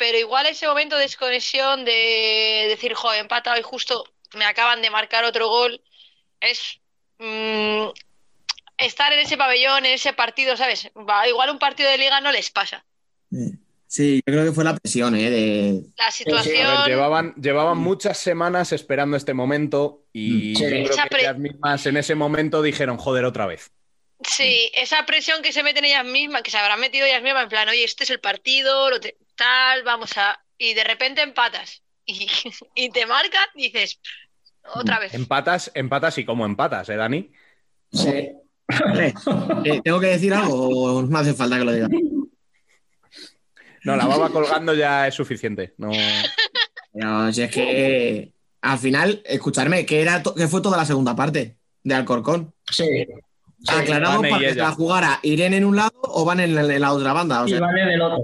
[0.01, 4.03] Pero igual ese momento de desconexión de decir, joder, empatado y justo
[4.33, 5.79] me acaban de marcar otro gol,
[6.39, 6.81] es
[7.19, 7.89] mm,
[8.79, 10.89] estar en ese pabellón, en ese partido, ¿sabes?
[11.07, 12.83] Va, igual un partido de liga no les pasa.
[13.85, 15.29] Sí, yo creo que fue la presión, ¿eh?
[15.29, 15.81] De...
[15.95, 16.67] La situación...
[16.67, 20.63] ver, llevaban, llevaban muchas semanas esperando este momento y Sí.
[20.63, 23.69] yo creo Esa que pre- ellas mismas en ese momento dijeron, joder, otra vez.
[24.27, 27.49] Sí, esa presión que se meten ellas mismas, que se habrán metido ellas mismas, en
[27.49, 30.39] plan, oye, este es el partido, lo te- tal, vamos a.
[30.57, 32.27] Y de repente empatas y,
[32.75, 33.99] y te marcan y dices,
[34.73, 35.13] otra vez.
[35.13, 37.31] Empatas, empatas y cómo empatas, ¿eh, Dani?
[37.91, 38.29] Sí.
[38.93, 39.13] Eh,
[39.83, 41.89] ¿Tengo que decir algo o no hace falta que lo diga?
[43.83, 45.73] No, la baba colgando ya es suficiente.
[45.77, 45.91] No...
[46.93, 51.57] Pero si es que al final, escucharme, que, era que fue toda la segunda parte
[51.83, 52.53] de Alcorcón.
[52.69, 53.07] Sí.
[53.63, 53.73] Sí.
[53.83, 54.63] Y para que ella.
[54.63, 57.43] la jugara Irene en un lado o van en la, en la otra banda.
[57.43, 58.23] O Y sea, vale del otro.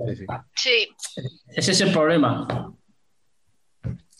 [0.55, 0.87] Sí,
[1.47, 2.73] Ese es el problema.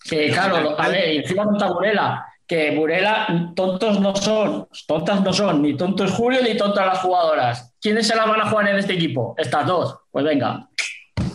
[0.04, 5.62] Que claro, a ver, encima contra Burela, que Burela tontos no son, tontas no son,
[5.62, 7.74] ni tonto es Julio ni tontas las jugadoras.
[7.82, 9.36] ¿Quiénes se las van a jugar en este equipo?
[9.38, 9.98] Estas dos.
[10.12, 10.70] Pues venga.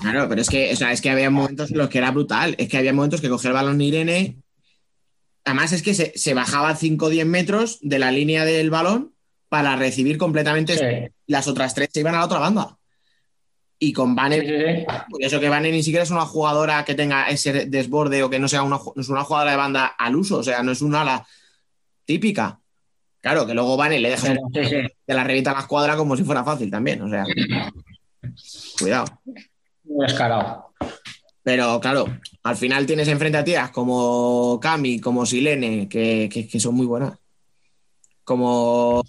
[0.00, 2.54] Claro, pero es que, o sea, es que había momentos en los que era brutal.
[2.56, 4.42] Es que había momentos que cogía el balón Irene
[5.44, 9.11] además es que se, se bajaba 5 o 10 metros de la línea del balón
[9.52, 10.78] para recibir completamente.
[10.78, 11.12] Sí.
[11.26, 12.74] Las otras tres se iban a la otra banda.
[13.78, 14.84] Y con Vane, Sí, sí, sí.
[15.10, 18.38] por eso que Vane ni siquiera es una jugadora que tenga ese desborde o que
[18.38, 20.80] no sea una, no es una jugadora de banda al uso, o sea, no es
[20.80, 21.26] una ala
[22.06, 22.58] típica.
[23.20, 26.42] Claro, que luego Vane le deja te la revienta a la escuadra como si fuera
[26.42, 27.24] fácil también, o sea.
[28.78, 29.20] Cuidado.
[29.84, 30.72] Muy descarado.
[31.42, 32.06] Pero claro,
[32.44, 36.86] al final tienes enfrente a tías como Cami, como Silene, que, que- que son muy
[36.86, 37.18] buenas.
[38.24, 39.02] Como.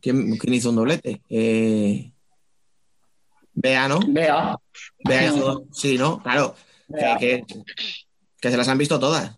[0.00, 1.22] ¿Quién, quién hizo un doblete?
[1.28, 2.12] Eh,
[3.54, 4.00] Bea, ¿no?
[4.08, 4.56] Vea.
[5.04, 6.22] Bea hizo- Sí, ¿no?
[6.22, 6.54] Claro.
[7.18, 7.44] Que-
[8.40, 9.36] que se las han visto todas.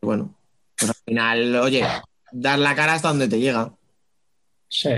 [0.00, 0.38] Bueno,
[0.76, 1.84] pues al final, oye,
[2.32, 3.74] dar la cara hasta donde te llega.
[4.68, 4.90] Sí.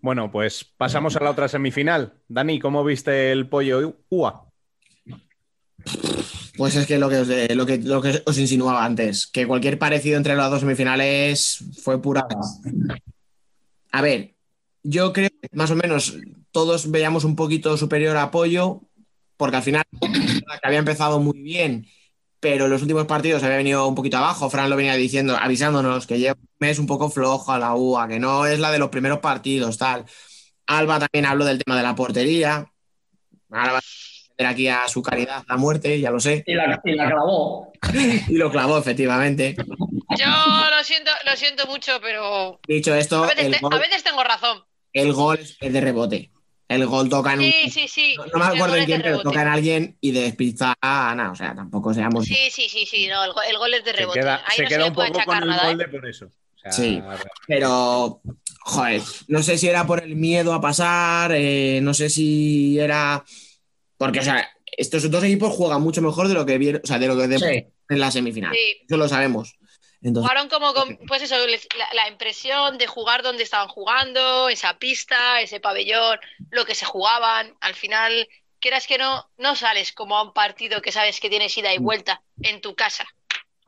[0.00, 2.22] Bueno, pues pasamos a la otra semifinal.
[2.28, 4.44] Dani, ¿cómo viste el pollo UA?
[6.58, 9.46] Pues es que lo que, os, de- lo que lo que os insinuaba antes, que
[9.46, 12.26] cualquier parecido entre las dos semifinales fue pura.
[13.92, 14.34] A ver,
[14.82, 16.16] yo creo que más o menos
[16.50, 18.82] todos veíamos un poquito superior apoyo,
[19.36, 19.84] porque al final
[20.62, 21.86] había empezado muy bien,
[22.40, 24.50] pero en los últimos partidos había venido un poquito abajo.
[24.50, 28.08] Fran lo venía diciendo, avisándonos que lleva un mes un poco flojo a la UA,
[28.08, 30.04] que no es la de los primeros partidos, tal.
[30.66, 32.70] Alba también habló del tema de la portería.
[33.50, 33.82] Ahora va a
[34.38, 36.44] defender aquí a su caridad a muerte, ya lo sé.
[36.46, 37.72] Y la, y la clavó.
[38.28, 39.54] Y lo clavó, efectivamente.
[39.56, 43.78] Yo lo siento, lo siento mucho, pero Dicho esto, a veces, el te- gol, a
[43.78, 44.62] veces tengo razón.
[44.92, 46.30] el gol es de rebote.
[46.68, 47.44] El gol toca en un.
[47.46, 48.14] Sí, sí, sí.
[48.16, 50.74] No, no me acuerdo gol en quién, de pero toca en alguien y de despista
[50.82, 51.30] a Ana.
[51.30, 52.26] O sea, tampoco seamos.
[52.26, 53.06] Sí, sí, sí, sí.
[53.08, 54.20] No, el, go- el gol es de Se rebote.
[54.20, 55.62] queda, Ahí se no queda se le un puede poco con el nada.
[55.62, 55.66] ¿eh?
[55.68, 56.26] molde por eso.
[56.26, 57.02] O sea, Sí.
[57.46, 58.20] Pero,
[58.60, 63.24] joder, no sé si era por el miedo a pasar, eh, no sé si era.
[63.98, 66.98] Porque, o sea, estos dos equipos juegan mucho mejor de lo que vieron, o sea,
[66.98, 67.66] de lo que de- Sí.
[67.90, 68.54] en la semifinal.
[68.54, 68.78] Sí.
[68.86, 69.54] Eso lo sabemos.
[70.00, 74.78] Entonces, Jugaron como con, pues eso, la, la impresión de jugar donde estaban jugando, esa
[74.78, 76.20] pista, ese pabellón,
[76.50, 77.56] lo que se jugaban.
[77.60, 78.28] Al final,
[78.60, 81.78] quieras que no, no sales como a un partido que sabes que tienes ida y
[81.78, 83.06] vuelta en tu casa.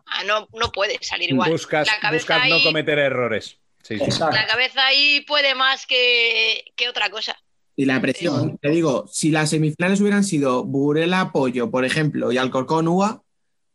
[0.06, 1.50] Ah, no, no puedes salir igual.
[1.50, 3.58] buscas la buscas no cometer errores.
[3.82, 4.04] Sí, sí.
[4.04, 4.36] Exacto.
[4.36, 7.36] La cabeza ahí puede más que, que otra cosa.
[7.80, 12.36] Y la presión, te digo, si las semifinales hubieran sido Burela, Pollo, por ejemplo, y
[12.36, 13.22] Alcorcón, UA,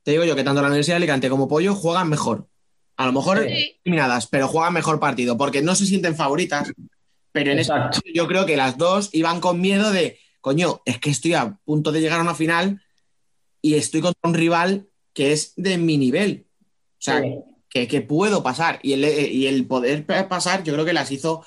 [0.03, 2.48] te digo yo que tanto la Universidad de Alicante como Pollo juegan mejor.
[2.98, 3.76] A lo mejor Sí.
[3.84, 6.72] eliminadas, pero juegan mejor partido, porque no se sienten favoritas.
[7.32, 7.99] Pero en Exacto.
[7.99, 11.57] caso yo creo que las dos iban con miedo de, coño, es que estoy a
[11.65, 12.82] punto de llegar a una final
[13.61, 16.45] y estoy contra un rival que es de mi nivel.
[16.99, 17.34] O sea, Sí.
[17.69, 18.80] que, que puedo pasar.
[18.84, 21.44] Y el, y el poder pasar, yo creo que las hizo,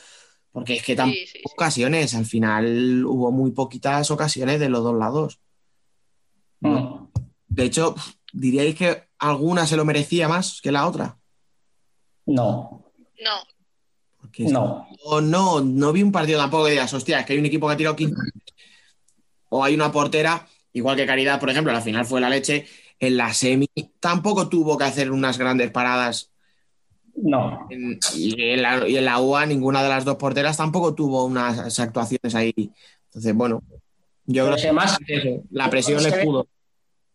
[0.53, 1.43] porque es que tampoco Sí, sí, sí.
[1.53, 5.41] ocasiones, al final hubo muy poquitas ocasiones de los dos lados.
[6.61, 7.05] Mm.
[7.49, 7.95] De hecho,
[8.33, 11.19] diríais que alguna se lo merecía más que la otra.
[12.27, 13.31] No, No,
[14.20, 14.87] Porque no.
[15.05, 17.66] o no, no vi un partido tampoco que digas, hostia, es que hay un equipo
[17.66, 18.15] que ha tirado 15
[19.51, 22.66] o hay una portera, igual que Caridad, por ejemplo, la final fue la leche,
[23.01, 23.69] en la semi
[23.99, 26.31] tampoco tuvo que hacer unas grandes paradas
[27.23, 27.66] No.
[27.70, 31.24] En- y, en la, y en la UA ninguna de las dos porteras tampoco tuvo
[31.24, 32.53] unas actuaciones ahí.
[33.07, 33.62] Entonces, bueno,
[34.27, 36.47] yo Pero creo que eso, la presión se les ve- pudo.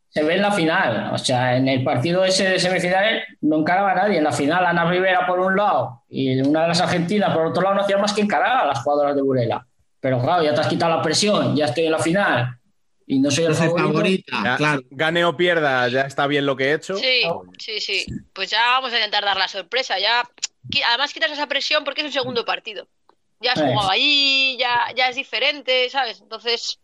[0.09, 1.13] se ve en la final.
[1.13, 4.17] O sea, en el partido ese de semifinales no encaraba a nadie.
[4.17, 7.61] En la final, Ana Rivera por un lado y una de las argentinas por otro
[7.63, 9.65] lado no hacía más que encarar a las jugadoras de Burela.
[9.99, 12.57] Pero claro, ya te has quitado la presión, ya estoy en la final
[13.07, 13.88] y no soy el favorito.
[13.89, 14.81] favorita, Ya, claro.
[14.91, 16.95] Gane o pierda, ya está bien lo que he hecho.
[16.95, 17.21] sí,
[17.59, 18.05] sí, sí.
[18.34, 19.99] Pues ya vamos a intentar dar la sorpresa.
[19.99, 20.23] Ya,
[20.88, 22.88] además quitas esa presión porque es un segundo partido.
[23.41, 26.21] Ya has jugado ahí, ya, ya es diferente, ¿sabes?
[26.21, 26.80] Entonces,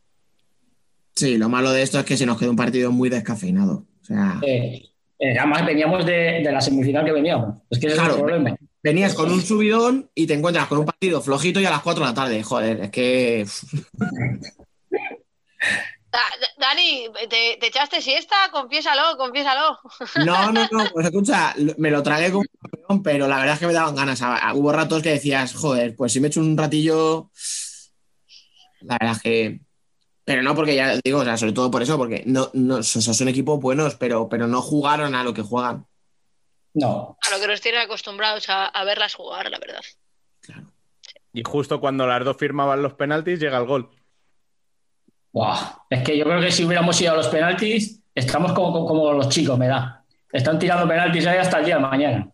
[1.16, 3.86] Sí, lo malo de esto es que se nos quedó un partido muy descafeinado.
[4.02, 4.86] O sea, Eh,
[5.20, 6.14] eh, además veníamos de,
[6.44, 7.58] de la semifinal que veníamos.
[7.70, 8.12] Es que ese Claro.
[8.12, 8.56] es el problema.
[8.82, 12.04] venías con un subidón y te encuentras con un partido flojito y a las 4
[12.04, 12.44] de la tarde.
[12.44, 13.46] Joder, es que.
[16.12, 18.36] Da- Da- Dani, ¿te, te echaste siesta?
[18.52, 19.80] Confiésalo, confiésalo.
[20.26, 23.60] No, no, no, pues escucha, me lo tragué como un campeón, pero la verdad es
[23.60, 24.22] que me daban ganas.
[24.22, 27.30] A- a- Hubo ratos que decías, joder, pues si me echo un ratillo.
[28.82, 29.60] La verdad es que.
[30.26, 32.84] Pero no, porque ya digo, o sea, sobre todo por eso, porque no, no, o
[32.84, 35.86] sea, son equipos buenos, pero, pero no jugaron a lo que juegan.
[36.76, 37.18] No.
[37.22, 39.82] A lo que nos tienen acostumbrados a, a verlas jugar, la verdad.
[41.34, 43.90] Y justo cuando las dos firmaban los penaltis, llega el gol.
[45.32, 45.84] Buah.
[45.90, 49.14] Es que yo creo que si hubiéramos ido a los penaltis, estamos como, como, como
[49.14, 50.04] los chicos, me da.
[50.32, 52.30] Están tirando penaltis ahí hasta el día de mañana.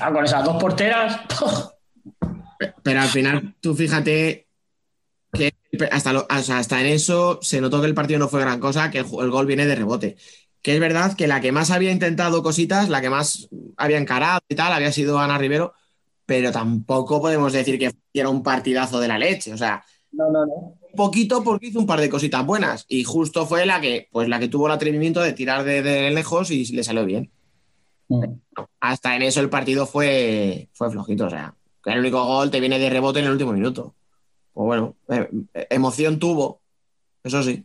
[0.00, 1.20] Ah, con esas dos porteras.
[2.58, 4.46] Pe- Pero al final, tú fíjate
[5.32, 5.52] que
[5.90, 8.60] hasta, lo- o sea, hasta en eso se notó que el partido no fue gran
[8.60, 10.16] cosa, que el, el gol viene de rebote.
[10.62, 14.40] que es verdad que la que más había intentado cositas, la que más había encarado
[14.48, 15.72] y tal, había sido Ana Rivero,
[16.26, 19.52] pero tampoco podemos decir que era un partidazo de la leche.
[19.52, 19.82] O sea,
[20.12, 20.74] No, no, no.
[20.90, 24.28] Un poquito porque hizo un par de cositas buenas y justo fue la que, pues
[24.28, 27.30] la que tuvo el atrevimiento de tirar de, de lejos y le salió bien.
[28.08, 28.24] Mm.
[28.80, 32.60] Hasta en eso el partido fue, fue flojito, o sea, que el único gol te
[32.60, 33.94] viene de rebote en el último minuto.
[34.52, 36.60] Pues bueno, eh, eh, emoción tuvo,
[37.22, 37.64] eso sí.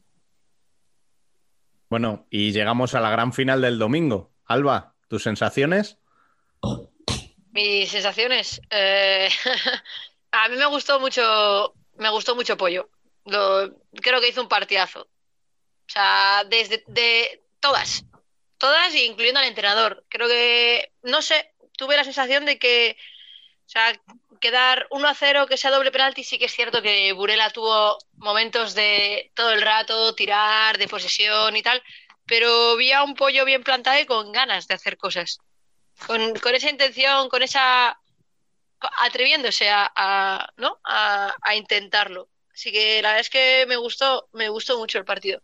[1.89, 4.31] Bueno, y llegamos a la gran final del domingo.
[4.45, 5.97] Alba, ¿tus sensaciones?
[7.52, 8.61] Mis sensaciones.
[8.69, 9.30] eh,
[10.31, 12.89] a mí me gustó mucho, me gustó mucho Pollo.
[13.26, 15.02] Creo que hizo un partidazo.
[15.02, 18.03] O sea, desde de todas,
[18.57, 20.06] todas, incluyendo al entrenador.
[20.10, 22.97] Creo que, no sé, tuve la sensación de que,
[23.65, 23.99] o sea,
[24.39, 27.97] quedar 1 a 0, que sea doble penalti, sí que es cierto que Burela tuvo
[28.18, 31.81] momentos de todo el rato tirar, de posesión y tal,
[32.26, 35.39] pero vi a un pollo bien plantado y con ganas de hacer cosas
[36.07, 37.99] con, con esa intención, con esa
[39.02, 40.80] atreviéndose a- ¿no?
[40.84, 42.30] a, a intentarlo.
[42.56, 45.41] Así que la verdad es que me gustó, me gustó mucho el partido.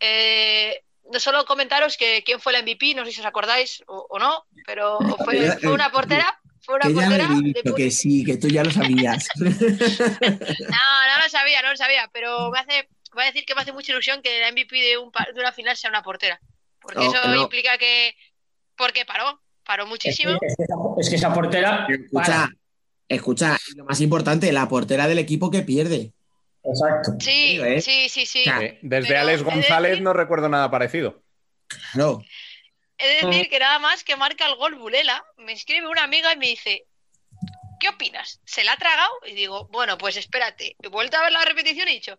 [0.00, 0.82] Eh,
[1.12, 4.18] no solo comentaros que quién fue la MVP, no sé si os acordáis o, o
[4.18, 7.28] no, pero fue, fue una portera, fue una Que ya portera
[7.64, 9.28] de que sí, que tú ya lo sabías.
[9.38, 13.62] No, no lo sabía, no lo sabía, pero me hace, voy a decir que me
[13.62, 16.40] hace mucha ilusión que la MVP de, un, de una final sea una portera.
[16.80, 17.42] Porque No, eso no.
[17.42, 18.14] implica que,
[18.76, 20.32] porque paró, paró Es que, muchísimo.
[20.40, 21.86] es que esa, es que esa portera.
[21.88, 22.50] Escucha, para.
[23.08, 26.12] escucha, lo más importante, la portera del equipo que pierde.
[26.62, 27.12] Exacto.
[27.20, 27.80] Sí, Digo, ¿eh?
[27.80, 28.44] sí, sí, sí.
[28.82, 31.22] Desde Pero Alex González decir- no recuerdo nada parecido.
[31.92, 32.22] Claro.
[32.98, 36.32] He de decir que nada más que marca el gol Bulela, me escribe una amiga
[36.34, 36.86] y me dice,
[37.78, 38.40] ¿qué opinas?
[38.44, 39.10] ¿Se la ha tragado?
[39.26, 40.76] Y digo, bueno, pues espérate.
[40.82, 42.18] He vuelto a ver la repetición y he dicho,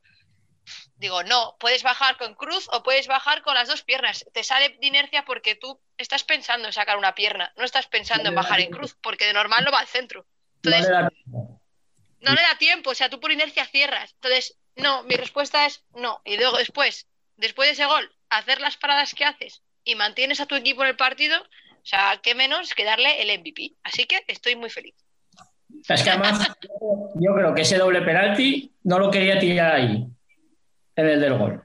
[0.95, 4.25] digo, no, puedes bajar con cruz o puedes bajar con las dos piernas.
[4.33, 8.29] Te sale de inercia porque tú estás pensando en sacar una pierna, no estás pensando
[8.29, 10.25] en bajar en cruz, porque de normal no va al centro.
[10.63, 11.60] No Entonces.
[12.21, 14.13] No le da tiempo, o sea, tú por inercia cierras.
[14.15, 16.21] Entonces, no, mi respuesta es no.
[16.23, 17.07] Y luego después,
[17.37, 20.89] después de ese gol, hacer las paradas que haces y mantienes a tu equipo en
[20.89, 23.73] el partido, o sea, qué menos que darle el MVP.
[23.83, 24.95] Así que estoy muy feliz.
[25.87, 26.47] Es que además,
[27.15, 30.05] yo creo que ese doble penalti no lo quería tirar ahí,
[30.95, 31.63] en el del gol.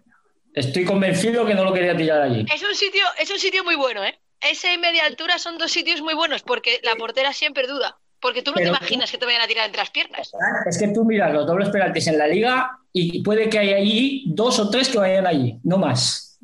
[0.55, 2.47] Estoy convencido que no lo quería tirar allí.
[2.53, 4.19] Es un sitio, es un sitio muy bueno, ¿eh?
[4.41, 7.99] Ese y media altura son dos sitios muy buenos porque la portera siempre duda.
[8.21, 10.33] Porque tú no Pero- te imaginas que te vayan a tirar entre las piernas.
[10.67, 14.25] Es que tú miras los dobles penaltis en la liga y puede que haya allí
[14.29, 16.39] dos o tres que vayan allí, no más.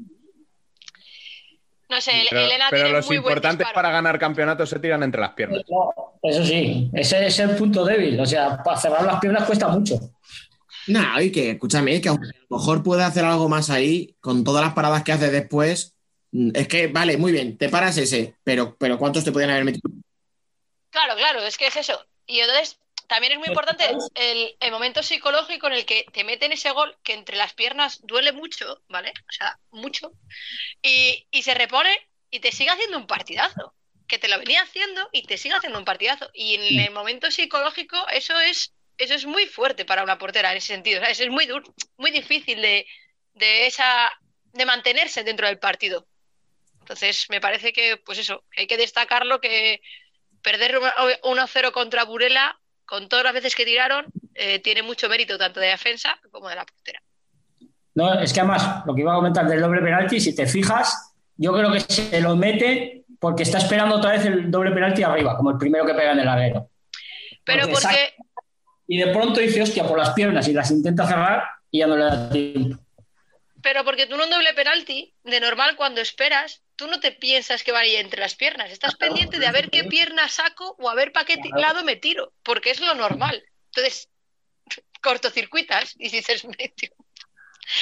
[1.88, 4.78] No sé, el- Pero, Elena pero tiene los muy buen importantes para ganar campeonatos se
[4.78, 5.62] tiran entre las piernas.
[5.68, 5.90] No,
[6.22, 8.18] eso sí, ese es el punto débil.
[8.18, 9.98] O sea, para cerrar las piernas cuesta mucho.
[10.88, 14.42] No, y que, escúchame, que aunque a lo mejor puede hacer algo más ahí, con
[14.42, 15.94] todas las paradas que hace después,
[16.32, 19.64] mm, es que, vale, muy bien, te paras ese, pero, pero ¿cuántos te podían haber
[19.64, 19.90] metido?
[20.92, 22.06] Claro, claro, es que es eso.
[22.26, 22.78] Y entonces
[23.08, 26.96] también es muy importante el, el momento psicológico en el que te meten ese gol
[27.02, 29.12] que entre las piernas duele mucho, ¿vale?
[29.28, 30.12] O sea, mucho.
[30.82, 31.90] Y, y se repone
[32.30, 33.74] y te sigue haciendo un partidazo.
[34.06, 36.30] Que te lo venía haciendo y te sigue haciendo un partidazo.
[36.34, 40.58] Y en el momento psicológico eso es, eso es muy fuerte para una portera en
[40.58, 41.00] ese sentido.
[41.00, 41.20] ¿sabes?
[41.20, 41.64] Es muy duro,
[41.96, 42.86] muy difícil de,
[43.32, 44.12] de esa
[44.52, 46.06] de mantenerse dentro del partido.
[46.80, 49.80] Entonces, me parece que, pues eso, hay que destacarlo que
[50.42, 50.78] perder
[51.22, 55.68] 1-0 contra Burela, con todas las veces que tiraron, eh, tiene mucho mérito tanto de
[55.68, 57.02] defensa como de la portera.
[57.94, 61.14] No, es que además, lo que iba a comentar del doble penalti, si te fijas,
[61.36, 65.36] yo creo que se lo mete porque está esperando otra vez el doble penalti arriba,
[65.36, 66.68] como el primero que pega en el larguero.
[67.44, 68.14] Pero Porque porque,
[68.86, 71.96] Y de pronto dice, hostia, por las piernas y las intenta cerrar y ya no
[71.96, 72.78] le da tiempo.
[73.62, 77.62] pero porque tú en un doble penalti, de normal cuando esperas, tú no te piensas
[77.62, 78.72] que va a ir entre las piernas.
[78.72, 81.94] Estás pendiente de a ver qué pierna saco o a ver para qué lado me
[81.94, 83.40] tiro, porque es lo normal.
[83.66, 84.08] Entonces,
[85.02, 86.96] cortocircuitas y dices, "Me tiro".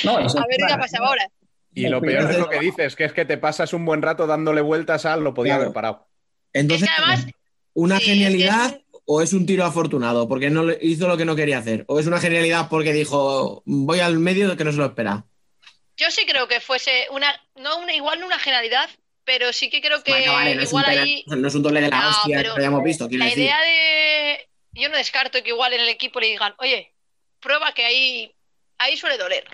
[0.04, 1.26] No, eso a ver qué ha pasado ahora.
[1.74, 4.26] Y lo peor es lo que dices, que es que te pasas un buen rato
[4.26, 5.62] dándole vueltas al lo podía Claro.
[5.62, 6.08] haber parado.
[6.52, 7.26] Entonces, Es que además,
[7.72, 10.28] ¿una sí, es que genialidad es o es un tiro afortunado?
[10.28, 11.84] Porque no le- hizo lo que no quería hacer.
[11.88, 15.24] ¿O es una genialidad porque dijo, voy al medio que no se lo espera?
[16.00, 18.88] Yo sí creo que fuese una, no una, igual no una generalidad,
[19.24, 21.62] pero sí que creo que Bueno, vale, no es, un igual ahí no es un
[21.62, 23.38] doble de la No, hostia pero que hayamos visto, la decir.
[23.42, 26.94] idea de yo no descarto que igual en el equipo le digan, oye,
[27.38, 28.34] prueba que ahí,
[28.78, 29.44] ahí suele doler.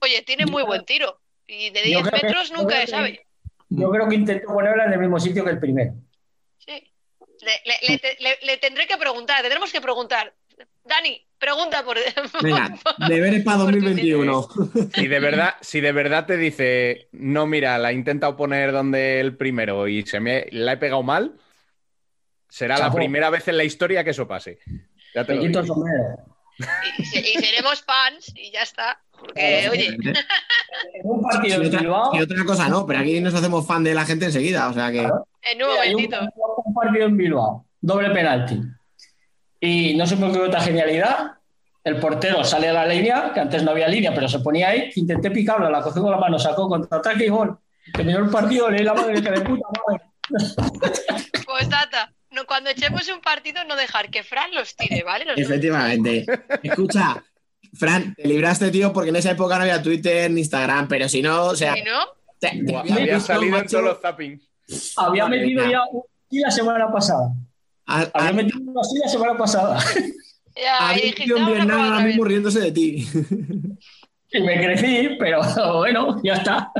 [0.00, 1.20] Oye, tiene muy buen tiro.
[1.46, 3.26] Y de Yo 10 creo que- metros nunca se que- sabe.
[3.68, 5.92] Yo creo que intentó ponerla en el mismo sitio que el primero.
[6.58, 6.90] Sí.
[7.42, 10.32] Le, le- le te- le- le tendré que preguntar, tendremos que preguntar.
[10.88, 11.96] Dani, pregunta por.
[12.42, 12.74] Venga,
[13.08, 14.48] deberes para 2021.
[14.94, 19.20] Si de verdad, si de verdad te dice, no, mira, la he intentado poner donde
[19.20, 21.34] el primero y se me la he pegado mal,
[22.48, 24.58] será la primera vez en la historia que eso pase.
[25.14, 25.62] Ya te lo digo.
[26.98, 29.00] Y, se- y seremos fans y ya está.
[29.16, 30.00] Porque, oye, En
[31.04, 33.84] un partido Y en otra, Bilbao, y otra cosa no, pero aquí nos hacemos fan
[33.84, 35.00] de la gente enseguida, o sea que.
[35.00, 36.18] en un, momentito.
[36.64, 38.60] un partido en Bilbao, doble penalti.
[39.60, 41.32] Y no sé por qué otra genialidad.
[41.84, 44.90] El portero sale a la línea, que antes no había línea, pero se ponía ahí.
[44.96, 47.58] Intenté picarla, la cogí con la mano, sacó contraataque y gol.
[47.94, 50.02] Terminó el partido, leí la madre que de puta madre.
[51.46, 55.24] Pues Tata, no, cuando echemos un partido, no dejar que Fran los tire, ¿vale?
[55.24, 56.26] Los- Efectivamente.
[56.62, 57.24] Escucha,
[57.74, 61.22] Fran, te libraste, tío, porque en esa época no había Twitter ni Instagram, pero si
[61.22, 61.74] no, o sea.
[61.74, 62.00] Si no,
[62.38, 64.42] te- te Buah, había salido en todos los zappings.
[64.96, 67.30] Había metido ya un sí la semana pasada.
[67.88, 69.78] A- a- Había metido una sí la semana pasada.
[70.56, 72.06] ya, había y un dijiste, tío en "Vamos a Vietnam probar ahora otra vez".
[72.14, 73.08] mismo riéndose de ti.
[74.30, 75.40] Y me crecí, pero
[75.78, 76.70] bueno, ya está.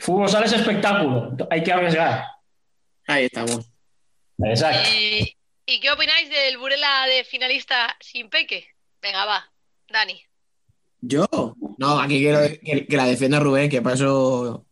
[0.00, 1.36] Fútbol sala es espectáculo.
[1.50, 2.24] Hay que arriesgar.
[3.06, 3.70] Ahí estamos.
[4.38, 4.88] Exacto.
[4.94, 5.36] ¿Y,
[5.66, 8.66] ¿Y qué opináis del Burela de finalista sin peque?
[9.02, 9.44] Venga, va,
[9.90, 10.20] Dani.
[11.00, 11.26] ¿Yo?
[11.78, 14.64] No, aquí quiero que, que la defienda Rubén, que para eso.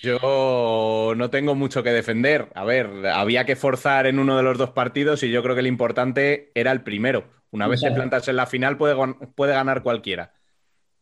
[0.00, 2.50] Yo no tengo mucho que defender.
[2.54, 5.62] A ver, había que forzar en uno de los dos partidos y yo creo que
[5.62, 7.28] lo importante era el primero.
[7.50, 8.96] Una vez te plantas en la final puede,
[9.34, 10.32] puede ganar cualquiera.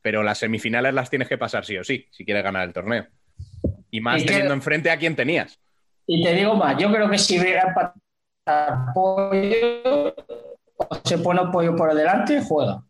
[0.02, 3.06] Pero las semifinales las tienes que pasar sí o sí, si quieres ganar el torneo.
[3.90, 5.58] Y más Y teniendo enfrente a quien tenías.
[6.06, 10.14] Y te digo más, yo creo que si hubiera empatado pollo,
[10.76, 12.82] o se pone un pollo por delante, juega.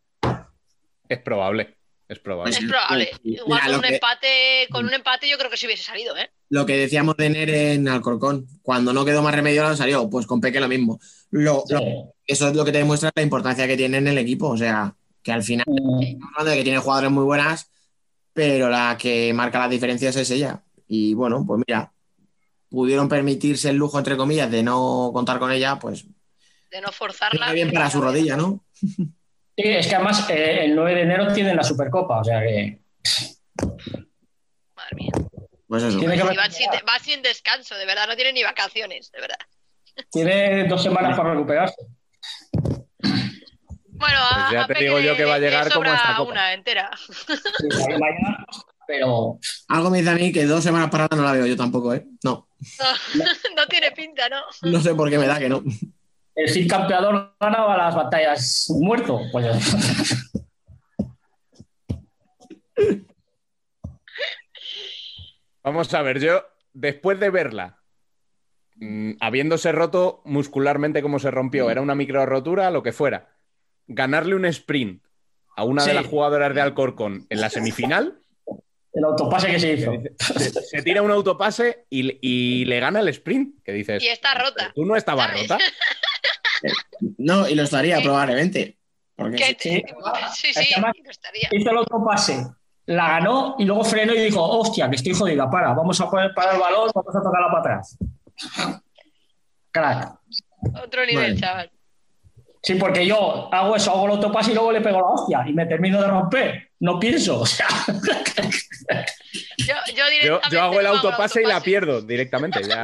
[1.09, 1.77] Es probable.
[2.09, 2.53] Es probable.
[2.53, 3.11] Es probable.
[3.23, 3.35] sí.
[3.35, 4.29] Igual Mira, con lo un que- empate,
[4.71, 6.31] con un empate yo creo que sí hubiese salido, ¿eh?
[6.51, 8.47] Lo que decíamos de Nere en Alcorcón.
[8.63, 10.09] Cuando no quedó más remedio, no salió.
[10.11, 11.01] Pues con Peque lo mismo.
[11.31, 11.75] Lo, Sí.
[11.75, 14.49] lo- eso es lo que te demuestra la importancia que tiene en el equipo.
[14.49, 17.71] O sea, que al final Mm, estamos hablando de que tiene jugadores muy buenas,
[18.35, 20.63] pero la que marca las diferencias es ella.
[20.87, 21.91] Y bueno, pues mira,
[22.69, 26.05] pudieron permitirse el lujo, entre comillas, de no contar con ella, pues
[26.71, 27.41] De no forzarla.
[27.47, 28.63] está bien para su rodilla, ¿no?
[29.57, 32.81] Sí, es que además eh, el 9 de enero tienen la Supercopa, o sea que
[34.75, 35.13] Madre mía.
[35.69, 35.99] Pues eso.
[35.99, 39.39] tiene, que va sin, va sin descanso, de verdad, no tiene ni vacaciones, de verdad.
[40.11, 41.77] tiene dos semanas para recuperarse.
[43.97, 46.23] Bueno, a, Pues ya a te digo yo que va a le llegar como copa.
[46.23, 46.91] una entera.
[46.97, 48.45] Sí, sale mañana,
[48.87, 51.95] pero Algo me dice a mí que dos semanas paradas no la veo yo tampoco,
[51.95, 52.05] ¿eh?
[52.25, 52.49] No,
[52.79, 52.85] No,
[53.57, 54.43] no tiene pinta, ¿no?
[54.63, 55.63] no sé por qué me da que no.
[56.35, 59.21] El Cid campeador ganaba las batallas muerto.
[59.33, 59.47] Pues,
[65.63, 67.79] Vamos a ver, yo después de verla,
[68.77, 73.31] mm, habiéndose roto muscularmente como se rompió, era una micro rotura, lo que fuera,
[73.87, 75.03] ganarle un sprint
[75.57, 78.19] a una de las jugadoras de Alcorcón en la semifinal,
[78.93, 79.93] el autopase que se hizo.
[80.19, 84.35] se, se tira un autopase y, y le gana el sprint, que dices, Y está
[84.35, 84.71] rota.
[84.75, 85.43] tú no estabas ¿sabes?
[85.43, 85.59] rota.
[87.19, 88.79] No, y lo estaría probablemente.
[89.17, 89.85] Porque Que sí, te-
[90.35, 91.49] sí, sí, además- no estaría.
[91.53, 92.47] Hizo el autopase,
[92.87, 96.33] la ganó y luego frenó y dijo, hostia, que estoy jodida, para, vamos a poner
[96.35, 97.97] para el balón, vamos a tocarla para atrás.
[99.71, 100.19] Crack.
[100.83, 101.41] Otro nivel, Vale.
[101.41, 101.71] chaval.
[102.63, 105.53] Sí, porque yo hago eso, hago el autopase y luego le pego la hostia y
[105.53, 106.71] me termino de romper.
[106.81, 107.67] No pienso, o sea.
[109.57, 112.83] Yo, yo, Yo, directamente yo hago el no autopase y la pierdo directamente, ya,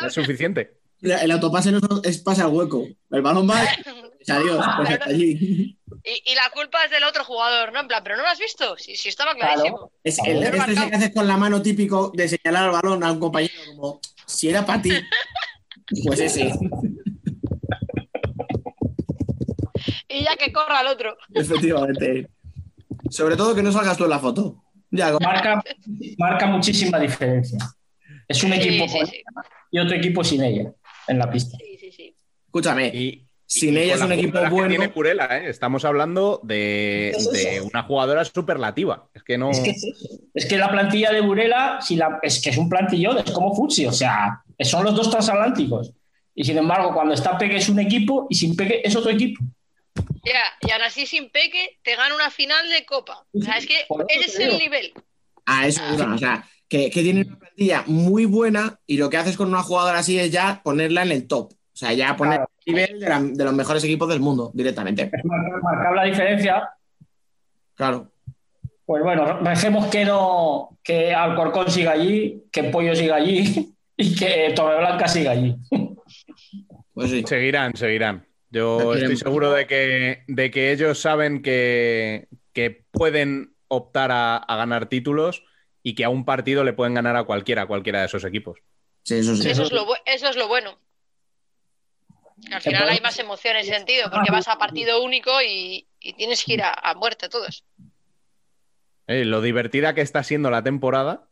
[0.00, 0.77] ya es suficiente.
[1.00, 2.84] El autopase no es pase al hueco.
[3.10, 3.60] El balón va.
[4.28, 5.78] Adiós, pues hasta allí.
[6.04, 7.80] Y, y la culpa es del otro jugador, ¿no?
[7.80, 8.76] En plan, pero no lo has visto.
[8.76, 9.90] Sí, sí, estaba clarísimo.
[10.04, 10.72] Es el, Claro.
[10.72, 14.00] este que haces con la mano típico de señalar al balón a un compañero como
[14.26, 14.90] si era para ti.
[16.04, 16.52] Pues ese,
[20.08, 21.16] Y ya que corra el otro.
[21.34, 22.28] efectivamente.
[23.10, 24.62] Sobre todo que no salgas tú en la foto.
[24.90, 25.62] Ya, con- Marca,
[26.18, 27.58] marca muchísima diferencia.
[28.26, 29.22] Es un Sí, equipo sí, con sí.
[29.70, 30.72] y otro equipo sin ella
[31.08, 31.56] en la pista.
[31.58, 32.16] Sí, sí, sí.
[32.46, 32.88] escúchame.
[32.88, 34.68] Y, Sin y ella es un equipo bueno.
[34.68, 35.48] tiene Purela, ¿eh?
[35.48, 39.08] Estamos hablando de, Es una jugadora superlativa.
[39.14, 39.50] Es que no.
[39.50, 39.86] Es que, es.
[40.34, 43.54] Es que la plantilla de Burela si la, es que es un plantillón, es como
[43.54, 45.92] Futsi, o sea, son los dos transatlánticos.
[46.34, 49.42] Y sin embargo, cuando está Peque es un equipo y sin Peque es otro equipo.
[50.24, 53.26] Ya, y aún así sin peque te gana una final de copa.
[53.32, 54.92] O sea, es que ese es el nivel.
[55.46, 59.16] A eso iba, O sea, que, que tiene una plantilla muy buena y lo que
[59.16, 61.52] haces con una jugadora así es ya ponerla en el top.
[61.52, 62.50] O sea, ya poner Claro.
[62.66, 65.10] el nivel de, la- de los mejores equipos del mundo directamente.
[65.12, 66.68] Es marcar, la diferencia.
[67.74, 68.10] Claro.
[68.84, 74.52] Pues bueno, recemos que no, que Alcorcón siga allí, que Pollo siga allí y que
[74.56, 75.56] Torreblanca siga allí.
[76.94, 77.22] Pues sí.
[77.26, 78.26] Seguirán, seguirán.
[78.50, 84.56] Yo estoy seguro de que, de que ellos saben que, que pueden optar a, a
[84.56, 85.44] ganar títulos
[85.88, 88.58] y que a un partido le pueden ganar a cualquiera, a cualquiera de esos equipos.
[89.04, 89.48] Sí, eso sí.
[89.48, 90.78] Eso es lo, bu- eso es lo bueno.
[92.52, 96.12] Al final hay más emoción en ese sentido, porque vas a partido único y, y
[96.12, 97.64] tienes que ir a, a muerte todos.
[99.06, 101.30] Eh, lo divertida que está siendo la temporada,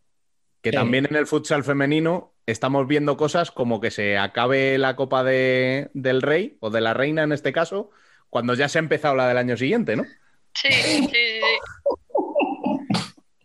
[0.63, 0.77] que Sí.
[0.77, 5.91] también en el futsal femenino estamos viendo cosas como que se acabe la Copa de-
[5.93, 7.91] del Rey, o de la Reina en este caso,
[8.31, 10.05] cuando ya se ha empezado la del año siguiente, ¿no?
[10.55, 11.41] Sí, sí, sí.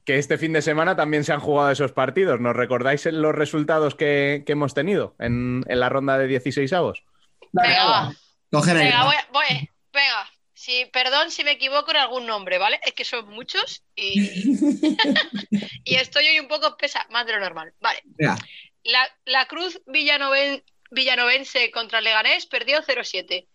[0.05, 2.39] Que este fin de semana también se han jugado esos partidos.
[2.39, 7.03] ¿Nos recordáis los resultados que, que hemos tenido en, en la ronda de 16 avos?
[7.51, 8.13] Venga, va.
[8.51, 10.29] Venga, voy, voy- venga.
[10.53, 12.79] Sí, perdón si me equivoco en algún nombre, ¿vale?
[12.83, 14.19] Es que son muchos y,
[15.83, 17.73] y estoy hoy un poco pesa, más de lo normal.
[17.79, 18.01] Vale.
[18.05, 18.37] Venga.
[18.83, 23.47] La, la Cruz Villanoven- Villanovense contra Leganés perdió 0-7.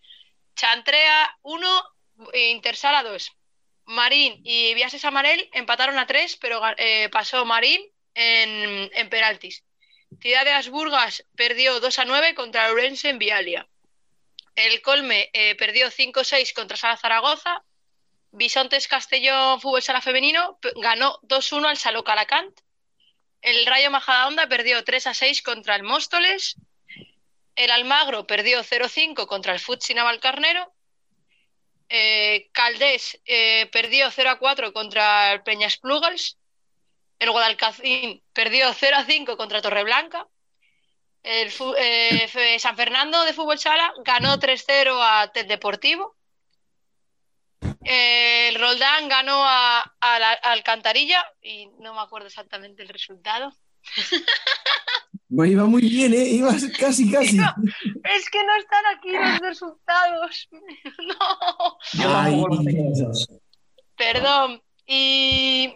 [0.57, 1.69] Chantrea 1,
[2.53, 3.31] Intersala 2.
[3.87, 7.81] Marín y Viases Amarel empataron a 3, pero eh, pasó Marín
[8.15, 9.65] en, en penaltis.
[10.21, 13.69] Ciudad de Asburgas perdió 2 a 9 contra Ourense en Vialia.
[14.57, 17.63] El Colme eh, perdió 5-6 contra Sala Zaragoza.
[18.33, 22.59] Bisontes Castellón Fútbol Sala Femenino ganó 2-1 al Saló Calacant.
[23.43, 26.57] El Rayo Majadahonda perdió 3-6 contra el Móstoles.
[27.55, 30.73] El Almagro perdió 0-5 contra el Futsi Navalcarnero.
[31.89, 36.39] Eh, Caldés eh, perdió 0-4 contra el Peñas Plugals.
[37.19, 40.27] El Guadalcacín perdió 0-5 contra Torreblanca.
[41.23, 46.17] El eh, San Fernando de Fútbol Sala ganó 3-0 a Tel Deportivo.
[47.83, 53.53] El Roldán ganó a, a a Alcantarilla y no me acuerdo exactamente el resultado.
[55.29, 56.25] Iba muy bien, ¿eh?
[56.29, 57.37] Ibas casi, casi.
[57.37, 57.53] No,
[58.05, 60.49] es que no están aquí los resultados.
[61.95, 62.43] No, Ay.
[63.97, 64.63] perdón.
[64.87, 65.75] Y,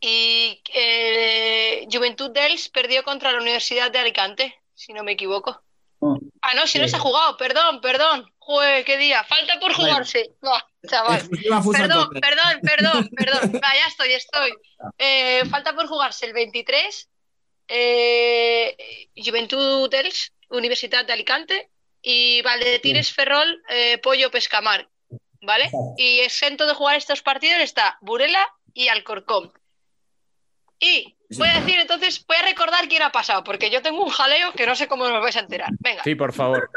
[0.00, 5.62] y eh, Juventud dels perdió contra la Universidad de Alicante, si no me equivoco.
[6.00, 6.16] Mm.
[6.42, 6.90] Ah, no, si no Sí.
[6.90, 8.32] se ha jugado, perdón, perdón.
[8.38, 9.24] Joder, qué día.
[9.24, 9.92] Falta por Bueno.
[9.92, 10.30] jugarse.
[10.40, 10.52] No,
[10.88, 11.28] chaval.
[11.28, 13.52] Perdón, perdón, perdón, perdón.
[13.62, 14.52] Va, ya estoy, estoy.
[14.96, 17.08] Eh, falta por jugarse el 23.
[17.68, 21.70] Eh, Juventud dels, Universidad de Alicante.
[22.00, 24.88] Y Valdetires Ferrol, eh, Pollo Pescamar.
[25.40, 25.70] ¿Vale?
[25.96, 29.52] Y exento de jugar estos partidos está Burela y Alcorcón.
[30.80, 34.10] Y voy a decir entonces, voy a recordar quién ha pasado, porque yo tengo un
[34.10, 35.70] jaleo que no sé cómo nos vais a enterar.
[35.80, 36.02] Venga.
[36.04, 36.70] Sí, por favor.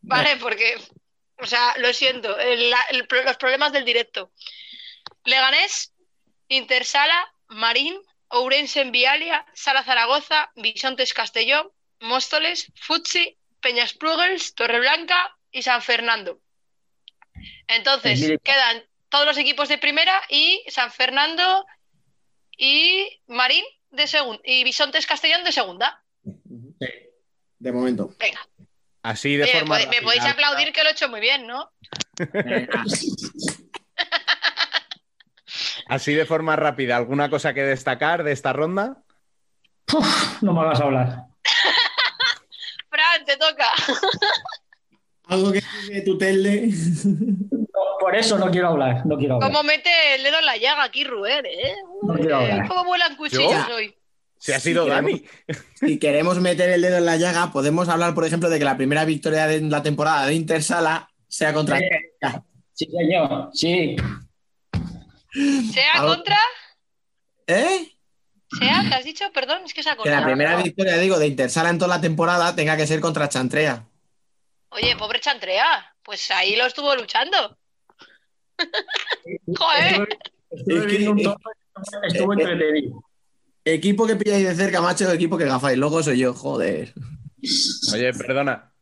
[0.00, 0.76] Vale, porque,
[1.40, 4.32] o sea, lo siento, el- el los problemas del directo.
[5.24, 5.92] Leganés,
[6.48, 8.00] Intersala, Marín,
[8.30, 16.40] Ourense en Vialia, Sala Zaragoza, Bisontes Castellón, Móstoles, Futsi, Peñas Plugels, Torreblanca y San Fernando.
[17.66, 21.64] Entonces, Pues mire- quedan todos los equipos de primera y San Fernando
[22.56, 26.02] y Marín de segunda y Bisontes Castellón de segunda.
[27.58, 28.10] De momento.
[28.18, 28.46] Venga.
[29.02, 29.78] Así de Oye, me, forma.
[29.78, 30.02] me rápida.
[30.02, 31.70] podéis aplaudir que lo he hecho muy bien, ¿no?
[35.88, 36.96] Así de forma rápida.
[36.96, 39.02] ¿Alguna cosa que destacar de esta ronda?
[39.92, 41.24] Uf, no me hagas hablar.
[42.90, 43.66] Fran, te toca.
[45.24, 46.70] Algo que tiene tu telde.
[47.04, 49.04] No, por eso no quiero hablar.
[49.06, 49.50] No quiero hablar.
[49.50, 51.74] ¿Cómo mete el dedo en la llaga aquí, Ruer, eh?
[52.02, 52.68] No quiero hablar.
[52.68, 53.74] ¿Cómo vuelan cuchillos ¿Yo?
[53.74, 53.94] hoy?
[54.38, 55.24] Si ha sido Sí, Dani.
[55.74, 58.76] Si queremos meter el dedo en la llaga, podemos hablar, por ejemplo, de que la
[58.76, 61.78] primera victoria de la temporada de Intersala sea contra.
[62.72, 63.50] Sí, señor.
[63.52, 63.96] Sí.
[65.32, 66.38] ¿Sea contra?
[67.46, 67.92] ¿Eh?
[68.58, 68.84] ¿Sea?
[68.88, 69.24] ¿Te has dicho?
[69.32, 72.00] Perdón, es que se ha Que la primera victoria, digo, de Intersala en toda la
[72.00, 73.86] temporada tenga que ser contra Chantrea.
[74.70, 75.94] Oye, pobre Chantrea.
[76.02, 77.58] Pues ahí lo estuvo luchando.
[79.58, 80.08] Joder.
[80.50, 81.36] Estuve un
[82.04, 83.04] estuvo entretenido.
[83.64, 85.76] Equipo que pilláis de cerca, macho, equipo que gafáis.
[85.76, 86.94] Luego soy yo, joder.
[87.92, 88.72] Oye, perdona.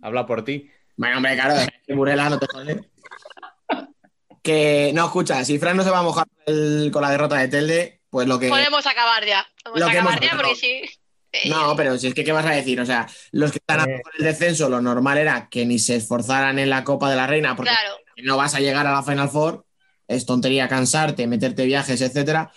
[0.00, 0.70] Habla por ti.
[0.96, 2.89] Bueno, hombre, claro, es que Burela no te jode.
[4.42, 7.48] Que no, escucha, si Fran no se va a mojar el- con la derrota de
[7.48, 8.48] Telde, pues lo que.
[8.48, 9.46] Podemos acabar ya.
[9.62, 10.82] Podemos Lo que acabar hemos ya porque sí.
[11.32, 11.48] Sí.
[11.48, 12.80] No, pero si es que, ¿qué vas a decir?
[12.80, 14.00] O sea, los que están a Eh.
[14.02, 17.26] por el descenso, lo normal era que ni se esforzaran en la Copa de la
[17.28, 17.96] Reina, porque Claro.
[18.24, 19.64] no vas a llegar a la Final Four.
[20.08, 22.50] Es tontería cansarte, meterte viajes, etcétera.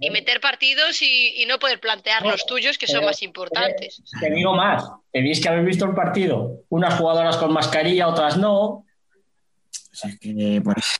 [0.00, 4.02] Y meter partidos y, y no poder plantear los tuyos, que son Pero- más importantes.
[4.20, 4.82] Te digo más.
[5.12, 6.62] Tenéis que haber visto el partido.
[6.68, 8.58] Unas jugadoras con mascarilla, otras no.
[8.64, 8.84] O
[9.92, 10.96] sea, es que, pues.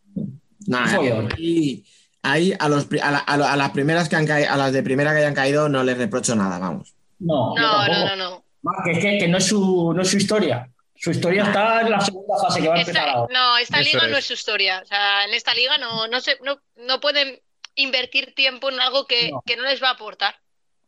[0.69, 1.27] Follón.
[1.33, 1.85] aquí,
[2.23, 5.13] ahí a, los, a, la- a las primeras que han caído, a las de primera
[5.13, 6.95] que hayan caído, no les reprocho nada, vamos.
[7.19, 8.45] No, No, no, no, no.
[8.63, 10.69] Más que, que, que no, es su, no es su historia.
[10.99, 13.33] Su historia está en la segunda fase que va a empezar Esta, ahora.
[13.39, 14.19] no, esta Eso liga no es.
[14.21, 14.81] es su historia.
[14.83, 17.39] O sea, en esta liga no, no, se, no, no pueden
[17.75, 19.43] invertir tiempo en algo que No.
[19.45, 20.35] que no les va a aportar.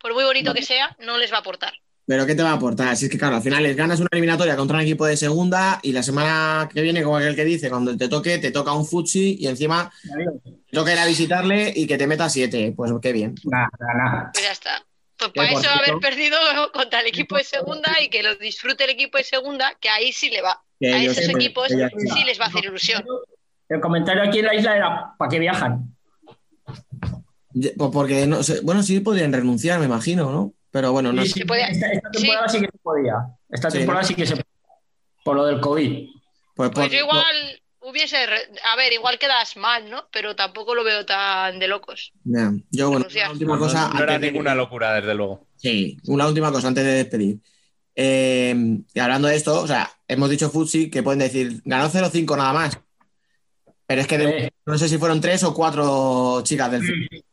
[0.00, 1.74] Por muy bonito que sea, no les va a aportar.
[2.08, 2.96] Pero ¿qué te va a aportar?
[2.96, 5.78] Si es que, claro, al final les ganas una eliminatoria contra un equipo de segunda
[5.82, 8.86] y la semana que viene, como aquel que dice, cuando te toque, te toca un
[8.86, 9.92] futsi y encima
[10.70, 12.72] te toca ir a visitarle y que te meta siete.
[12.74, 13.34] Pues qué bien.
[13.44, 14.30] Nada, nada.
[14.32, 14.82] Pues ya está.
[15.18, 16.38] Pues para por eso haber cierto- perdido
[16.72, 20.10] contra el equipo de segunda y que lo disfrute el equipo de segunda, que ahí
[20.10, 20.62] sí le va.
[20.80, 23.04] Que A esos siempre- equipos sí les va a hacer ilusión.
[23.68, 25.94] El comentario aquí en la isla era ¿para qué viajan?
[27.76, 30.54] Pues porque no sé, bueno, sí podrían renunciar, me imagino, ¿no?
[30.70, 31.30] Pero bueno, no sé.
[31.30, 32.60] Se puede- esta, esta temporada sí.
[32.60, 33.14] que se podía.
[33.50, 34.08] Esta Sí, temporada ¿no?
[34.08, 34.44] sí que se podía.
[35.24, 36.08] Por lo del COVID.
[36.54, 38.26] Pues, Pues yo igual hubiese.
[38.26, 40.04] re- A ver, igual quedas mal, ¿no?
[40.12, 42.12] Pero tampoco lo veo tan de locos.
[42.70, 43.90] Yo, bueno, una última No, cosa.
[43.94, 45.46] no era de- ninguna locura, desde luego.
[45.56, 47.38] Sí, una última cosa antes de despedir.
[47.94, 48.54] Eh,
[48.94, 52.52] y hablando de esto, o sea, hemos dicho Futsi que pueden decir, ganó 0-5 nada
[52.52, 52.78] más.
[53.86, 57.24] Pero es que de- no sé si fueron tres o cuatro chicas del fútbol.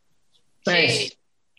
[0.63, 1.17] tres.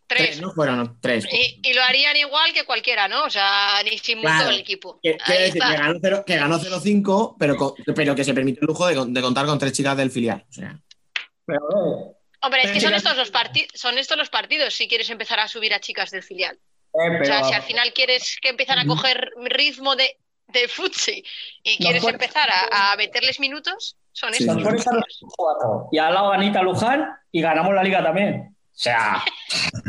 [0.09, 0.41] Tres, tres.
[0.41, 0.53] ¿no?
[0.53, 1.27] Fueron tres.
[1.33, 3.25] Y, y lo harían igual que cualquiera, ¿no?
[3.25, 4.45] O sea, ni sin Claro.
[4.45, 5.01] todo el equipo.
[5.03, 8.67] Que- decir que ganó, cero- que ganó 0-5, pero, con- pero que se permitió el
[8.69, 10.45] lujo de, con- de contar con tres chicas del filial.
[10.49, 10.79] O sea,
[11.45, 12.13] Pero, eh,
[12.43, 15.49] Hombre, es que son estos los partidos, son estos los partidos si quieres empezar a
[15.49, 16.57] subir a chicas del filial.
[16.95, 20.19] eh, O sea, si al final quieres que empiezan a coger ritmo de,
[20.49, 21.25] de futsi
[21.65, 24.85] y quieres empezar a, a meterles minutos, son Sí, estos los los
[25.37, 25.89] cuatro.
[25.93, 28.56] Y al lado Anita Luján y ganamos la liga también.
[28.77, 29.25] O sea,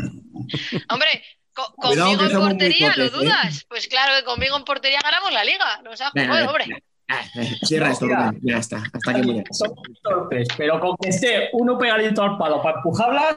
[0.90, 3.10] Hombre, co- Cuidado conmigo en portería, ¿lo ¿eh?
[3.10, 3.66] dudas?
[3.68, 5.82] Pues claro que conmigo en portería ganamos la liga.
[5.82, 6.82] Nos ha jugado, hombre.
[7.08, 7.22] ah,
[7.66, 8.32] cierra esto, Mira.
[8.40, 8.78] Ya está.
[8.78, 9.44] Hasta aquí muy bien.
[9.52, 13.36] son torpes, pero con que esté uno pegadito al palo para empujarlas.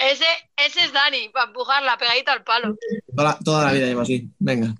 [0.00, 0.24] Ese,
[0.56, 2.74] ese es Dani, para empujarla pegadita al palo.
[3.14, 4.28] Toda, la- toda la vida llevo así.
[4.40, 4.74] Venga.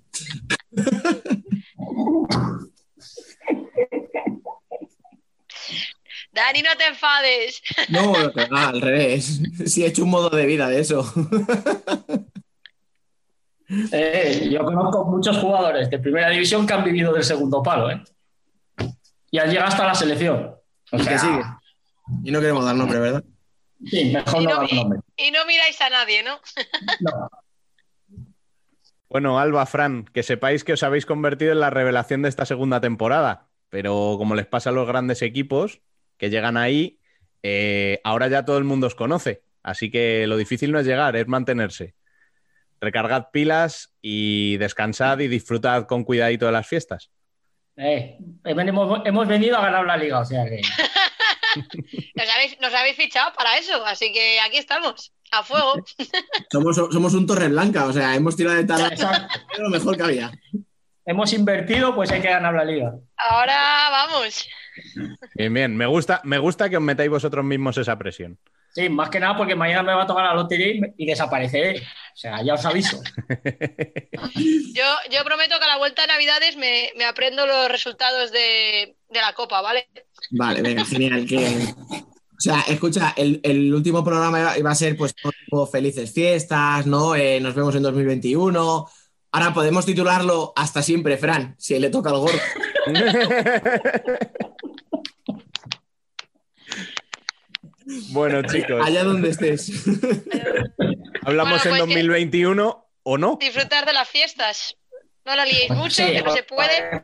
[6.39, 7.61] Dani, no te enfades.
[7.89, 8.13] No,
[8.51, 9.41] ah, al revés.
[9.65, 11.03] Sí, he hecho un modo de vida de eso.
[13.91, 18.01] Eh, yo conozco muchos jugadores de primera división que han vivido del segundo palo, ¿eh?
[19.29, 20.55] Y han llegado hasta la selección.
[20.91, 21.41] O Y sea, que sigue.
[22.23, 23.23] Y no queremos dar nombre, ¿verdad?
[23.85, 24.99] Sí, mejor Y no no, dar nombre.
[25.17, 26.39] y no miráis a nadie, ¿no?
[26.99, 27.29] No.
[29.07, 32.81] Bueno, Alba, Fran, que sepáis que os habéis convertido en la revelación de esta segunda
[32.81, 33.49] temporada.
[33.69, 35.81] Pero como les pasa a los grandes equipos
[36.19, 36.99] que llegan ahí,
[37.41, 39.41] eh, ahora ya todo el mundo os conoce.
[39.63, 41.95] Así que lo difícil no es llegar, es mantenerse.
[42.79, 47.09] Recargad pilas y descansad y disfrutad con cuidadito de las fiestas.
[47.75, 50.61] Eh, hemos, hemos venido a ganar la liga, o sea que.
[52.15, 55.83] Nos habéis, nos habéis fichado para eso, así que aquí estamos, a fuego.
[56.51, 58.95] Somos, somos un Torre Blanca, o sea, hemos tirado de tal
[59.57, 60.31] lo mejor que había.
[61.05, 62.93] Hemos invertido, pues hay que ganar la liga.
[63.17, 64.47] Ahora vamos.
[65.35, 65.75] Bien, bien.
[65.75, 68.37] Me gusta, me gusta que os metáis vosotros mismos esa presión.
[68.73, 71.79] Sí, más que nada porque mañana me va a tocar la lotería y, y desapareceré.
[71.79, 73.01] O sea, ya os aviso.
[74.73, 78.95] Yo, yo prometo que a la vuelta de Navidades me, me aprendo los resultados de,
[79.09, 79.89] de la Copa, ¿vale?
[80.31, 81.25] Vale, venga, genial.
[81.25, 81.37] Que...
[81.37, 87.15] O sea, escucha, el, el último programa iba, a ser pues tipo felices fiestas, ¿no?
[87.15, 88.87] Eh, nos vemos en 2021.
[89.31, 92.39] Ahora podemos titularlo Hasta siempre, Fran, si le toca al gordo.
[98.11, 99.69] bueno, chicos, Allá donde estés.
[101.23, 103.37] hablamos Bueno, en pues, 2021 o no.
[103.39, 104.75] Disfrutar de las fiestas.
[105.25, 107.01] No la liéis mucho, Sí, que no se puede.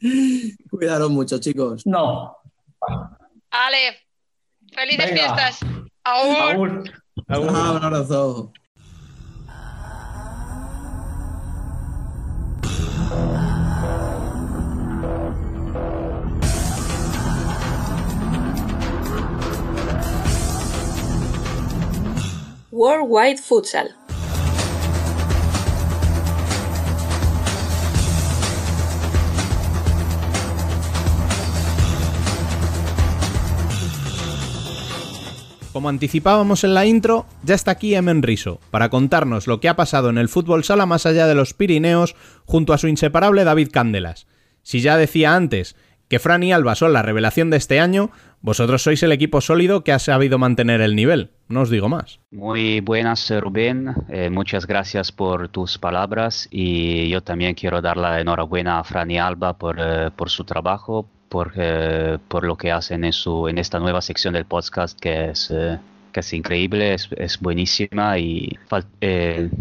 [0.70, 1.86] Cuidado mucho, chicos.
[1.86, 2.36] No.
[3.50, 3.98] Ale,
[4.72, 5.34] felices Venga.
[5.34, 5.60] fiestas.
[6.04, 6.36] Aún.
[6.36, 6.92] Aún.
[7.28, 8.52] Ah, un abrazo.
[22.74, 23.94] Worldwide Futsal.
[35.74, 39.76] Como anticipábamos en la intro, ya está aquí Emen Riso para contarnos lo que ha
[39.76, 42.16] pasado en el fútbol sala más allá de los Pirineos
[42.46, 44.26] junto a su inseparable David Cándelas.
[44.62, 45.76] Si ya decía antes
[46.12, 48.10] que Fran y Alba son la revelación de este año,
[48.42, 51.30] vosotros sois el equipo sólido que ha sabido mantener el nivel.
[51.48, 52.20] No os digo más.
[52.30, 53.94] Muy buenas, Rubén.
[54.10, 59.10] Eh, muchas gracias por tus palabras y yo también quiero dar la enhorabuena a Fran
[59.10, 63.48] y Alba por, eh, por su trabajo, por, eh, por lo que hacen en, su,
[63.48, 65.50] en esta nueva sección del podcast que es,
[66.12, 68.58] que es increíble, es, buenísima y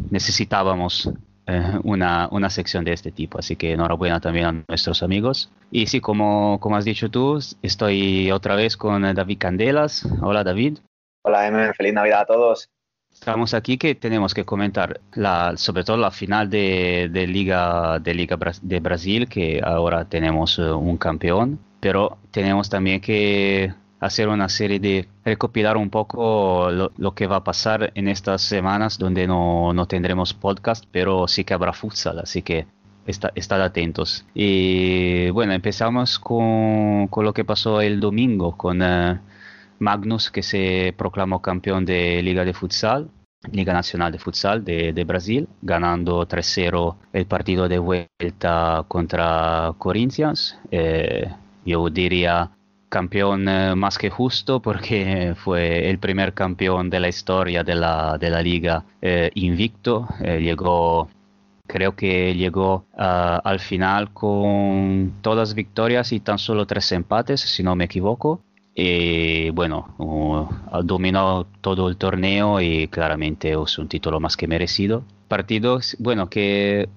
[0.09, 1.09] necesitábamos
[1.51, 3.39] eh, una, una sección de este tipo.
[3.39, 5.51] Así que enhorabuena también a nuestros amigos.
[5.71, 10.05] Y sí, como, como has dicho tú, estoy otra vez con eh, David Candelas.
[10.21, 10.79] Hola David.
[11.23, 12.69] Hola, Emen, feliz Navidad a todos.
[13.13, 18.13] Estamos aquí que tenemos que comentar la, sobre todo la final de, de Liga, de,
[18.13, 24.27] Liga Bra- de Brasil, que ahora tenemos eh, un campeón, pero tenemos también que hacer
[24.27, 28.97] una serie de recopilar un poco lo, lo que va a pasar en estas semanas
[28.97, 32.67] donde no, no tendremos podcast, pero sí que habrá futsal, así que
[33.07, 34.25] está, estad atentos.
[34.33, 38.81] Y bueno, empezamos con, con lo que pasó el domingo, con...
[38.81, 39.19] eh,
[39.81, 43.09] Magnus que se proclamó campeón de Liga de Futsal,
[43.51, 50.57] Liga Nacional de Futsal de, de Brasil, ganando 3-0 el partido de vuelta contra Corinthians.
[50.69, 51.27] Eh,
[51.65, 52.51] yo diría
[52.91, 58.17] campeón eh, más que justo porque fue el primer campeón de la historia de la,
[58.19, 60.07] de la liga eh, invicto.
[60.21, 61.09] Eh, llegó
[61.67, 67.77] Creo que llegó al final con todas victorias y tan solo tres empates, si no
[67.77, 68.41] me equivoco.
[68.75, 69.95] Y bueno,
[70.83, 75.03] dominó todo el torneo y claramente es un título más que merecido.
[75.29, 76.89] Partidos, bueno, que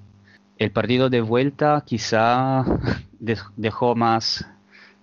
[0.58, 2.64] el partido de vuelta quizá
[3.20, 4.44] de- dejó más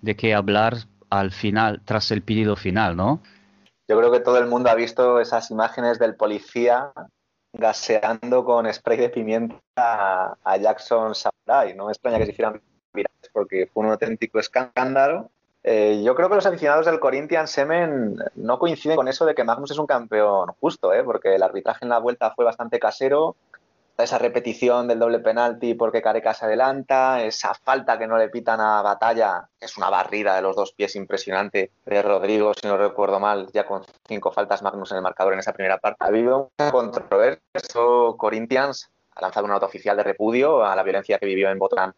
[0.02, 0.76] de qué hablar
[1.10, 3.22] al final, tras el pedido final, ¿no?
[3.88, 6.92] Yo creo que todo el mundo ha visto esas imágenes del policía
[7.54, 11.76] gaseando con spray de pimienta a, Jackson Samurai.
[11.76, 12.62] No me extraña que se hicieran
[12.94, 15.30] virales porque fue un auténtico escándalo.
[15.64, 19.44] Eh, yo creo que los aficionados del Corinthians Semen no coinciden con eso de que
[19.44, 21.04] Magnus es un campeón justo, ¿eh?
[21.04, 23.36] porque el arbitraje en la vuelta fue bastante casero.
[24.04, 28.60] Esa repetición del doble penalti porque Careca se adelanta, esa falta que no le pitan
[28.60, 32.78] a Batalla, que es una barrida de los dos pies impresionante de Rodrigo, si no
[32.78, 35.98] recuerdo mal, ya con cinco faltas Magnus en el marcador en esa primera parte.
[36.00, 37.42] Ha habido mucha controversia.
[38.18, 41.94] Corinthians ha lanzado una nota oficial de repudio a la violencia que vivió en Botán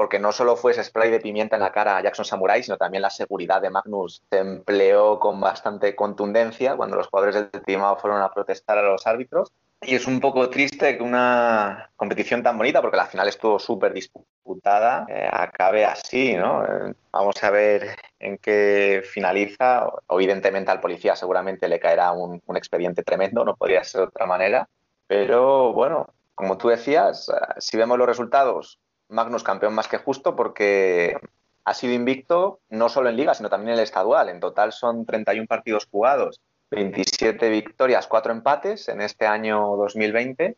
[0.00, 2.78] porque no solo fue ese spray de pimienta en la cara a Jackson Samurai, sino
[2.78, 7.82] también la seguridad de Magnus se empleó con bastante contundencia cuando los jugadores del Team
[7.98, 9.52] fueron a protestar a los árbitros.
[9.82, 13.94] Y es un poco triste que una competición tan bonita, porque la final estuvo súper
[13.94, 16.62] disputada, eh, acabe así, ¿no?
[16.64, 19.90] Eh, vamos a ver en qué finaliza.
[20.08, 24.26] Evidentemente al policía seguramente le caerá un, un expediente tremendo, no podría ser de otra
[24.26, 24.68] manera.
[25.06, 28.78] Pero bueno, como tú decías, eh, si vemos los resultados,
[29.08, 31.16] Magnus campeón más que justo porque
[31.64, 34.28] ha sido invicto no solo en liga, sino también en el estadual.
[34.28, 36.40] En total son 31 partidos jugados,
[36.70, 40.56] 27 victorias, 4 empates en este año 2020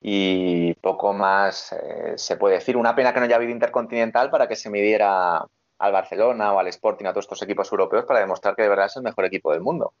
[0.00, 2.76] y poco más eh, se puede decir.
[2.76, 5.44] Una pena que no haya habido intercontinental para que se midiera
[5.78, 8.86] al Barcelona o al Sporting, a todos estos equipos europeos para demostrar que de verdad
[8.86, 9.92] es el mejor equipo del mundo.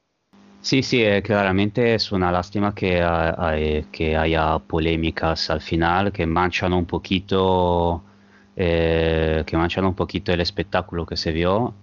[0.60, 6.24] Sí, sí, eh, claramente es una lástima que, hay- que haya polémicas al final que
[6.24, 8.02] manchan un poquito,
[8.54, 11.74] eh, que manchan un poquito el espectáculo que se vio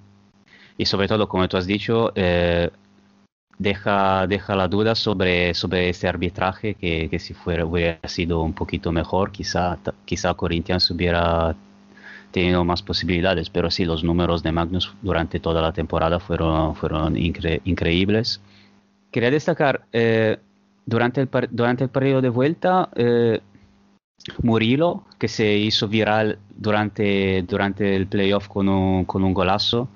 [0.77, 2.69] y sobre todo, como tú has dicho, eh,
[3.59, 8.53] deja, deja la duda sobre, sobre este arbitraje que, que si fuera, hubiera sido un
[8.53, 11.55] poquito mejor, quizá, quizá Corinthians hubiera
[12.31, 17.15] tenido más posibilidades, pero sí, los números de Magnus durante toda la temporada fueron, fueron
[17.15, 18.41] incre- increíbles.
[19.11, 20.37] Quería destacar, eh,
[20.85, 23.41] durante, el durante el periodo de vuelta, eh,
[24.43, 29.89] Murillo, que se hizo viral durante, durante el playoff con un, con un golazo,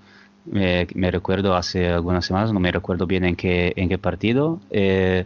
[0.46, 5.26] me recuerdo hace algunas semanas, no me recuerdo bien en qué, en qué partido, eh,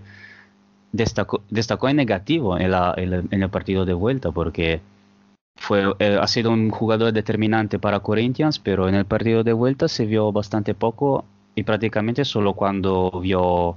[0.92, 4.82] destacó, destacó en negativo en el partido de vuelta, porque
[5.58, 9.88] fue, eh, ha sido un jugador determinante para Corinthians, pero en el partido de vuelta
[9.88, 11.26] se vio bastante poco
[11.56, 13.76] y prácticamente solo cuando vio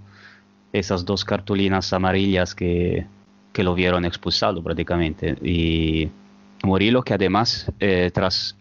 [0.73, 3.07] esas dos cartulinas amarillas que,
[3.53, 5.37] que lo vieron expulsado prácticamente.
[5.43, 6.11] Y
[6.63, 8.57] Murillo, que además eh, tras,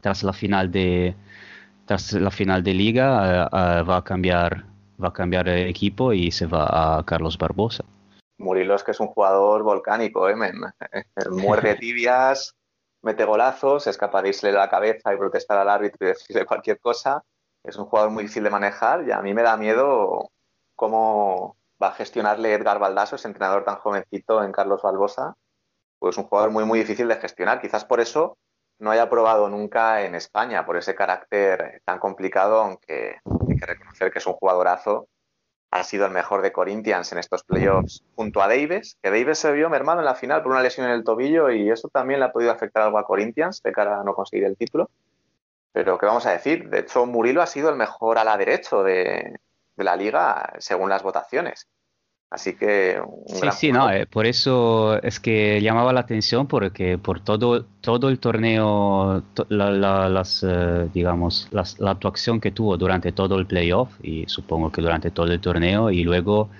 [0.00, 1.14] tras la final de
[1.90, 4.64] tras la final de liga eh, eh, va a cambiar
[5.02, 7.84] va a cambiar el equipo y se va a Carlos Barbosa.
[8.38, 10.54] Murillo es que es un jugador volcánico, ¿eh, men?
[11.32, 12.54] Muerde tibias,
[13.02, 16.78] mete golazos, es capaz de irse la cabeza y protestar al árbitro y decirle cualquier
[16.78, 17.24] cosa.
[17.64, 20.30] Es un jugador muy difícil de manejar y a mí me da miedo
[20.76, 25.34] cómo va a gestionarle Edgar Baldasso, ese entrenador tan jovencito en Carlos Barbosa.
[25.98, 27.60] Pues es un jugador muy, muy difícil de gestionar.
[27.60, 28.38] Quizás por eso
[28.80, 34.10] no haya probado nunca en España, por ese carácter tan complicado, aunque hay que reconocer
[34.10, 35.08] que es un jugadorazo
[35.70, 39.52] ha sido el mejor de Corinthians en estos playoffs junto a Davis, que Davis se
[39.52, 42.26] vio mermado en la final por una lesión en el tobillo y eso también le
[42.26, 44.90] ha podido afectar algo a Corinthians de cara a no conseguir el título.
[45.72, 46.68] Pero, ¿qué vamos a decir?
[46.68, 49.38] De hecho, Murilo ha sido el mejor ala derecho de,
[49.76, 51.68] de la liga según las votaciones.
[52.30, 56.96] Así que Sí, gran sí, no, eh, por eso es que llamaba la atención porque
[56.96, 62.52] por todo, todo el torneo, to- la, la- las, eh, digamos, las- la actuación que
[62.52, 66.50] tuvo durante todo el playoff y supongo que durante todo el torneo y luego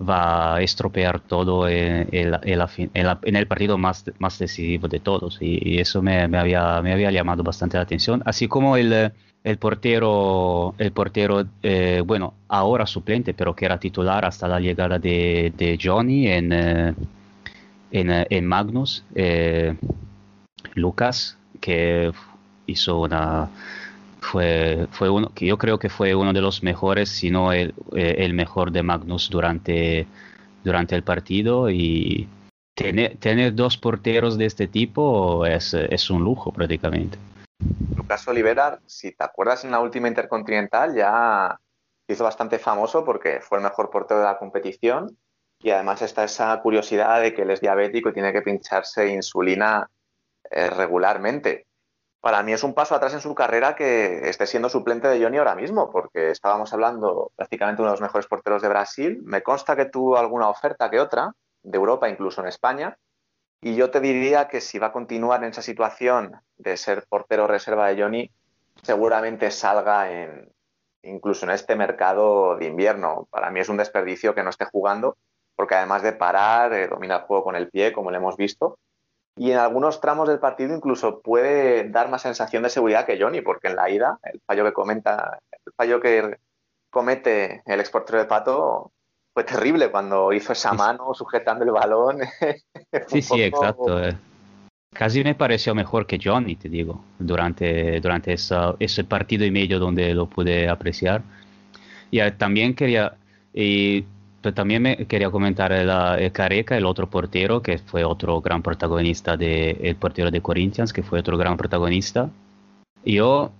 [0.00, 2.58] va a estropear todo en, en la- en
[3.22, 6.92] en el partido más, más decisivo de todos y, y eso me, me había, me
[6.92, 9.12] había llamado bastante la atención, así como el, eh,
[9.44, 14.98] el portero, el portero eh, bueno, ahora suplente, pero que era titular hasta la llegada
[14.98, 16.94] de, de Johnny en, eh,
[17.90, 19.04] en, eh, en Magnus,
[20.74, 22.12] Lucas, que
[22.66, 23.50] hizo una
[24.20, 27.74] fue, fue uno que yo creo que fue uno de los mejores, si no el,
[27.92, 30.06] el mejor de Magnus durante,
[30.62, 32.28] durante el partido y
[32.74, 37.18] tener, tener dos porteros de este tipo es, es un lujo prácticamente.
[37.94, 41.58] Lucas Olivera, si te acuerdas en la última Intercontinental, ya
[42.08, 45.18] hizo bastante famoso porque fue el mejor portero de la competición
[45.58, 49.88] y además está esa curiosidad de que él es diabético y tiene que pincharse insulina
[50.50, 51.66] eh, regularmente.
[52.20, 55.38] Para mí es un paso atrás en su carrera que esté siendo suplente de Johnny
[55.38, 59.20] ahora mismo, porque estábamos hablando prácticamente uno de los mejores porteros de Brasil.
[59.24, 61.32] Me consta que tuvo alguna oferta que otra,
[61.62, 62.96] de Europa, incluso en España,
[63.62, 67.46] y yo te diría que si va a continuar en esa situación de ser portero
[67.46, 68.30] reserva de Johnny,
[68.82, 70.08] seguramente salga
[71.02, 73.28] incluso en este mercado de invierno.
[73.30, 75.16] Para mí es un desperdicio que no esté jugando,
[75.54, 78.78] porque además de parar, eh, domina el juego con el pie, como lo hemos visto,
[79.36, 83.42] y en algunos tramos del partido incluso puede dar más sensación de seguridad que Johnny,
[83.42, 86.36] porque en la ida, el fallo que comenta, el fallo que
[86.90, 88.90] comete el exportero de Pato
[89.34, 92.18] fue terrible cuando hizo esa mano sujetando el balón.
[93.08, 94.02] Sí, sí, exacto.
[94.02, 94.16] eh.
[94.94, 99.78] Casi me pareció mejor que Johnny, te digo, durante, durante esa- ese partido y medio
[99.78, 101.22] donde lo pude apreciar.
[102.10, 103.14] Y eh, también quería,
[103.54, 104.04] y,
[104.42, 108.40] pero también me quería comentar el, ah, el Careca, el otro portero, que fue otro
[108.40, 112.28] gran protagonista, de, el portero de Corinthians, que fue otro gran protagonista.
[113.04, 113.50] Yo,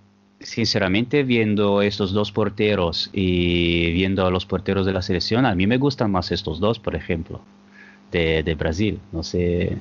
[0.44, 5.66] sinceramente, viendo estos dos porteros y viendo a los porteros de la selección, a mí
[5.66, 7.40] me gustan más estos dos, por ejemplo,
[8.12, 9.00] de, de Brasil.
[9.12, 9.78] No sé,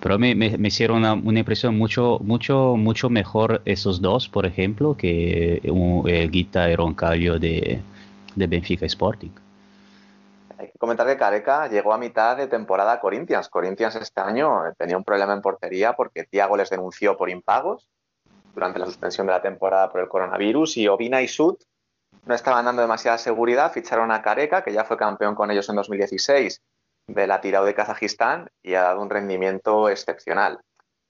[0.00, 4.96] pero me, me- hicieron una, una impresión mucho, mucho, mucho mejor esos dos, por ejemplo,
[4.96, 7.80] que un, el Guita y Roncalio de,
[8.36, 9.30] de Benfica Sporting.
[10.58, 13.48] Hay que comentar que Careca llegó a mitad de temporada a Corinthians.
[13.48, 17.88] Corinthians este año eh, tenía un problema en portería porque Thiago les denunció por impagos
[18.54, 21.56] durante la suspensión de la temporada por el coronavirus y Obina y Sud
[22.26, 23.72] no estaban dando demasiada seguridad.
[23.72, 26.62] Ficharon a Careca, que ya fue campeón con ellos en 2016
[27.08, 30.60] de la tirada de Kazajistán y ha dado un rendimiento excepcional.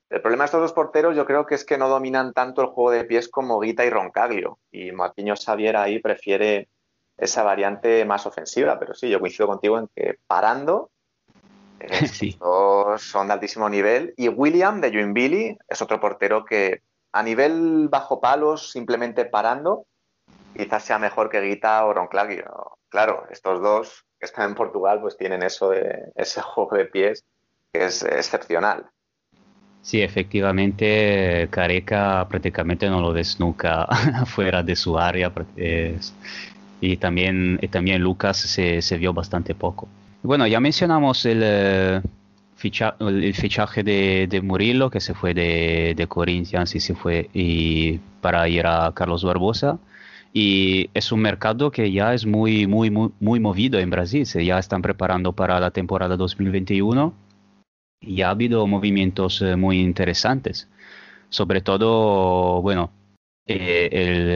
[0.09, 2.69] El problema de estos dos porteros yo creo que es que no dominan tanto el
[2.69, 4.59] juego de pies como Guita y Roncaglio.
[4.71, 6.69] Y Marquinhos Xavier ahí prefiere
[7.17, 8.79] esa variante más ofensiva.
[8.79, 10.91] Pero sí, yo coincido contigo en que parando
[11.81, 14.13] eh, estos dos son de altísimo nivel.
[14.17, 16.83] Y William de Joinville es otro portero que
[17.13, 19.87] a nivel bajo palos, simplemente parando,
[20.57, 22.79] quizás sea mejor que Guita o Ronclaglio.
[22.89, 27.25] Claro, estos dos que están en Portugal pues tienen eso de ese juego de pies
[27.73, 28.87] que es excepcional.
[29.83, 33.87] Sí, efectivamente, Careca prácticamente no lo ves nunca
[34.27, 35.33] fuera de su área.
[36.81, 39.89] y, también, y también Lucas se, se vio bastante poco.
[40.23, 42.01] Bueno, ya mencionamos el, eh,
[42.63, 47.29] ficha- el fichaje de, de Murillo, que se fue de, de Corinthians y se fue
[47.35, 49.79] y para ir a Carlos Barbosa.
[50.35, 54.25] Y es un mercado que ya es muy, muy, muy, muy movido en Brasil.
[54.27, 57.13] Se ya están preparando para la temporada 2021
[58.01, 60.69] y ha habido movimientos eh, muy interesantes.
[61.29, 62.91] Sobre todo, bueno,
[63.47, 63.89] eh,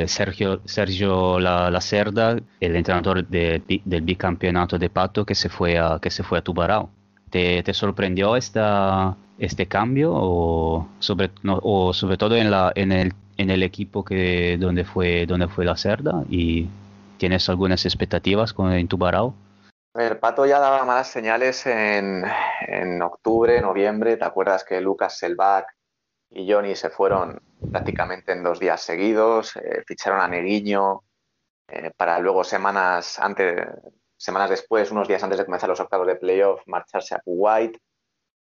[0.03, 5.79] el Sergio, Sergio La, Lacerda, el entrenador de- del bicampeonato de Pato que se fue
[5.79, 6.89] a, que se fue a Tubarão.
[7.31, 13.51] ¿Te, sorprendió esta, este cambio o sobre, o sobre todo en, la, en, el, en
[13.51, 16.25] el equipo que, donde, fue, donde fue Lacerda?
[16.31, 16.69] ¿Y
[17.19, 19.35] tienes algunas expectativas con, en Tubarão?
[19.95, 22.23] A ver, Pato ya daba malas señales en,
[22.69, 24.19] en octubre, noviembre.
[24.19, 25.67] ¿Te acuerdas que Lucas Selvac
[26.31, 27.41] y Johnny se fueron
[27.73, 29.57] prácticamente en dos días seguidos?
[29.57, 31.03] Eh, ficharon a Neguiño
[31.69, 33.57] eh, para luego semanas antes,
[34.17, 37.77] semanas después, unos días antes de comenzar los octavos de playoff, marcharse a Kuwait.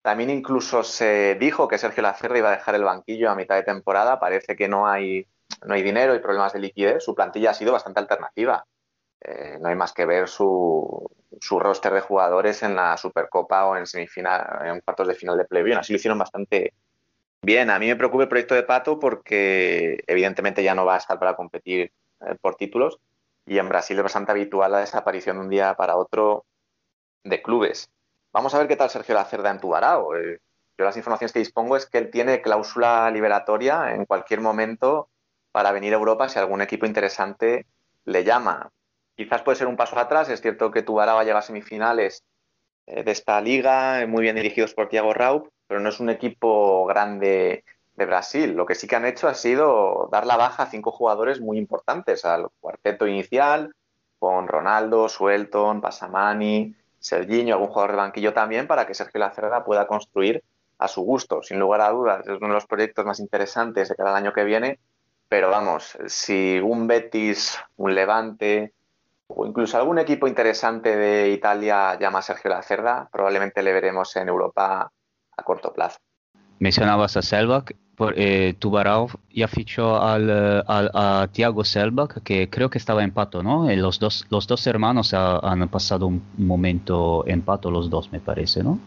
[0.02, 3.62] También incluso se dijo que Sergio Lacerda iba a dejar el banquillo a mitad de
[3.62, 4.20] temporada.
[4.20, 5.26] Parece que no hay,
[5.64, 7.02] no hay dinero y problemas de liquidez.
[7.02, 8.64] Su plantilla ha sido bastante alternativa.
[9.20, 11.10] Eh, no hay más que ver su,
[11.40, 15.46] su roster de jugadores en la Supercopa o en semifinal, en cuartos de final de
[15.46, 15.78] playoff.
[15.78, 16.74] Así lo hicieron bastante,
[17.44, 20.98] Bien, a mí me preocupa el proyecto de Pato porque evidentemente ya no va a
[20.98, 21.92] estar para competir
[22.22, 22.98] eh, por títulos
[23.46, 26.46] y en Brasil es bastante habitual la desaparición de un día para otro
[27.24, 27.90] de clubes.
[28.32, 30.16] Vamos a ver qué tal Sergio Lacerda en Tubarao.
[30.16, 30.40] Eh,
[30.76, 35.08] yo las informaciones que dispongo es que él tiene cláusula liberatoria en cualquier momento
[35.52, 37.66] para venir a Europa si algún equipo interesante
[38.04, 38.70] le llama.
[39.16, 42.24] Quizás puede ser un paso atrás, es cierto que Tubarao va a llegar a semifinales
[42.86, 46.84] eh, de esta liga, muy bien dirigidos por Thiago Raup, pero no es un equipo
[46.86, 47.64] grande
[47.96, 48.52] de Brasil.
[48.52, 51.58] Lo que sí que han hecho ha sido dar la baja a cinco jugadores muy
[51.58, 53.74] importantes al cuarteto inicial,
[54.18, 59.86] con Ronaldo, Suelton, Pasamani, Serginho, algún jugador de banquillo también, para que Sergio Lacerda pueda
[59.86, 60.42] construir
[60.78, 61.42] a su gusto.
[61.42, 64.44] Sin lugar a dudas, es uno de los proyectos más interesantes de cada año que
[64.44, 64.78] viene,
[65.28, 68.72] pero vamos, si un Betis, un Levante
[69.26, 74.28] o incluso algún equipo interesante de Italia llama a Sergio Lacerda, probablemente le veremos en
[74.28, 74.90] Europa
[75.36, 75.98] a corto plazo.
[76.58, 82.48] Mencionabas a Selbach, por, eh, Tubarão ya fichó al, eh, al- a Thiago Selbach, que
[82.50, 83.68] creo que estaba en Pato, ¿no?
[83.70, 88.10] Eh, Los dos, los dos hermanos ha- han pasado un momento en Pato, los dos,
[88.12, 88.78] me parece, ¿no?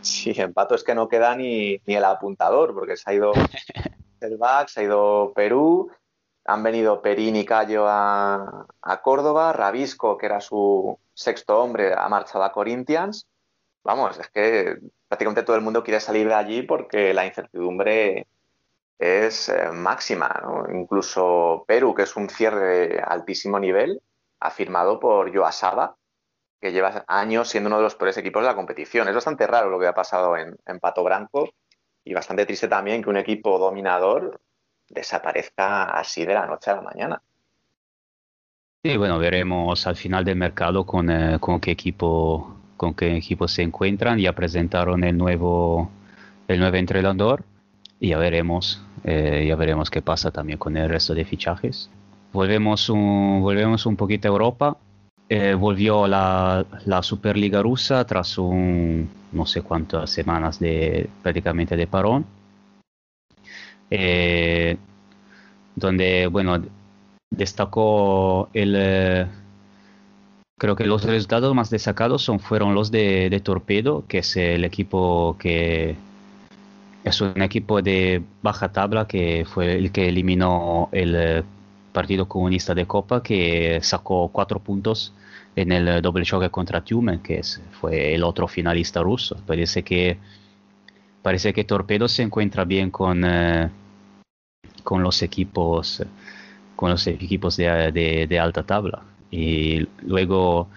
[0.00, 3.32] Sí, en Pato es que no queda ni, ni el apuntador, porque se ha ido
[4.20, 5.90] Selvag, se ha ido Perú,
[6.44, 12.08] han venido Perín y Cayo a, a Córdoba, Rabisco, que era su sexto hombre, ha
[12.08, 13.26] marchado a Corinthians.
[13.84, 14.78] Vamos, es que
[15.08, 18.26] prácticamente todo el mundo quiere salir de allí porque la incertidumbre
[18.98, 20.66] es eh, máxima, ¿no?
[20.72, 24.00] Incluso Perú, que es un cierre de altísimo nivel,
[24.40, 25.96] ha firmado por Yoasaba,
[26.60, 29.08] que lleva años siendo uno de los peores equipos de la competición.
[29.08, 31.48] Es bastante raro lo que ha pasado en, Pato Branco
[32.04, 34.40] y bastante triste también que un equipo dominador
[34.88, 37.22] desaparezca así de la noche a la mañana.
[38.82, 43.46] Sí, bueno, veremos al final del mercado con, eh, con qué equipo con qué equipo
[43.48, 44.18] se encuentran.
[44.18, 45.90] Ya presentaron el nuevo
[46.48, 47.44] el nuevo entrenador
[48.00, 51.90] y ya veremos eh, ya veremos qué pasa también con el resto de fichajes.
[52.32, 54.76] Volvemos un, volvemos un poquito a Europa.
[55.28, 61.86] Eh, volvió la, la Superliga rusa tras un no sé cuántas semanas de prácticamente de
[61.86, 62.24] parón.
[63.90, 64.76] Eh,
[65.74, 66.62] donde bueno
[67.30, 69.26] destacó el eh,
[70.58, 75.36] creo que los resultados más destacados son fueron los de, Torpedo que es el equipo
[75.38, 75.96] que
[77.04, 81.42] es un equipo de baja tabla que fue el que eliminó el eh,
[81.92, 85.14] Partido Comunista de Copa que sacó cuatro puntos
[85.56, 89.36] en el eh, doble choque contra Tumen que es- fue el otro finalista ruso.
[89.46, 90.18] Parece que
[91.22, 93.70] parece que Torpedo se encuentra bien con eh,
[94.82, 96.02] con los equipos
[96.76, 100.68] con los equipos de alta tabla y luego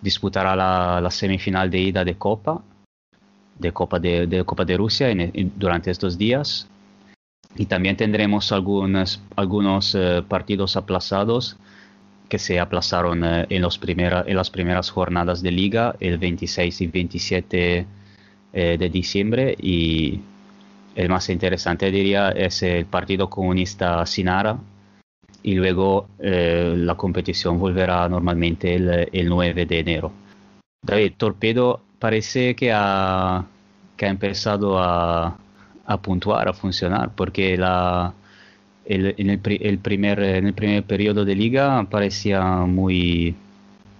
[0.00, 2.62] disputará la, semifinal de ida de Copa
[3.58, 6.66] de Copa de, Copa de Rusia en- en- durante estos días.
[7.56, 11.56] Y también tendremos algunos algunos eh, partidos aplazados
[12.28, 16.80] que se aplazaron eh, en, los primera- en las primeras jornadas de liga el 26
[16.80, 17.86] y 27
[18.54, 19.54] eh, de diciembre.
[19.60, 20.20] Y
[20.96, 24.58] el más interesante diría es el Partido Comunista Sinara
[25.42, 30.12] y luego eh, la competición volverá normalmente el, el 9 de enero.
[30.82, 33.44] David, Torpedo parece que ha,
[33.96, 35.36] que ha empezado a,
[35.86, 38.12] a puntuar, a funcionar, porque la,
[38.84, 43.34] el, en, el, el primer, en el primer periodo de liga parecía muy...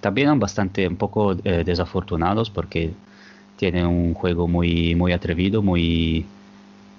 [0.00, 2.90] También bastante un poco eh, desafortunados porque
[3.56, 6.26] tienen un juego muy, muy atrevido, muy,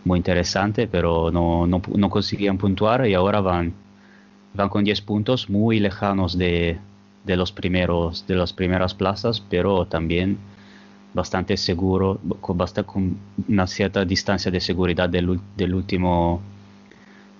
[0.05, 3.73] muy interesante, pero no, no, no conseguían puntuar y ahora van,
[4.53, 6.79] van con 10 puntos muy lejanos de,
[7.25, 10.37] de los primeros de las primeras plazas, pero también
[11.13, 13.17] bastante seguro, con, basta- con
[13.49, 16.41] una cierta distancia de seguridad del, del último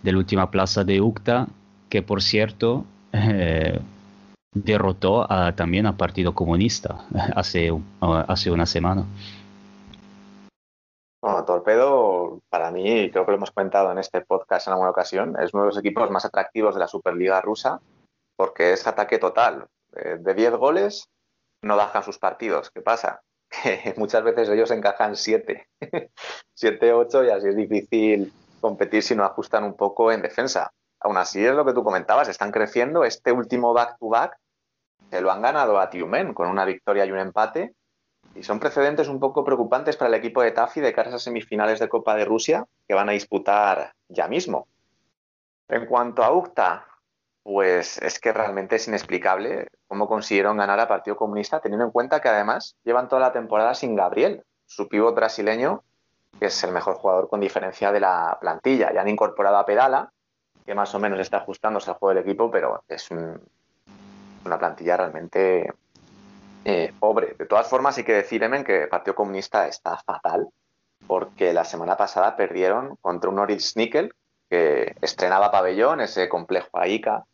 [0.02, 1.48] de la última plaza de UCTA,
[1.90, 3.80] que por cierto eh,
[4.54, 7.72] derrotó también al Partido Comunista hace,
[8.02, 9.06] hace una semana.
[11.24, 15.38] Bueno, Torpedo, para mí, creo que lo hemos comentado en este podcast en alguna ocasión,
[15.40, 17.80] es uno de los equipos más atractivos de la Superliga rusa
[18.36, 19.66] porque es ataque total.
[19.96, 21.08] Eh, De 10 goles
[21.62, 22.72] no bajan sus partidos.
[22.72, 23.22] ¿Qué pasa?
[23.64, 25.66] Que muchas veces ellos encajan 7,
[26.56, 30.74] 7, 8 y así es difícil competir si no ajustan un poco en defensa.
[31.00, 33.06] Aún así es lo que tú comentabas, están creciendo.
[33.06, 34.38] Este último back-to-back
[35.10, 37.76] se lo han ganado a Tiumen con una victoria y un empate
[38.36, 41.24] y son precedentes un poco preocupantes para el equipo de Tafi de cara a esas
[41.24, 44.68] semifinales de Copa de Rusia que van a disputar ya mismo.
[45.68, 46.86] En cuanto a UCTA,
[47.44, 52.22] pues es que realmente es inexplicable cómo consiguieron ganar a Partido Comunista, teniendo en cuenta
[52.22, 55.84] que además llevan toda la temporada sin Gabriel, su pívot brasileño,
[56.40, 58.92] que es el mejor jugador con diferencia de la plantilla.
[58.94, 60.12] Ya han incorporado a Pedala,
[60.66, 63.40] que más o menos está ajustándose al juego del equipo, pero es un-
[64.46, 65.72] una plantilla realmente
[66.66, 67.36] eh, pobre.
[67.38, 70.48] De todas formas, hay que decir, Emen, que el Partido Comunista está fatal,
[71.08, 74.14] porque la semana pasada perdieron contra un Norilsk Nickel,
[74.50, 77.26] que estrenaba pabellón, ese complejo AICA,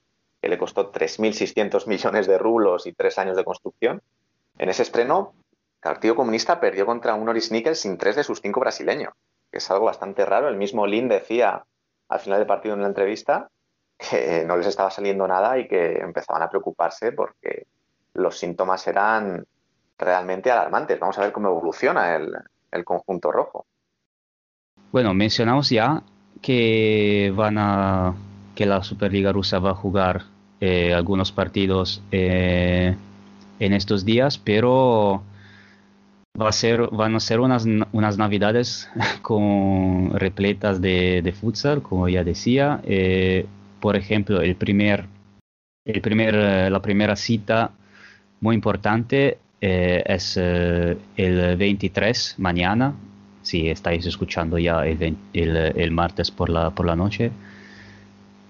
[0.42, 4.02] que le costó 3.600 millones de rublos y tres años de construcción.
[4.58, 5.34] En ese estreno,
[5.82, 9.14] el Partido Comunista perdió contra un Norilsk Nickel sin tres de sus cinco brasileños,
[9.52, 10.48] que es algo bastante raro.
[10.48, 11.66] El mismo Lin decía
[12.08, 13.50] al final del partido en la entrevista
[13.98, 17.68] que no les estaba saliendo nada y que empezaban a preocuparse porque
[18.20, 19.46] los síntomas eran
[19.98, 21.00] realmente alarmantes.
[21.00, 23.66] Vamos a ver cómo evoluciona el, conjunto rojo.
[24.92, 26.04] Bueno, mencionamos ya
[26.42, 30.24] que la Superliga rusa va a jugar
[30.62, 32.94] eh, algunos partidos eh,
[33.60, 35.24] en estos días, pero
[36.40, 38.90] va a ser, van a ser unas, unas navidades
[39.22, 42.82] con repletas de, de futsal, como ya decía.
[42.84, 43.46] Eh,
[43.80, 45.06] por ejemplo, el primer,
[45.86, 47.72] el primer, la primera cita
[48.42, 52.94] muy importante eh, es eh, el 23 mañana,
[53.42, 57.32] si estáis escuchando ya el, el, el martes por la, por la noche,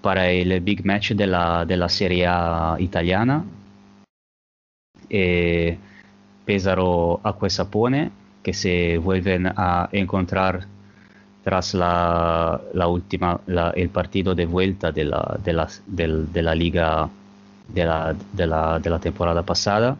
[0.02, 3.44] para el big match de la, de la Serie A italiana.
[5.08, 5.76] Eh,
[6.44, 8.10] Pesaro Acquesapone,
[8.42, 10.66] que se vuelven a encontrar
[11.44, 16.42] tras la, la última, la- el partido de vuelta de la, de la, del- de
[16.42, 17.08] la liga
[17.74, 19.96] de la, de la, de la temporada pasada.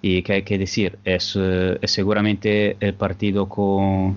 [0.00, 4.16] Y que hay que decir, es, eh, es seguramente el partido con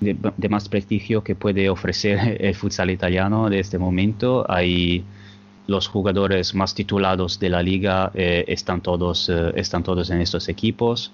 [0.00, 4.44] de, más prestigio que puede ofrecer el futsal italiano de este momento.
[4.48, 5.04] Hay
[5.66, 10.48] los jugadores más titulados de la liga eh, están todos eh, están todos en estos
[10.48, 11.12] equipos.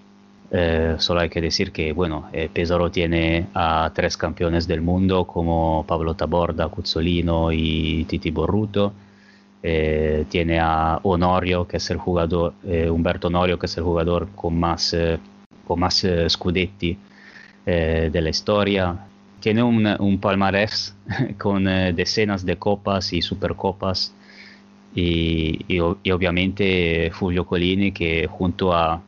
[0.53, 5.85] Eh, solo hay que decir que bueno, Pesaro tiene a tres campeones del mundo como
[5.87, 8.93] Pablo Taborda, Cuzzolino y Titi Borruto.
[9.63, 14.29] Eh, tiene a Honorio, que es el jugador, eh, Humberto Honorio, que es el jugador
[14.35, 15.19] con más, eh,
[15.67, 16.97] con más eh, scudetti
[17.67, 19.07] eh, de la historia.
[19.41, 20.97] Tiene un, un palmarés
[21.39, 24.15] con eh, decenas de copas y supercopas.
[24.95, 29.01] Y, y y obviamente Fulvio Colini, que junto a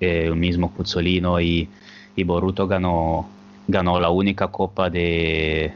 [0.00, 1.68] el mismo Cuzzolino y,
[2.16, 3.28] y Boruto ganó,
[3.68, 5.72] ganó la única copa de,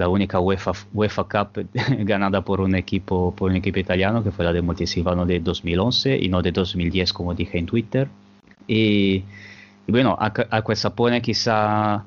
[0.00, 1.66] la única UEFA, UEFA Cup
[2.00, 6.18] ganada por un equipo por un equipo italiano que fue la de Montesilvano de 2011
[6.20, 8.08] y no de 2010 como dije en Twitter
[8.66, 9.22] y,
[9.86, 12.02] y bueno Acquesapone quizá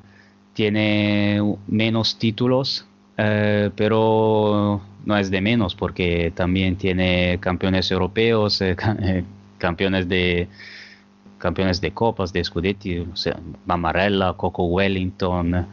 [0.54, 2.86] tiene menos títulos
[3.18, 9.24] eh, pero no es de menos porque también tiene campeones europeos eh, eh,
[9.60, 10.48] campeones de
[11.38, 13.06] campeones de copas de Scudetti o
[13.66, 15.68] Mamarella Coco Wellington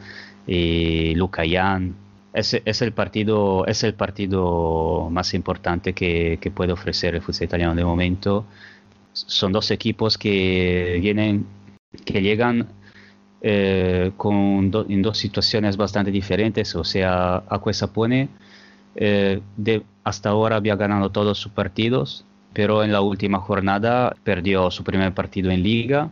[0.47, 1.95] y Luca Jan.
[2.33, 7.43] Es, es el partido, es el partido más importante que, que puede ofrecer el fútbol
[7.43, 8.45] italiano de momento.
[9.13, 11.45] Son dos equipos que vienen,
[12.05, 12.69] que llegan
[13.41, 16.75] eh, con en dos situaciones bastante diferentes.
[16.75, 18.29] O sea, Acquesapone
[18.95, 24.69] eh, de, hasta ahora había ganado todos sus partidos, pero en la última jornada perdió
[24.71, 26.09] su primer partido en liga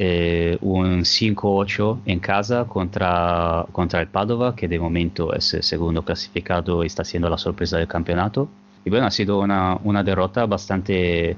[0.00, 3.66] eh, un 5-8 en casa contra
[4.00, 7.88] el Padova, que de momento es el segundo clasificado y está siendo la sorpresa del
[7.88, 8.48] campeonato.
[8.84, 11.36] Y bueno, ha sido una, una derrota bastante eh,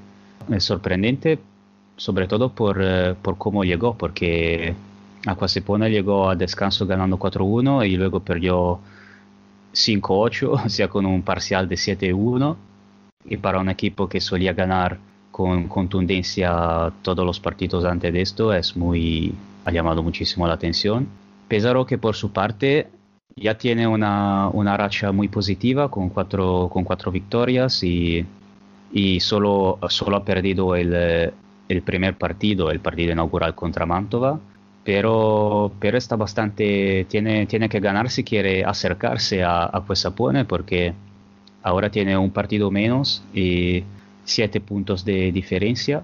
[0.58, 1.38] sorprendente,
[2.54, 4.74] por, eh, por cómo llegó, porque
[5.26, 8.78] Aquasipona llegó a descanso ganando 4-1 y luego perdió
[9.72, 12.56] 5-8, o sea, con un parcial de 7-1.
[13.24, 14.98] Y para un equipo que solía ganar
[15.40, 19.32] con contundencia todos los partidos antes de esto es muy
[19.64, 21.08] ha llamado muchísimo la atención.
[21.48, 22.88] Pesaro que por su parte
[23.36, 28.26] ya tiene una, una racha muy positiva con cuatro, con cuatro victorias y,
[28.92, 31.32] y solo, solo ha perdido el, eh,
[31.70, 34.38] el primer partido, el partido inaugural contra Mantova,
[34.84, 40.92] pero, pero está bastante, tiene, tiene que ganar si quiere acercarse a, a Puesapone porque
[41.62, 43.84] ahora tiene un partido menos y
[44.30, 46.02] siete puntos de diferencia.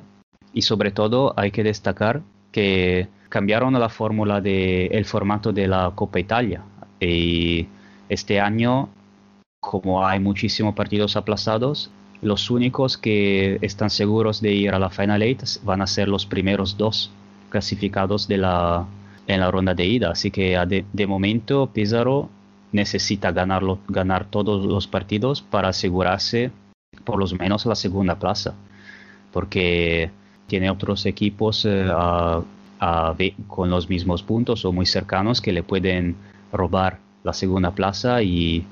[0.53, 2.23] Y sobre todo hay que destacar
[2.53, 6.63] que cambiaron la fórmula del el formato de la Copa Italia.
[7.01, 7.67] Y
[8.09, 8.89] este año
[9.61, 11.91] como hay muchísimos partidos aplazados
[12.23, 16.27] los únicos que están seguros de ir a la Final Eight van a ser los
[16.27, 17.11] primeros dos
[17.51, 18.87] clasificados de la,
[19.27, 20.11] en la ronda de ida.
[20.11, 22.31] Así que de, de momento Pizarro
[22.73, 26.51] necesita ganarlo, ganar todos los partidos para asegurarse
[27.07, 28.53] por lo menos la segunda plaza,
[29.33, 30.11] porque
[30.47, 31.89] tiene otros equipos eh,
[33.49, 36.17] con los mismos puntos o muy cercanos que le pueden
[36.53, 38.65] robar la segunda plaza y,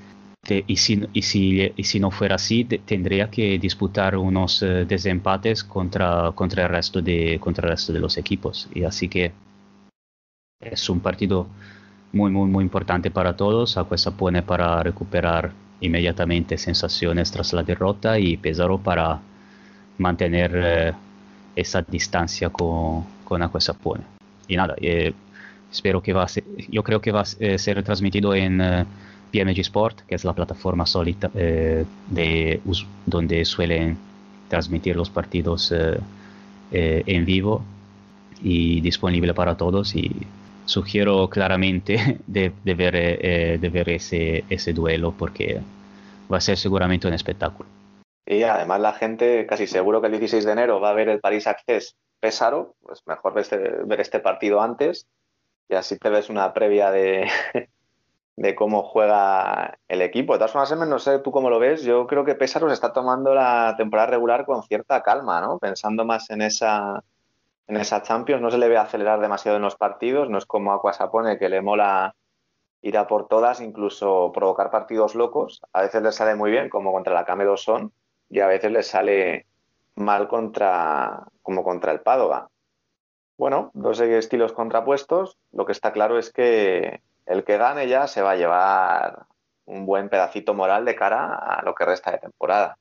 [0.67, 4.85] y, si, y, si, y si no fuera así te- tendría que disputar unos eh,
[4.85, 8.69] desempates contra, contra, el resto de, contra el resto de los equipos.
[8.75, 9.33] Y así que
[10.61, 11.47] es un partido
[12.13, 13.77] muy, muy, muy importante para todos.
[13.77, 19.21] Acuesa pone para recuperar inmediatamente sensaciones tras la derrota y Pesaro para
[19.99, 20.93] mantener eh,
[21.57, 23.49] esa distancia con, con
[23.83, 24.05] pone.
[24.49, 25.13] Y nada, eh,
[25.73, 28.85] espero que va a ser, yo creo que va a eh, ser transmitido en eh,
[29.33, 32.61] PMG Sport, que es la plataforma sólida eh, de,
[33.07, 33.97] donde suelen
[34.49, 37.63] transmitir los partidos eh, en vivo
[38.43, 40.11] y disponible para todos y
[40.65, 45.61] sugiero claramente de, de ver, eh, de ver ese, ese duelo porque
[46.33, 47.69] va a ser seguramente un espectáculo.
[48.27, 51.21] Y además la gente, casi seguro que el 16 de enero va a ver el
[51.21, 55.07] París Access Pésaro, pues mejor ver este, ver este partido antes
[55.69, 57.29] y así te ves una previa de,
[58.37, 60.33] de cómo juega el equipo.
[60.33, 62.93] De todas formas, no sé tú cómo lo ves, yo creo que Pésaro se está
[62.93, 65.59] tomando la temporada regular con cierta calma, ¿no?
[65.59, 67.03] Pensando más en esa,
[67.67, 70.73] en esa Champions, no se le ve acelerar demasiado en los partidos, no es como
[70.73, 72.15] Aquasapone que le mola
[72.83, 75.63] ir a por todas, incluso provocar partidos locos.
[75.73, 77.93] A veces le sale muy bien, como contra la Came Son,
[78.29, 79.47] y a veces le sale
[79.95, 82.51] mal contra, como contra el Padova.
[83.39, 85.39] Bueno, dos estilos contrapuestos.
[85.53, 89.27] Lo que está claro es que el que gane ya se va a llevar
[89.65, 92.77] un buen pedacito moral de cara a lo que resta de temporada.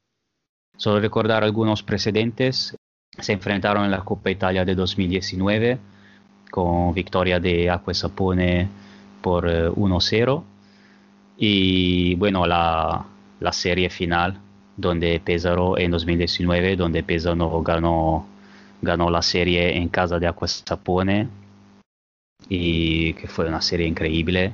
[0.76, 2.76] Solo recordar algunos precedentes.
[3.20, 5.78] Se enfrentaron en la Copa Italia de 2019
[6.52, 8.68] con victoria de Acque Sapone eh,
[9.24, 10.44] 1-0
[11.38, 13.06] y bueno la,
[13.40, 14.40] la serie final
[14.78, 21.28] donde Pesaro en 2019 donde Pesaro ganó la serie en casa de Acque Sapone
[22.50, 24.54] y que fue una serie increíble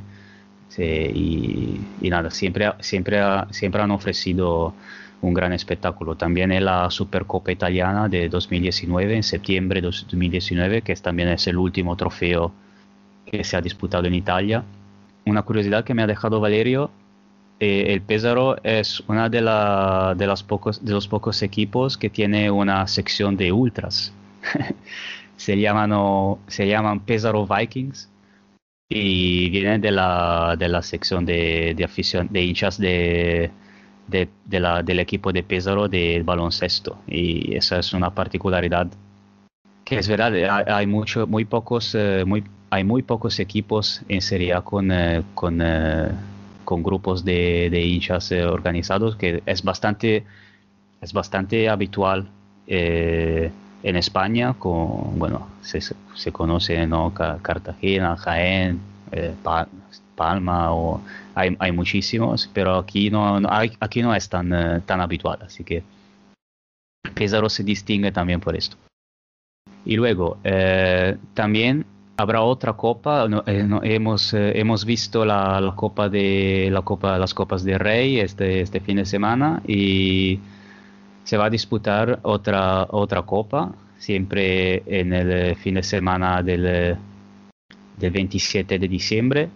[0.69, 3.19] Sí, y, y nada siempre siempre
[3.49, 4.73] siempre han ofrecido
[5.21, 6.15] un gran espectáculo.
[6.15, 11.57] También en la Supercopa Italiana de 2019, en septiembre de 2019, que también es el
[11.57, 12.51] último trofeo
[13.25, 14.63] que se ha disputado en Italia.
[15.25, 16.91] Una curiosidad que me ha dejado Valerio,
[17.59, 23.51] eh, el Pesaro es una de, de, los pocos equipos que tiene una sección de
[23.51, 24.13] ultras.
[25.35, 28.09] se, llaman, se llaman Pesaro Vikings
[28.87, 33.51] y vienen de la, de la sección de afición, de hinchas de,
[34.09, 36.97] de, la, del equipo de Pesaro del baloncesto.
[37.07, 38.87] Y esa es una particularidad
[39.85, 44.53] que es verdad hay, hay muy pocos eh, muy hay muy pocos equipos en Serie
[44.53, 46.09] A con eh, con, eh,
[46.65, 50.23] con grupos de, de hinchas eh, organizados que es bastante
[51.01, 52.27] es bastante habitual
[52.67, 53.51] eh,
[53.83, 58.79] en España con bueno se, se conoce no Ca- Cartagena Jaén
[59.11, 59.33] eh,
[60.23, 60.99] Palma o
[61.35, 65.63] hay, hay muchísimos, pero aquí no, no- aquí no es tan, eh, tan habitual, así
[65.63, 65.77] que
[67.15, 68.75] Pesaro se distingue también por esto.
[69.85, 71.85] Y luego, eh, también
[72.17, 76.81] habrá otra copa, no, eh, no, hemos, eh, hemos visto la, la copa de, la
[76.81, 80.39] copa, las copas de Rey este, este fin de semana y
[81.23, 86.97] se va a disputar otra, otra copa, siempre en el eh, fin de semana del,
[87.97, 89.49] del 27 de diciembre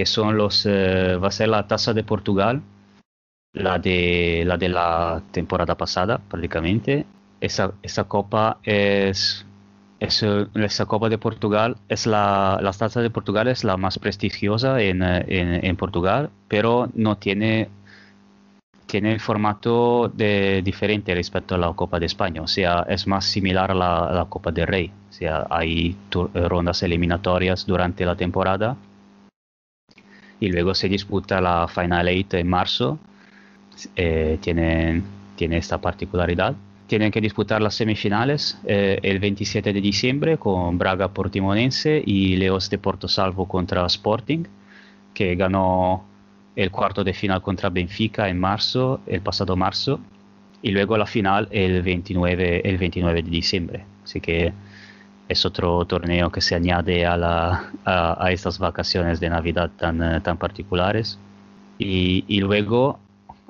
[0.00, 2.62] que son los eh, va a ser la tasa de Portugal
[3.52, 7.04] la de la de la temporada pasada prácticamente.
[7.42, 9.44] Esa, esa copa es,
[9.98, 13.98] es eh, esa copa de Portugal es la la taza de Portugal es la más
[13.98, 17.68] prestigiosa en, eh, en, Portugal pero no tiene
[18.86, 23.24] tiene el formato de, diferente respecto a la Copa de España, o sea, es más
[23.24, 28.04] similar a la, a la Copa del Rey, o sea, hay tur- rondas eliminatorias durante
[28.04, 28.76] la temporada
[30.40, 32.98] y luego se disputa la Final Eight en marzo.
[33.94, 35.04] Eh, tienen,
[35.36, 36.54] tiene esta particularidad.
[36.86, 42.68] Tienen que disputar las semifinales eh, el 27 de diciembre con Braga Portimonense y Leos
[42.68, 44.44] de Porto Salvo contra Sporting,
[45.14, 46.04] que ganó
[46.56, 50.00] el cuarto de final contra Benfica en marzo, el pasado marzo,
[50.62, 53.84] y luego la final el 29, el 29 de diciembre.
[54.02, 54.52] Así que
[55.30, 57.70] es otro torneo que se añade a, la,
[58.32, 61.18] estas vacaciones de Navidad tan, eh, tan particulares.
[61.78, 62.98] Y, luego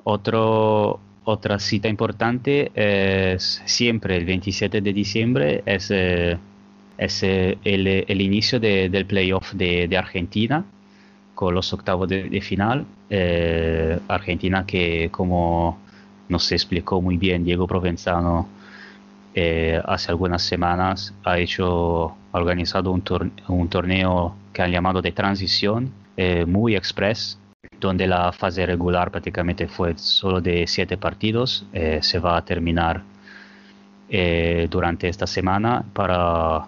[0.03, 6.37] otro, otra cita importante es siempre el 27 de diciembre, es, eh,
[6.99, 10.63] es eh, el, inicio de- del playoff de, de Argentina
[11.33, 12.85] con los octavos de, final.
[13.09, 15.79] Eh, Argentina que como
[16.29, 18.47] nos explicó muy bien Diego Provenzano
[19.33, 25.01] eh, hace algunas semanas ha hecho, ha organizado un, tor- un torneo que han llamado
[25.01, 27.39] de transición, eh, muy express,
[27.79, 31.65] donde la fase regular prácticamente fue solo de siete partidos.
[31.73, 33.03] eh, se va a terminar
[34.69, 36.65] durante esta semana para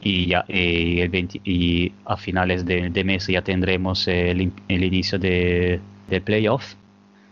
[0.00, 4.84] y, ya, y, el 20 y a finales de, mes ya tendremos el, in- el
[4.84, 6.74] inicio de, del playoff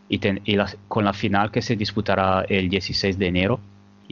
[0.08, 3.60] y, y con la final que se disputará el 16 de enero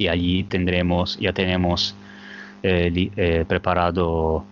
[0.01, 1.95] y allí tendremos ya tenemos
[2.63, 4.45] eh, eh, preparado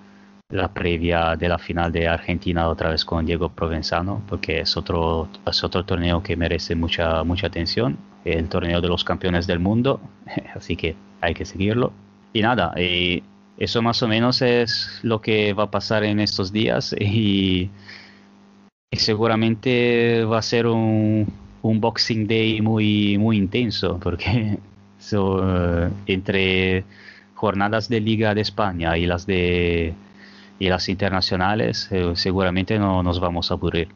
[0.51, 5.29] la previa de la final de Argentina otra vez con Diego Provenzano porque es otro
[5.47, 7.97] es otro torneo que merece mucha mucha atención
[8.27, 10.01] el torneo de los campeones del mundo
[10.55, 11.93] así que hay que seguirlo.
[12.35, 13.23] Y nada y
[13.57, 17.71] eso más o menos es lo que va a pasar en estos días y,
[18.91, 21.27] y seguramente va a ser un,
[21.63, 24.59] un Boxing Day muy muy intenso porque
[25.13, 26.85] eh, entre
[27.35, 29.95] jornadas de Liga de España y las de
[30.59, 33.89] y las internacionales eh, seguramente no nos vamos a aburrir.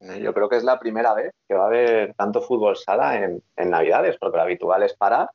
[0.00, 3.42] Yo creo que es la primera vez que va a haber tanto fútbol sala en,
[3.56, 5.28] en Navidades, porque lo habitual es parar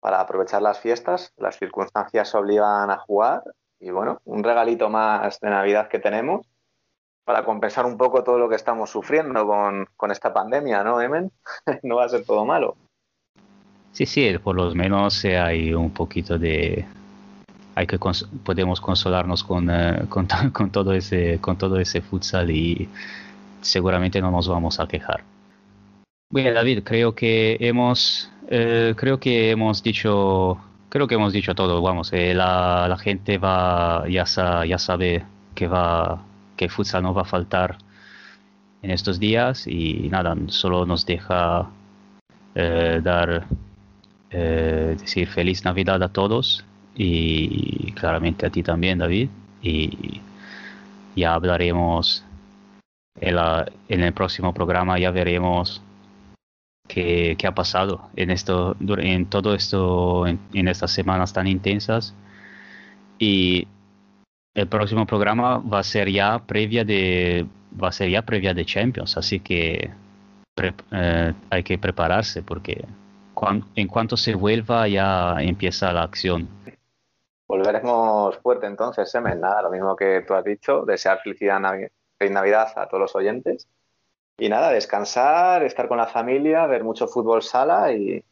[0.00, 3.42] para aprovechar las fiestas, las circunstancias obligan a jugar
[3.80, 6.46] y bueno, un regalito más de Navidad que tenemos
[7.24, 11.32] para compensar un poco todo lo que estamos sufriendo con, con esta pandemia, ¿no, Emen?
[11.82, 12.76] no va a ser todo malo.
[13.96, 16.84] Sí, sí, por lo menos eh, hay un poquito de
[17.76, 22.50] hay que cons- podemos consolarnos con, eh, con, con todo ese con todo ese futsal
[22.50, 22.88] y
[23.62, 25.24] seguramente no nos vamos a quejar.
[26.30, 30.58] Bien, David, creo que hemos eh, creo que hemos dicho
[30.88, 31.80] creo que hemos dicho todo.
[31.82, 35.24] Vamos, eh, la, la gente va ya sa- ya sabe
[35.54, 36.22] que va
[36.56, 37.78] que futsal no va a faltar
[38.82, 41.68] en estos días y nada, solo nos deja
[42.54, 43.46] eh, dar
[44.30, 49.28] eh, decir feliz Navidad a todos y claramente a ti también, David.
[49.62, 50.20] Y
[51.14, 52.24] ya hablaremos
[53.20, 55.82] en, la- en el próximo programa, ya veremos
[56.88, 62.14] qué, qué ha pasado en esto, en todo esto, en, en estas semanas tan intensas.
[63.18, 63.66] Y
[64.54, 67.46] el próximo programa va a ser ya previa de,
[67.82, 69.90] va a ser ya previa de Champions, así que
[70.54, 72.84] pre- eh, hay que prepararse porque
[73.36, 76.48] cuan- en cuanto se vuelva ya empieza la acción.
[77.46, 79.40] Volveremos fuerte entonces, Emen.
[79.40, 83.14] Nada, lo mismo que tú has dicho, desear felicidad Navi- feliz Navidad a todos los
[83.14, 83.68] oyentes.
[84.38, 88.22] Y nada, descansar, estar con la familia, ver mucho fútbol sala y,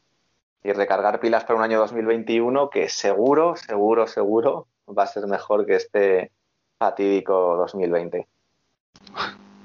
[0.65, 5.65] y recargar pilas para un año 2021 que seguro, seguro, seguro va a ser mejor
[5.65, 6.31] que este
[6.79, 8.27] fatídico 2020.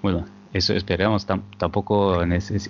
[0.01, 1.27] Bueno, eso esperamos.
[1.27, 2.69] tam- tampoco neces-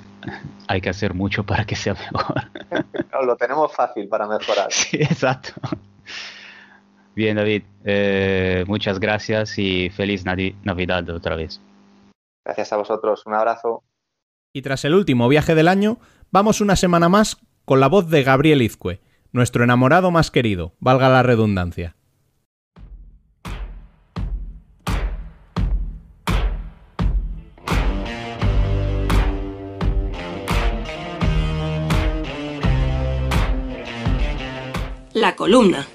[0.67, 2.43] hay que hacer mucho para que sea mejor.
[3.11, 4.71] No, Lo tenemos fácil para mejorar.
[4.71, 5.53] Sí, exacto.
[7.15, 11.59] Bien, David, eh, muchas gracias y feliz Navi- Navidad otra vez.
[12.45, 13.83] Gracias a vosotros, un abrazo.
[14.53, 15.97] Y tras el último viaje del año,
[16.31, 19.01] vamos una semana más con la voz de Gabriel Izcue,
[19.31, 21.95] nuestro enamorado más querido, valga la redundancia.
[35.19, 35.85] La columna.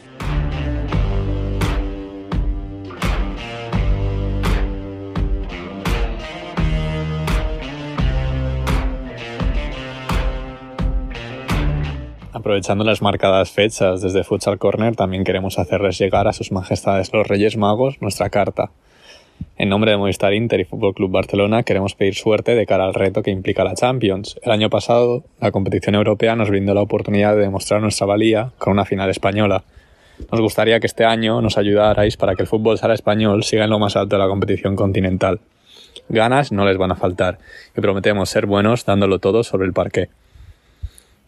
[12.33, 17.27] Aprovechando las marcadas fechas desde Futsal Corner, también queremos hacerles llegar a sus majestades los
[17.27, 18.73] Reyes Magos nuestra carta.
[19.57, 22.95] En nombre de Movistar Inter y Fútbol Club Barcelona queremos pedir suerte de cara al
[22.95, 24.37] reto que implica la Champions.
[24.43, 28.73] El año pasado, la competición europea nos brindó la oportunidad de demostrar nuestra valía con
[28.73, 29.63] una final española.
[30.33, 33.71] Nos gustaría que este año nos ayudarais para que el fútbol sala español siga en
[33.71, 35.39] lo más alto de la competición continental.
[36.09, 37.39] Ganas no les van a faltar
[37.77, 40.09] y prometemos ser buenos dándolo todo sobre el parqué.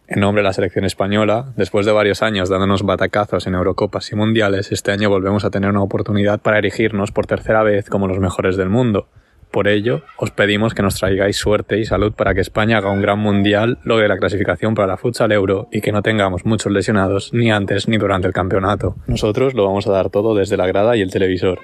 [0.09, 4.15] En nombre de la selección española, después de varios años dándonos batacazos en Eurocopas y
[4.15, 8.17] Mundiales, este año volvemos a tener una oportunidad para erigirnos por tercera vez como los
[8.17, 9.09] mejores del mundo.
[9.51, 13.01] Por ello, os pedimos que nos traigáis suerte y salud para que España haga un
[13.01, 17.33] gran mundial, logre la clasificación para la Futsal Euro y que no tengamos muchos lesionados
[17.33, 18.95] ni antes ni durante el campeonato.
[19.07, 21.59] Nosotros lo vamos a dar todo desde la grada y el televisor.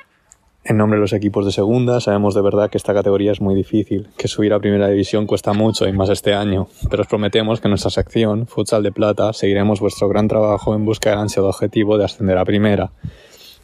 [0.65, 3.53] En nombre de los equipos de segunda, sabemos de verdad que esta categoría es muy
[3.53, 7.59] difícil, que subir a primera división cuesta mucho y más este año, pero os prometemos
[7.59, 11.49] que en nuestra sección, Futsal de Plata, seguiremos vuestro gran trabajo en busca del ansiado
[11.49, 12.91] objetivo de ascender a primera.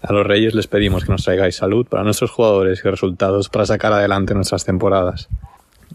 [0.02, 3.66] A los Reyes les pedimos que nos traigáis salud para nuestros jugadores y resultados para
[3.66, 5.30] sacar adelante nuestras temporadas.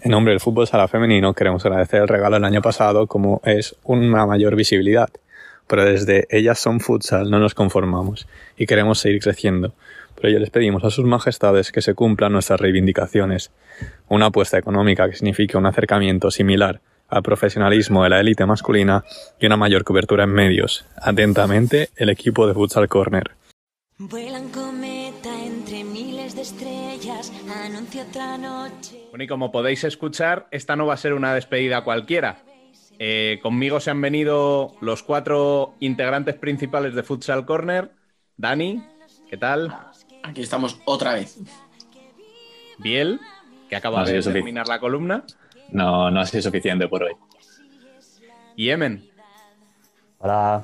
[0.00, 3.76] En nombre del fútbol sala femenino queremos agradecer el regalo del año pasado como es
[3.84, 5.10] una mayor visibilidad.
[5.66, 8.26] Pero desde Ellas son futsal no nos conformamos
[8.56, 9.72] y queremos seguir creciendo.
[10.14, 13.50] Por ello les pedimos a sus majestades que se cumplan nuestras reivindicaciones.
[14.08, 19.04] Una apuesta económica que signifique un acercamiento similar al profesionalismo de la élite masculina
[19.38, 20.84] y una mayor cobertura en medios.
[20.96, 23.32] Atentamente, el equipo de Futsal Corner.
[23.98, 27.32] Vuelan cometa entre miles de estrellas,
[27.64, 29.06] anuncia otra noche.
[29.10, 32.38] Bueno, y como podéis escuchar, esta no va a ser una despedida cualquiera.
[32.98, 37.90] Eh, conmigo se han venido los cuatro integrantes principales de Futsal Corner.
[38.36, 38.82] Dani,
[39.30, 39.76] ¿qué tal?
[40.24, 41.36] Aquí estamos otra vez.
[42.78, 43.20] Biel,
[43.68, 45.22] que acaba No, de terminar la columna.
[45.68, 47.12] No, no ha sido suficiente por hoy.
[48.56, 49.06] Y Emen.
[50.18, 50.62] Hola.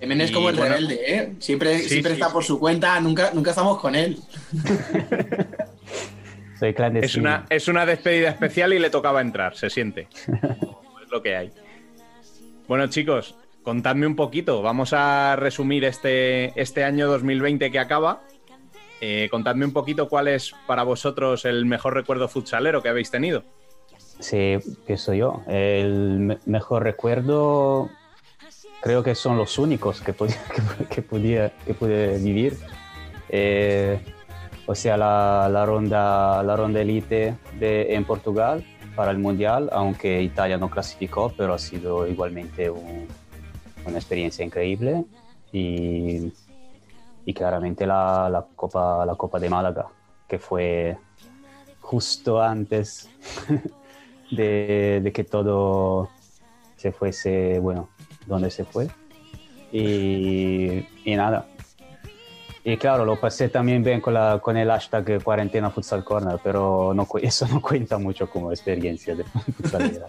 [0.00, 1.32] Emen es como el bueno, rebelde, ¿eh?
[1.38, 4.18] Siempre, Sí, siempre sí, está por su cuenta, nunca, nunca estamos con él.
[6.58, 7.22] Soy Es clandestino.
[7.22, 10.08] una, es una despedida especial y le tocaba entrar, se siente.
[11.02, 11.52] es lo que hay.
[12.66, 14.62] Bueno, chicos, contadme un poquito.
[14.62, 18.22] Vamos a resumir este, este año 2020 que acaba.
[19.00, 23.42] Eh, contadme un poquito cuál es para vosotros el mejor recuerdo futsalero que habéis tenido.
[24.20, 25.42] Sí, pienso yo.
[25.48, 27.90] El me- mejor recuerdo
[28.80, 30.36] creo que son los únicos que, podía,
[30.88, 32.56] que, que que pude vivir.
[33.28, 33.98] Eh,
[34.66, 38.64] o sea, la, la ronda, la ronda elite de, en Portugal
[38.94, 43.08] para el Mundial, aunque Italia no clasificó, pero ha sido igualmente un-
[43.86, 45.04] una experiencia increíble.
[45.52, 46.32] Y,
[47.24, 49.86] y claramente la, la Copa, la Copa de Málaga,
[50.28, 50.96] que fue
[51.80, 53.08] justo antes
[54.30, 56.10] de, de que todo
[56.76, 57.88] se fuese, bueno,
[58.26, 58.88] donde se fue.
[59.72, 61.46] Y, y nada.
[62.66, 66.94] Y claro, lo pasé también bien con, la, con el hashtag cuarentena futsal corner, pero
[66.94, 70.06] no, eso no cuenta mucho como experiencia de futsalera.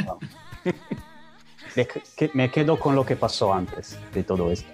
[2.34, 4.70] me quedo con lo que pasó antes de todo esto.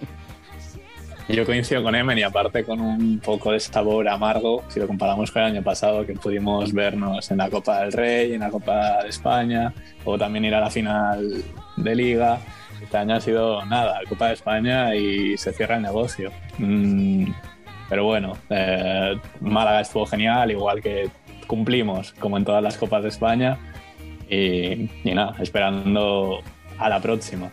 [1.31, 5.31] Yo coincido con Emen y aparte con un poco de sabor amargo, si lo comparamos
[5.31, 9.03] con el año pasado, que pudimos vernos en la Copa del Rey, en la Copa
[9.03, 9.73] de España,
[10.03, 11.41] o también ir a la final
[11.77, 12.39] de Liga.
[12.81, 16.31] Este año ha sido nada, Copa de España y se cierra el negocio.
[16.57, 17.31] Mm,
[17.87, 21.09] pero bueno, eh, Málaga estuvo genial, igual que
[21.47, 23.57] cumplimos como en todas las Copas de España.
[24.29, 26.41] Y, y nada, esperando
[26.81, 27.51] a la próxima.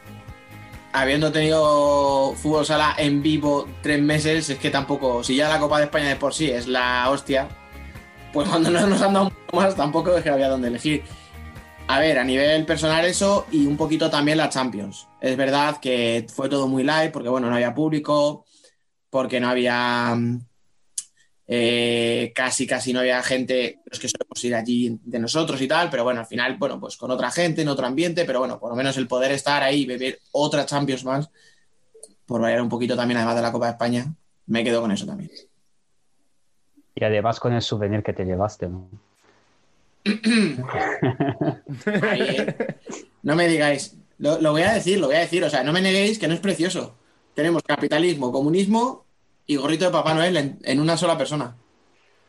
[0.92, 5.78] Habiendo tenido fútbol sala en vivo tres meses, es que tampoco, si ya la Copa
[5.78, 7.48] de España de por sí es la hostia,
[8.32, 11.04] pues cuando no nos han dado más, tampoco es que había dónde elegir.
[11.86, 15.08] A ver, a nivel personal eso y un poquito también la Champions.
[15.20, 18.44] Es verdad que fue todo muy light porque, bueno, no había público,
[19.10, 20.47] porque no había mm,
[21.50, 25.88] eh, casi, casi no había gente, los que solemos ir allí de nosotros y tal,
[25.88, 28.68] pero bueno, al final, bueno, pues con otra gente, en otro ambiente, pero bueno, por
[28.68, 31.30] lo menos el poder estar ahí y beber otra Champions más,
[32.26, 34.12] por variar un poquito también además de la Copa de España,
[34.46, 35.30] me quedo con eso también.
[36.94, 38.90] Y además con el souvenir que te llevaste, ¿no?
[42.02, 42.56] Ahí, eh.
[43.22, 45.72] No me digáis, lo, lo voy a decir, lo voy a decir, o sea, no
[45.72, 46.94] me neguéis que no es precioso.
[47.34, 49.07] Tenemos capitalismo, comunismo
[49.48, 51.56] y gorrito de Papá Noel en, en una sola persona.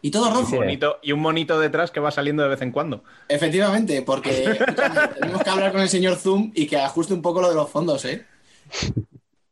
[0.02, 0.56] Y todo rojo.
[0.56, 3.04] Bonito- y un monito detrás que va saliendo de vez en cuando.
[3.28, 4.32] Efectivamente, porque
[5.20, 7.70] tenemos que hablar con el señor Zoom y que ajuste un poco lo de los
[7.70, 8.26] fondos, ¿eh?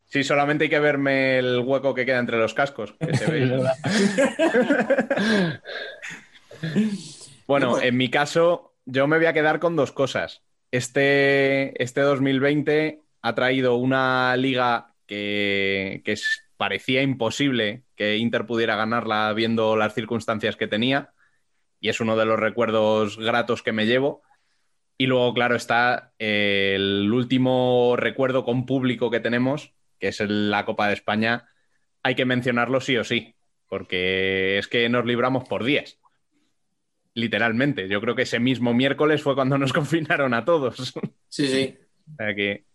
[0.05, 2.95] Sí, solamente hay que verme el hueco que queda entre los cascos.
[2.97, 3.61] que se ve.
[7.47, 10.43] bueno, en mi caso, yo me voy a quedar con dos cosas.
[10.71, 18.75] Este, este 2020 ha traído una liga que, que es- parecía imposible que Inter pudiera
[18.75, 21.13] ganarla viendo las circunstancias que tenía.
[21.79, 24.23] Y es uno de los recuerdos gratos que me llevo.
[24.97, 30.65] Y luego, claro, está eh, el último recuerdo con público que tenemos, que es la
[30.65, 31.47] Copa de España.
[32.01, 33.35] Hay que mencionarlo sí o sí,
[33.67, 35.99] porque es que nos libramos por días.
[37.13, 37.87] Literalmente.
[37.87, 40.93] Yo creo que ese mismo miércoles fue cuando nos confinaron a todos.
[41.27, 41.77] Sí, sí.
[42.11, 42.65] O sea que,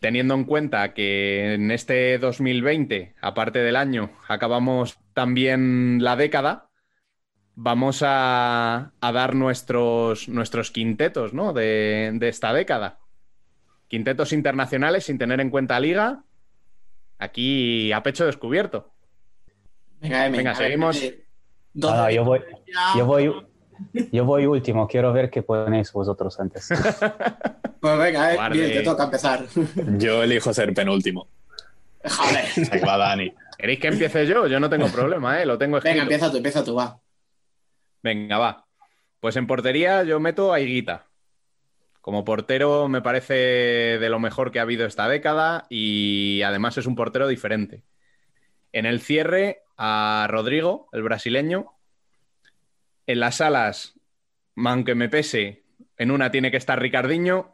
[0.00, 6.68] teniendo en cuenta que en este 2020, aparte del año, acabamos también la década,
[7.54, 11.52] vamos a, a dar nuestros, nuestros quintetos ¿no?
[11.52, 12.98] de, de esta década.
[13.88, 16.24] Quintetos internacionales sin tener en cuenta liga.
[17.18, 18.94] Aquí a pecho descubierto.
[20.00, 21.02] Venga, ver, seguimos.
[21.74, 22.40] No, no, yo voy,
[22.96, 23.32] yo voy,
[24.12, 24.86] yo voy último.
[24.88, 26.68] Quiero ver qué ponéis vosotros antes.
[27.80, 29.46] Pues venga, eh, bien, te toca empezar.
[29.98, 31.28] Yo elijo ser penúltimo.
[32.04, 32.44] Joder.
[32.72, 33.32] Ahí va Dani.
[33.56, 34.46] ¿Queréis que empiece yo?
[34.46, 35.46] Yo no tengo problema, ¿eh?
[35.46, 35.94] Lo tengo escrito.
[35.94, 37.00] Venga, empieza tú, empieza tú, va.
[38.02, 38.66] Venga, va.
[39.18, 41.06] Pues en portería yo meto a Higuita.
[42.00, 46.86] Como portero me parece de lo mejor que ha habido esta década y además es
[46.86, 47.82] un portero diferente.
[48.72, 51.72] En el cierre a Rodrigo, el brasileño.
[53.10, 53.98] En las alas,
[54.54, 55.64] aunque me pese,
[55.96, 57.50] en una tiene que estar Ricardiño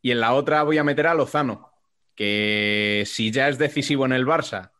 [0.00, 1.70] y en la otra voy a meter a Lozano,
[2.14, 4.70] que si ya es decisivo en el Barça,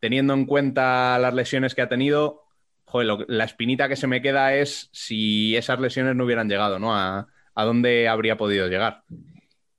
[0.00, 2.42] teniendo en cuenta las lesiones que ha tenido,
[2.84, 6.94] joder, la espinita que se me queda es si esas lesiones no hubieran llegado, ¿no?
[6.94, 9.04] A, a dónde habría podido llegar.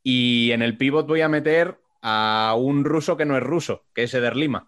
[0.01, 4.01] Y en el pivot voy a meter a un ruso que no es ruso, que
[4.01, 4.67] es Eder Lima.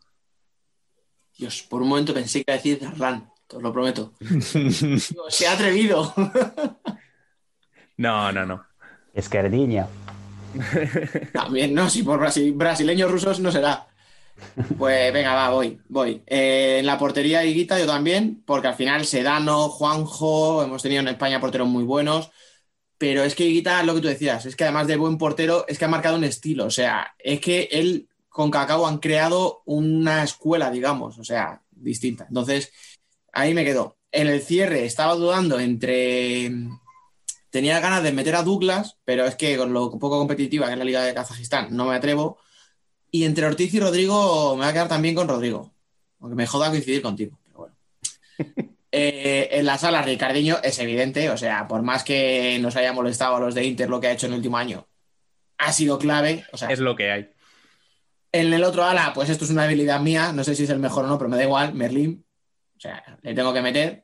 [1.35, 4.13] Dios, por un momento pensé que iba a decir Darlan, te os lo prometo.
[4.19, 6.13] Digo, Se ha atrevido.
[7.97, 8.65] No, no, no.
[9.13, 9.87] Esquerdiña.
[11.33, 13.87] También, no, si por brasi- brasileños rusos no será.
[14.77, 16.21] Pues venga, va, voy, voy.
[16.27, 21.07] Eh, en la portería Higuita yo también, porque al final Sedano, Juanjo, hemos tenido en
[21.07, 22.31] España porteros muy buenos,
[22.97, 25.79] pero es que Higuita, lo que tú decías, es que además de buen portero, es
[25.79, 30.23] que ha marcado un estilo, o sea, es que él con Cacao han creado una
[30.23, 32.25] escuela, digamos, o sea, distinta.
[32.27, 32.73] Entonces,
[33.35, 33.97] ahí me quedo.
[34.11, 36.51] En el cierre estaba dudando entre...
[37.51, 40.77] Tenía ganas de meter a Douglas, pero es que con lo poco competitiva que es
[40.79, 42.37] la Liga de Kazajistán no me atrevo.
[43.11, 45.73] Y entre Ortiz y Rodrigo me voy a quedar también con Rodrigo.
[46.19, 47.39] Aunque me joda coincidir contigo.
[47.45, 47.75] Pero bueno.
[48.97, 51.29] Eh, en la sala, Ricardiño es evidente.
[51.29, 54.13] O sea, por más que nos haya molestado a los de Inter lo que ha
[54.13, 54.87] hecho en el último año,
[55.57, 56.45] ha sido clave.
[56.53, 57.29] O sea, Es lo que hay.
[58.31, 60.31] en el otro ala, pues esto es una habilidad mía.
[60.33, 61.73] No sé si es el mejor o no, pero me da igual.
[61.73, 62.24] Merlín.
[62.85, 64.03] Sea, le tengo que meter.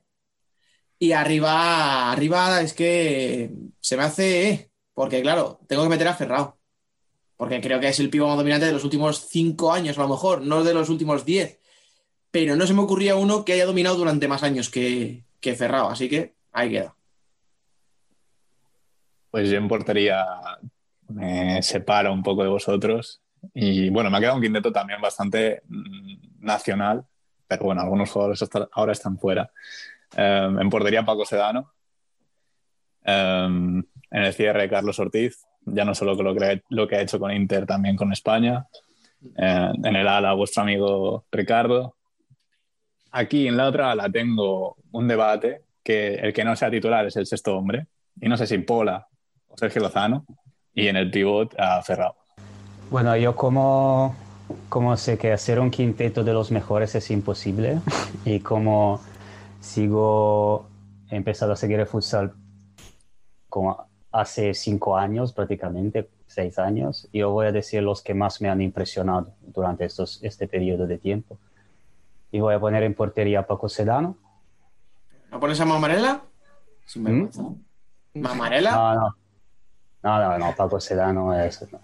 [0.97, 6.15] Y arriba, arriba es que se me hace, eh, porque claro, tengo que meter a
[6.15, 6.57] Ferrao.
[7.37, 10.09] Porque creo que es el pivo más dominante de los últimos cinco años, a lo
[10.09, 11.59] mejor, no de los últimos diez.
[12.31, 15.89] Pero no se me ocurría uno que haya dominado durante más años que, que Ferrao,
[15.89, 16.95] así que ahí queda.
[19.29, 20.25] Pues yo en portería
[21.07, 23.21] me separo un poco de vosotros.
[23.53, 27.05] Y bueno, me ha quedado un quinteto también bastante mm, nacional,
[27.57, 29.51] pero bueno, algunos jugadores ahora están fuera.
[30.17, 31.73] Um, en portería Paco Sedano.
[33.05, 37.19] Um, en el cierre Carlos Ortiz, ya no solo lo que, lo que ha hecho
[37.19, 38.67] con Inter, también con España.
[39.37, 41.95] Eh, en el ala vuestro amigo Ricardo.
[43.11, 47.15] Aquí en la otra ala tengo un debate que el que no sea titular es
[47.17, 47.87] el sexto hombre.
[48.19, 49.07] Y no sé si Pola
[49.47, 50.25] o Sergio Lozano.
[50.73, 51.83] Y en el pivot a.
[52.89, 54.15] Bueno, yo como,
[54.69, 57.79] como sé que hacer un quinteto de los mejores es imposible
[58.25, 59.01] y como
[59.59, 60.67] sigo,
[61.09, 62.33] he empezado a seguir el futsal
[63.49, 68.49] como hace cinco años prácticamente, seis años, yo voy a decir los que más me
[68.49, 71.37] han impresionado durante estos, este periodo de tiempo.
[72.31, 74.17] Y voy a poner en portería a Paco Sedano.
[75.29, 76.21] ¿No pones a Mamarela?
[76.85, 77.43] Sin vergüenza.
[78.13, 78.71] ¿Mamarela?
[78.71, 79.15] No, no.
[80.03, 81.61] No, no, no, Paco Sedano es...
[81.71, 81.79] no.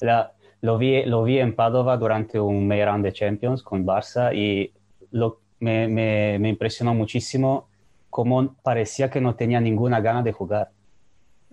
[0.00, 0.32] La-
[0.62, 4.72] lo, vi, lo vi en Padova durante un Meiran de Champions con Barça y
[5.12, 7.68] lo, me, me- me impresionó muchísimo
[8.10, 10.70] cómo parecía que no tenía ninguna gana de jugar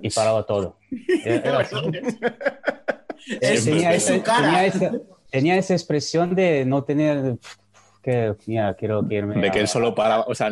[0.01, 0.77] y paraba todo.
[1.25, 1.75] Era- era así.
[3.39, 4.91] Tenía, esa, tenía, esa,
[5.29, 7.37] tenía esa expresión de no tener...
[8.03, 10.51] Que, mira, quiero que irme De que a- él solo para, o sea,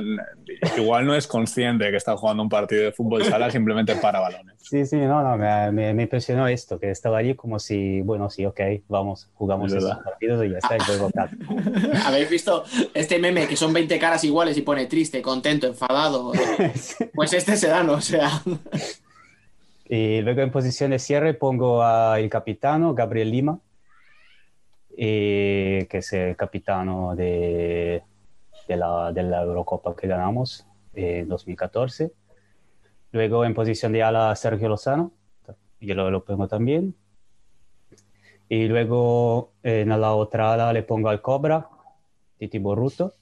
[0.78, 4.22] igual no es consciente de que está jugando un partido de fútbol sala, simplemente para
[4.22, 4.56] balones.
[4.60, 8.30] Sí, sí, no, no, me, me- me impresionó esto, que estaba allí como si, bueno,
[8.30, 10.04] sí, ok, vamos, jugamos Es estos verdad.
[10.06, 11.30] partidos y ya está, y luego tal.
[12.06, 12.64] ¿Habéis visto
[12.94, 16.32] este meme que son 20 caras iguales y pone triste, contento, enfadado?
[17.14, 18.30] Pues este es Sedano, o sea.
[19.90, 23.60] Y luego en posición de cierre pongo al capitano Gabriel Lima,
[24.98, 28.04] eh, que es el capitano de,
[28.68, 32.12] de, la, de la Eurocopa que ganamos en 2014.
[33.12, 35.12] Luego en posición de ala Sergio Lozano,
[35.80, 36.96] yo lo, lo pongo también.
[38.48, 41.70] Y luego en la otra ala le pongo al Cobra,
[42.38, 43.14] Titi Borruto.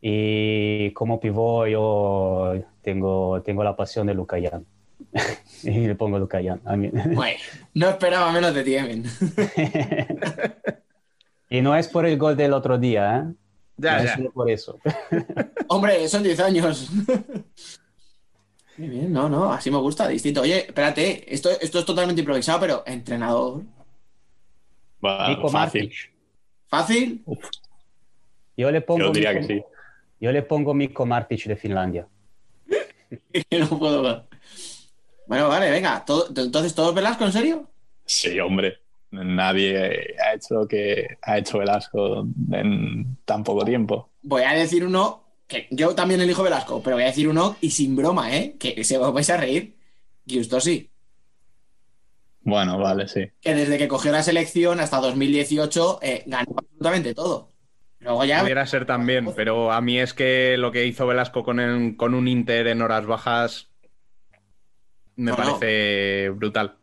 [0.00, 4.66] Y como pivot yo tengo, tengo la pasión de Lucayan.
[5.62, 6.60] y le pongo Lucayan.
[6.64, 6.90] a mí.
[7.14, 7.38] Bueno,
[7.74, 9.04] no esperaba menos de ti, Emin.
[11.50, 13.34] y no es por el gol del otro día, ¿eh?
[13.76, 14.10] Ya, no ya.
[14.10, 14.78] es solo por eso.
[15.68, 16.90] Hombre, son 10 años.
[18.78, 20.40] Muy bien, no, no, así me gusta, distinto.
[20.42, 23.62] Oye, espérate, esto, esto es totalmente improvisado, pero entrenador.
[25.28, 25.82] Nico fácil.
[25.84, 26.12] Martic.
[26.68, 27.24] ¿Fácil?
[28.56, 29.62] Yo le pongo Yo diría Mikko- que sí.
[30.20, 32.06] Yo le pongo Mikko Martic de Finlandia.
[33.50, 34.22] no puedo ver.
[35.26, 36.04] Bueno, vale, venga.
[36.04, 37.70] todo- entonces, ¿todos Velasco, en serio?
[38.04, 38.78] Sí, hombre.
[39.10, 44.10] Nadie ha hecho lo que ha hecho Velasco en tan poco tiempo.
[44.22, 47.70] Voy a decir uno que yo también elijo Velasco, pero voy a decir uno y
[47.70, 48.56] sin broma, ¿eh?
[48.58, 49.76] Que se os vais a reír.
[50.24, 50.88] Giustosi,
[52.44, 53.28] Bueno, vale, sí.
[53.40, 57.50] que desde que cogió la selección hasta 2018 eh, ganó absolutamente todo.
[58.00, 58.40] Luego ya.
[58.40, 62.14] Pudiera ser también, pero a mí es que lo que hizo Velasco con, el- con
[62.14, 63.68] un Inter en horas bajas
[65.16, 65.58] me No, no.
[65.58, 66.74] parece brutal.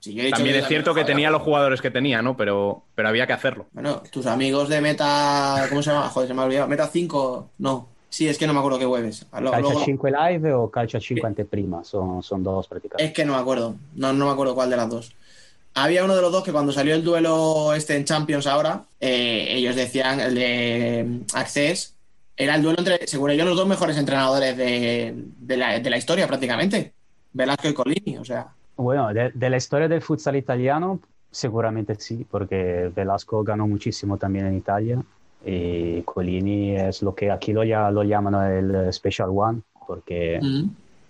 [0.00, 2.36] Sí, yo he dicho También es cierto que tenía los jugadores que tenía, ¿no?
[2.36, 3.66] Pero, pero había que hacerlo.
[3.72, 5.66] Bueno, tus amigos de Meta.
[5.68, 6.08] ¿Cómo se llama?
[6.08, 6.68] Joder, se me ha olvidado.
[6.68, 7.50] Meta 5.
[7.58, 7.88] No.
[8.08, 9.26] Sí, es que no me acuerdo qué webs.
[9.40, 13.04] Lo- Calcio luego- 5 Live o Calcio 5 Anteprima, son, son dos prácticamente.
[13.04, 13.74] Es que no me acuerdo.
[13.94, 15.12] No, no me acuerdo cuál de las dos.
[15.74, 19.46] Había uno de los dos que cuando salió el duelo este en Champions ahora, eh,
[19.50, 21.94] ellos decían, el de mm, Access,
[22.36, 25.96] era el duelo entre, según ellos, los dos mejores entrenadores de, de la, de la
[25.98, 26.94] historia prácticamente.
[27.36, 28.48] Velasco y Colini, o sea.
[28.76, 31.00] Bueno, de, de la historia del futsal italiano,
[31.30, 35.02] seguramente sí, porque Velasco ganó muchísimo también en Italia
[35.44, 40.40] y Colini es lo que aquí lo, ya, lo llaman el Special One, porque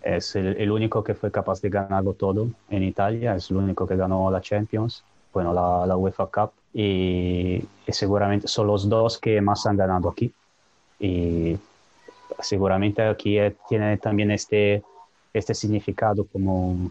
[0.02, 3.86] es el, el único que fue capaz de ganarlo todo en Italia, es el único
[3.86, 9.18] que ganó la Champions, bueno, la, la UEFA Cup, y, y seguramente son los dos
[9.18, 10.32] que más han ganado aquí.
[10.98, 11.56] Y
[12.40, 14.82] seguramente aquí eh, tiene también este,
[15.38, 16.90] este significado como,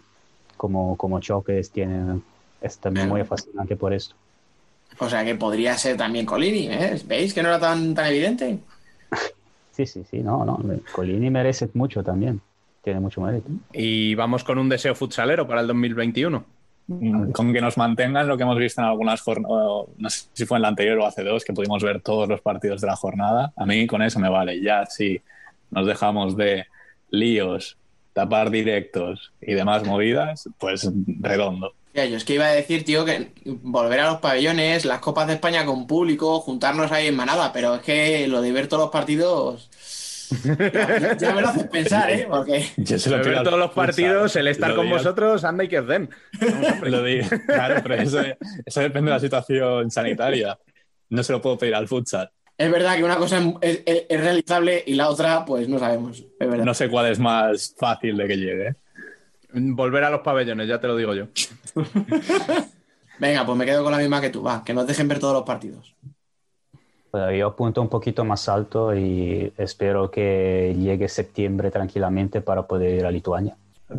[0.57, 2.21] como, como choques, tiene,
[2.61, 4.15] es también muy fascinante por esto.
[4.99, 7.01] O sea que podría ser también Colini, ¿eh?
[7.05, 8.59] ¿Veis que no era tan, tan evidente?
[9.71, 10.57] Sí, sí, sí, no, no,
[10.93, 12.39] Colini merece mucho también,
[12.81, 13.49] tiene mucho mérito.
[13.73, 16.45] Y vamos con un deseo futsalero para el 2021.
[16.87, 20.45] Mm, Con que nos mantengan lo que hemos visto en algunas jornadas, no sé si
[20.45, 22.95] fue en la anterior o hace dos, que pudimos ver todos los partidos de la
[22.95, 23.51] jornada.
[23.57, 24.61] A mí con eso me vale.
[24.61, 25.21] Ya si
[25.71, 26.67] nos dejamos de
[27.09, 27.77] líos,
[28.15, 31.73] tapar directos y demás movidas, pues redondo.
[31.93, 35.27] Ya, yo es que iba a decir, tío, que volver a los pabellones, las Copas
[35.27, 38.83] de España con público, juntarnos ahí en manada, pero es que lo de ver todos
[38.83, 39.69] los partidos.
[40.45, 42.25] Ya, ya me lo haces pensar, ¿eh?
[42.29, 42.65] Porque.
[42.77, 45.79] Yo se lo ver todos los partidos, el estar lo con vosotros, anda y que
[45.79, 46.09] os den.
[46.83, 47.27] Lo digo.
[47.45, 48.21] Claro, pero eso,
[48.65, 50.57] eso depende de la situación sanitaria.
[51.09, 52.31] No se lo puedo pedir al futsal.
[52.57, 56.19] Es verdad que una cosa es, es- es realizable y la otra, pues no sabemos.
[56.39, 56.63] Es verdad.
[56.65, 58.75] No sé cuál es más fácil de que llegue.
[59.53, 61.27] Volver a los pabellones, ya te lo digo yo.
[63.19, 65.33] Venga, pues me quedo con la misma que tú, va, que nos dejen ver todos
[65.33, 65.95] los partidos.
[67.11, 72.93] Bueno, yo apunto un poquito más alto y espero que llegue septiembre tranquilamente para poder
[72.99, 73.55] ir a Lituania.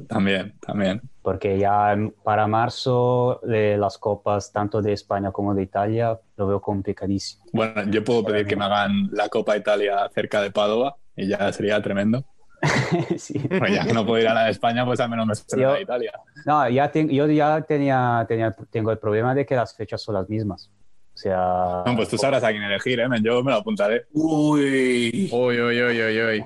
[0.08, 1.00] También, también.
[1.22, 6.60] Porque ya para marzo de las copas, tanto de España como de Italia, lo veo
[6.60, 7.44] complicadísimo.
[7.52, 11.52] Bueno, yo puedo pedir que me hagan la Copa Italia cerca de Padova y ya
[11.52, 12.24] sería tremendo.
[13.18, 13.38] Sí.
[13.38, 15.74] Pues ya que no puedo ir a la de España, pues al menos me la
[15.74, 16.12] de Italia.
[16.44, 20.14] No, ya ten- yo ya tenía, tenía, tengo el problema de que las fechas son
[20.14, 20.70] las mismas.
[21.14, 23.06] O sea, No, pues tú sabrás a quién elegir, ¿eh?
[23.22, 24.06] Yo me lo apuntaré.
[24.12, 25.28] Uy.
[25.32, 26.44] Uy, uy, uy, uy, uy.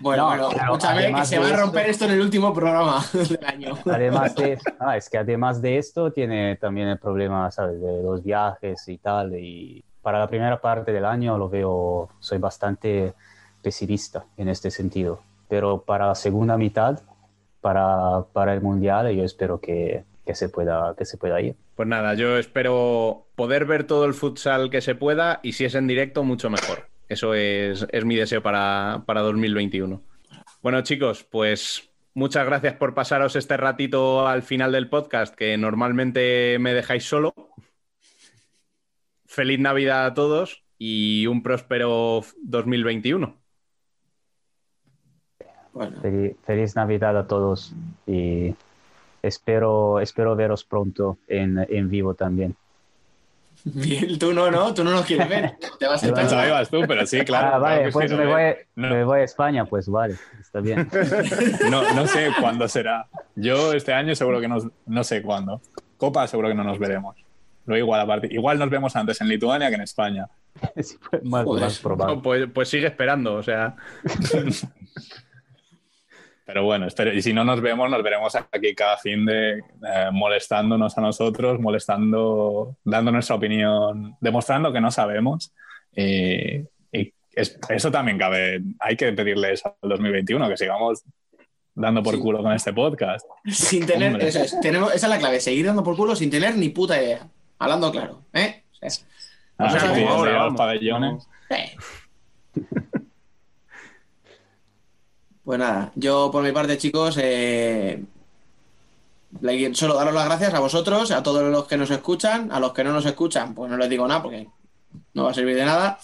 [0.00, 3.04] Bueno, No, bueno, escúchame, que se va a esto- romper esto en el último programa
[3.12, 3.78] del año.
[3.90, 7.80] Además de, ah, es que además de esto tiene también el problema, ¿sabes?
[7.80, 9.34] De los viajes y tal.
[9.38, 13.14] Y para la primera parte del año lo veo, soy bastante
[13.62, 15.20] pesimista en este sentido.
[15.48, 17.00] Pero para la segunda mitad,
[17.60, 21.56] para, para el Mundial, yo espero que, que, se pueda, que se pueda ir.
[21.74, 25.74] Pues nada, yo espero poder ver todo el futsal que se pueda y si es
[25.74, 26.86] en directo, mucho mejor.
[27.08, 30.02] Eso es, es mi deseo para, para 2021.
[30.62, 36.58] Bueno, chicos, pues muchas gracias por pasaros este ratito al final del podcast, que normalmente
[36.60, 37.34] me dejáis solo.
[39.24, 43.36] Feliz Navidad a todos y un próspero 2021.
[46.02, 47.72] Feliz, feliz Navidad a todos
[48.06, 48.54] y
[49.22, 52.56] espero, espero veros pronto en, en vivo también.
[53.64, 54.72] Bien, tú no, ¿no?
[54.72, 55.56] Tú no nos quieres ver.
[55.78, 57.54] Te vas a vas tú, pero sí, claro.
[57.54, 58.42] Ah, vale, claro pues sí, me, no, voy,
[58.76, 58.88] no.
[58.90, 60.88] me voy a España, pues vale, está bien.
[61.70, 63.06] No, no sé cuándo será.
[63.34, 65.60] Yo este año seguro que nos, no sé cuándo.
[65.96, 67.16] Copa seguro que no nos veremos.
[67.66, 70.26] Luego igual, aparte, igual nos vemos antes en Lituania que en España.
[71.22, 71.64] más, Joder.
[71.64, 72.16] más probable.
[72.16, 73.76] No, pues, pues sigue esperando, o sea.
[76.48, 80.08] Pero bueno, espero, y si no nos vemos, nos veremos aquí cada fin de eh,
[80.10, 85.52] molestándonos a nosotros, molestando, dando nuestra opinión, demostrando que no sabemos.
[85.94, 86.60] Y,
[86.90, 88.62] y es- eso también cabe.
[88.80, 91.02] Hay que pedirles al 2021 que sigamos
[91.74, 93.26] dando por culo con este podcast.
[93.44, 94.18] Sin tener.
[94.22, 96.96] Eso es, tenemos, esa es la clave, seguir dando por culo sin tener ni puta
[97.02, 97.28] idea.
[97.58, 98.62] Hablando claro, ¿eh?
[98.72, 99.04] O sea,
[99.58, 100.56] Ah, O sea, sí, ahora, a los vamos.
[100.56, 101.28] pabellones.
[105.48, 108.04] Pues nada, yo por mi parte, chicos, eh,
[109.72, 112.84] solo daros las gracias a vosotros, a todos los que nos escuchan, a los que
[112.84, 114.46] no nos escuchan, pues no les digo nada porque
[115.14, 115.98] no va a servir de nada.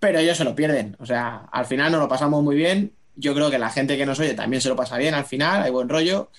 [0.00, 0.96] pero ellos se lo pierden.
[0.98, 2.92] O sea, al final nos lo pasamos muy bien.
[3.14, 5.62] Yo creo que la gente que nos oye también se lo pasa bien al final,
[5.62, 6.30] hay buen rollo.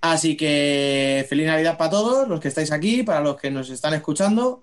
[0.00, 3.94] Así que feliz Navidad para todos, los que estáis aquí, para los que nos están
[3.94, 4.62] escuchando,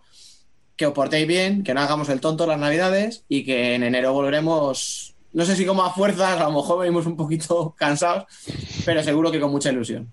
[0.78, 4.14] que os portéis bien, que no hagamos el tonto las Navidades y que en enero
[4.14, 8.26] volveremos, no sé si como a fuerzas, a lo mejor venimos un poquito cansados,
[8.86, 10.12] pero seguro que con mucha ilusión.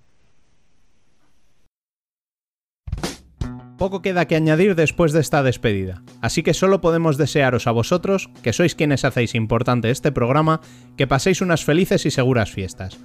[3.76, 8.28] Poco queda que añadir después de esta despedida, así que solo podemos desearos a vosotros,
[8.42, 10.60] que sois quienes hacéis importante este programa,
[10.98, 12.98] que paséis unas felices y seguras fiestas.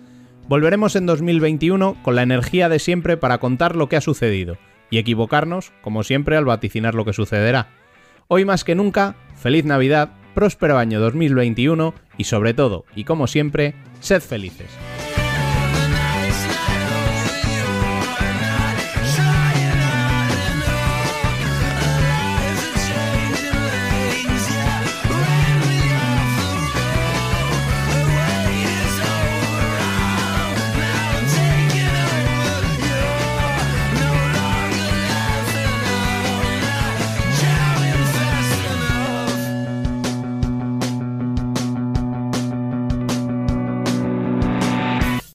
[0.50, 4.58] Volveremos en 2021 con la energía de siempre para contar lo que ha sucedido
[4.90, 7.70] y equivocarnos, como siempre, al vaticinar lo que sucederá.
[8.28, 13.74] Hoy más que nunca, feliz Navidad, próspero año 2021 y sobre todo, y como siempre,
[14.02, 14.70] sed felices.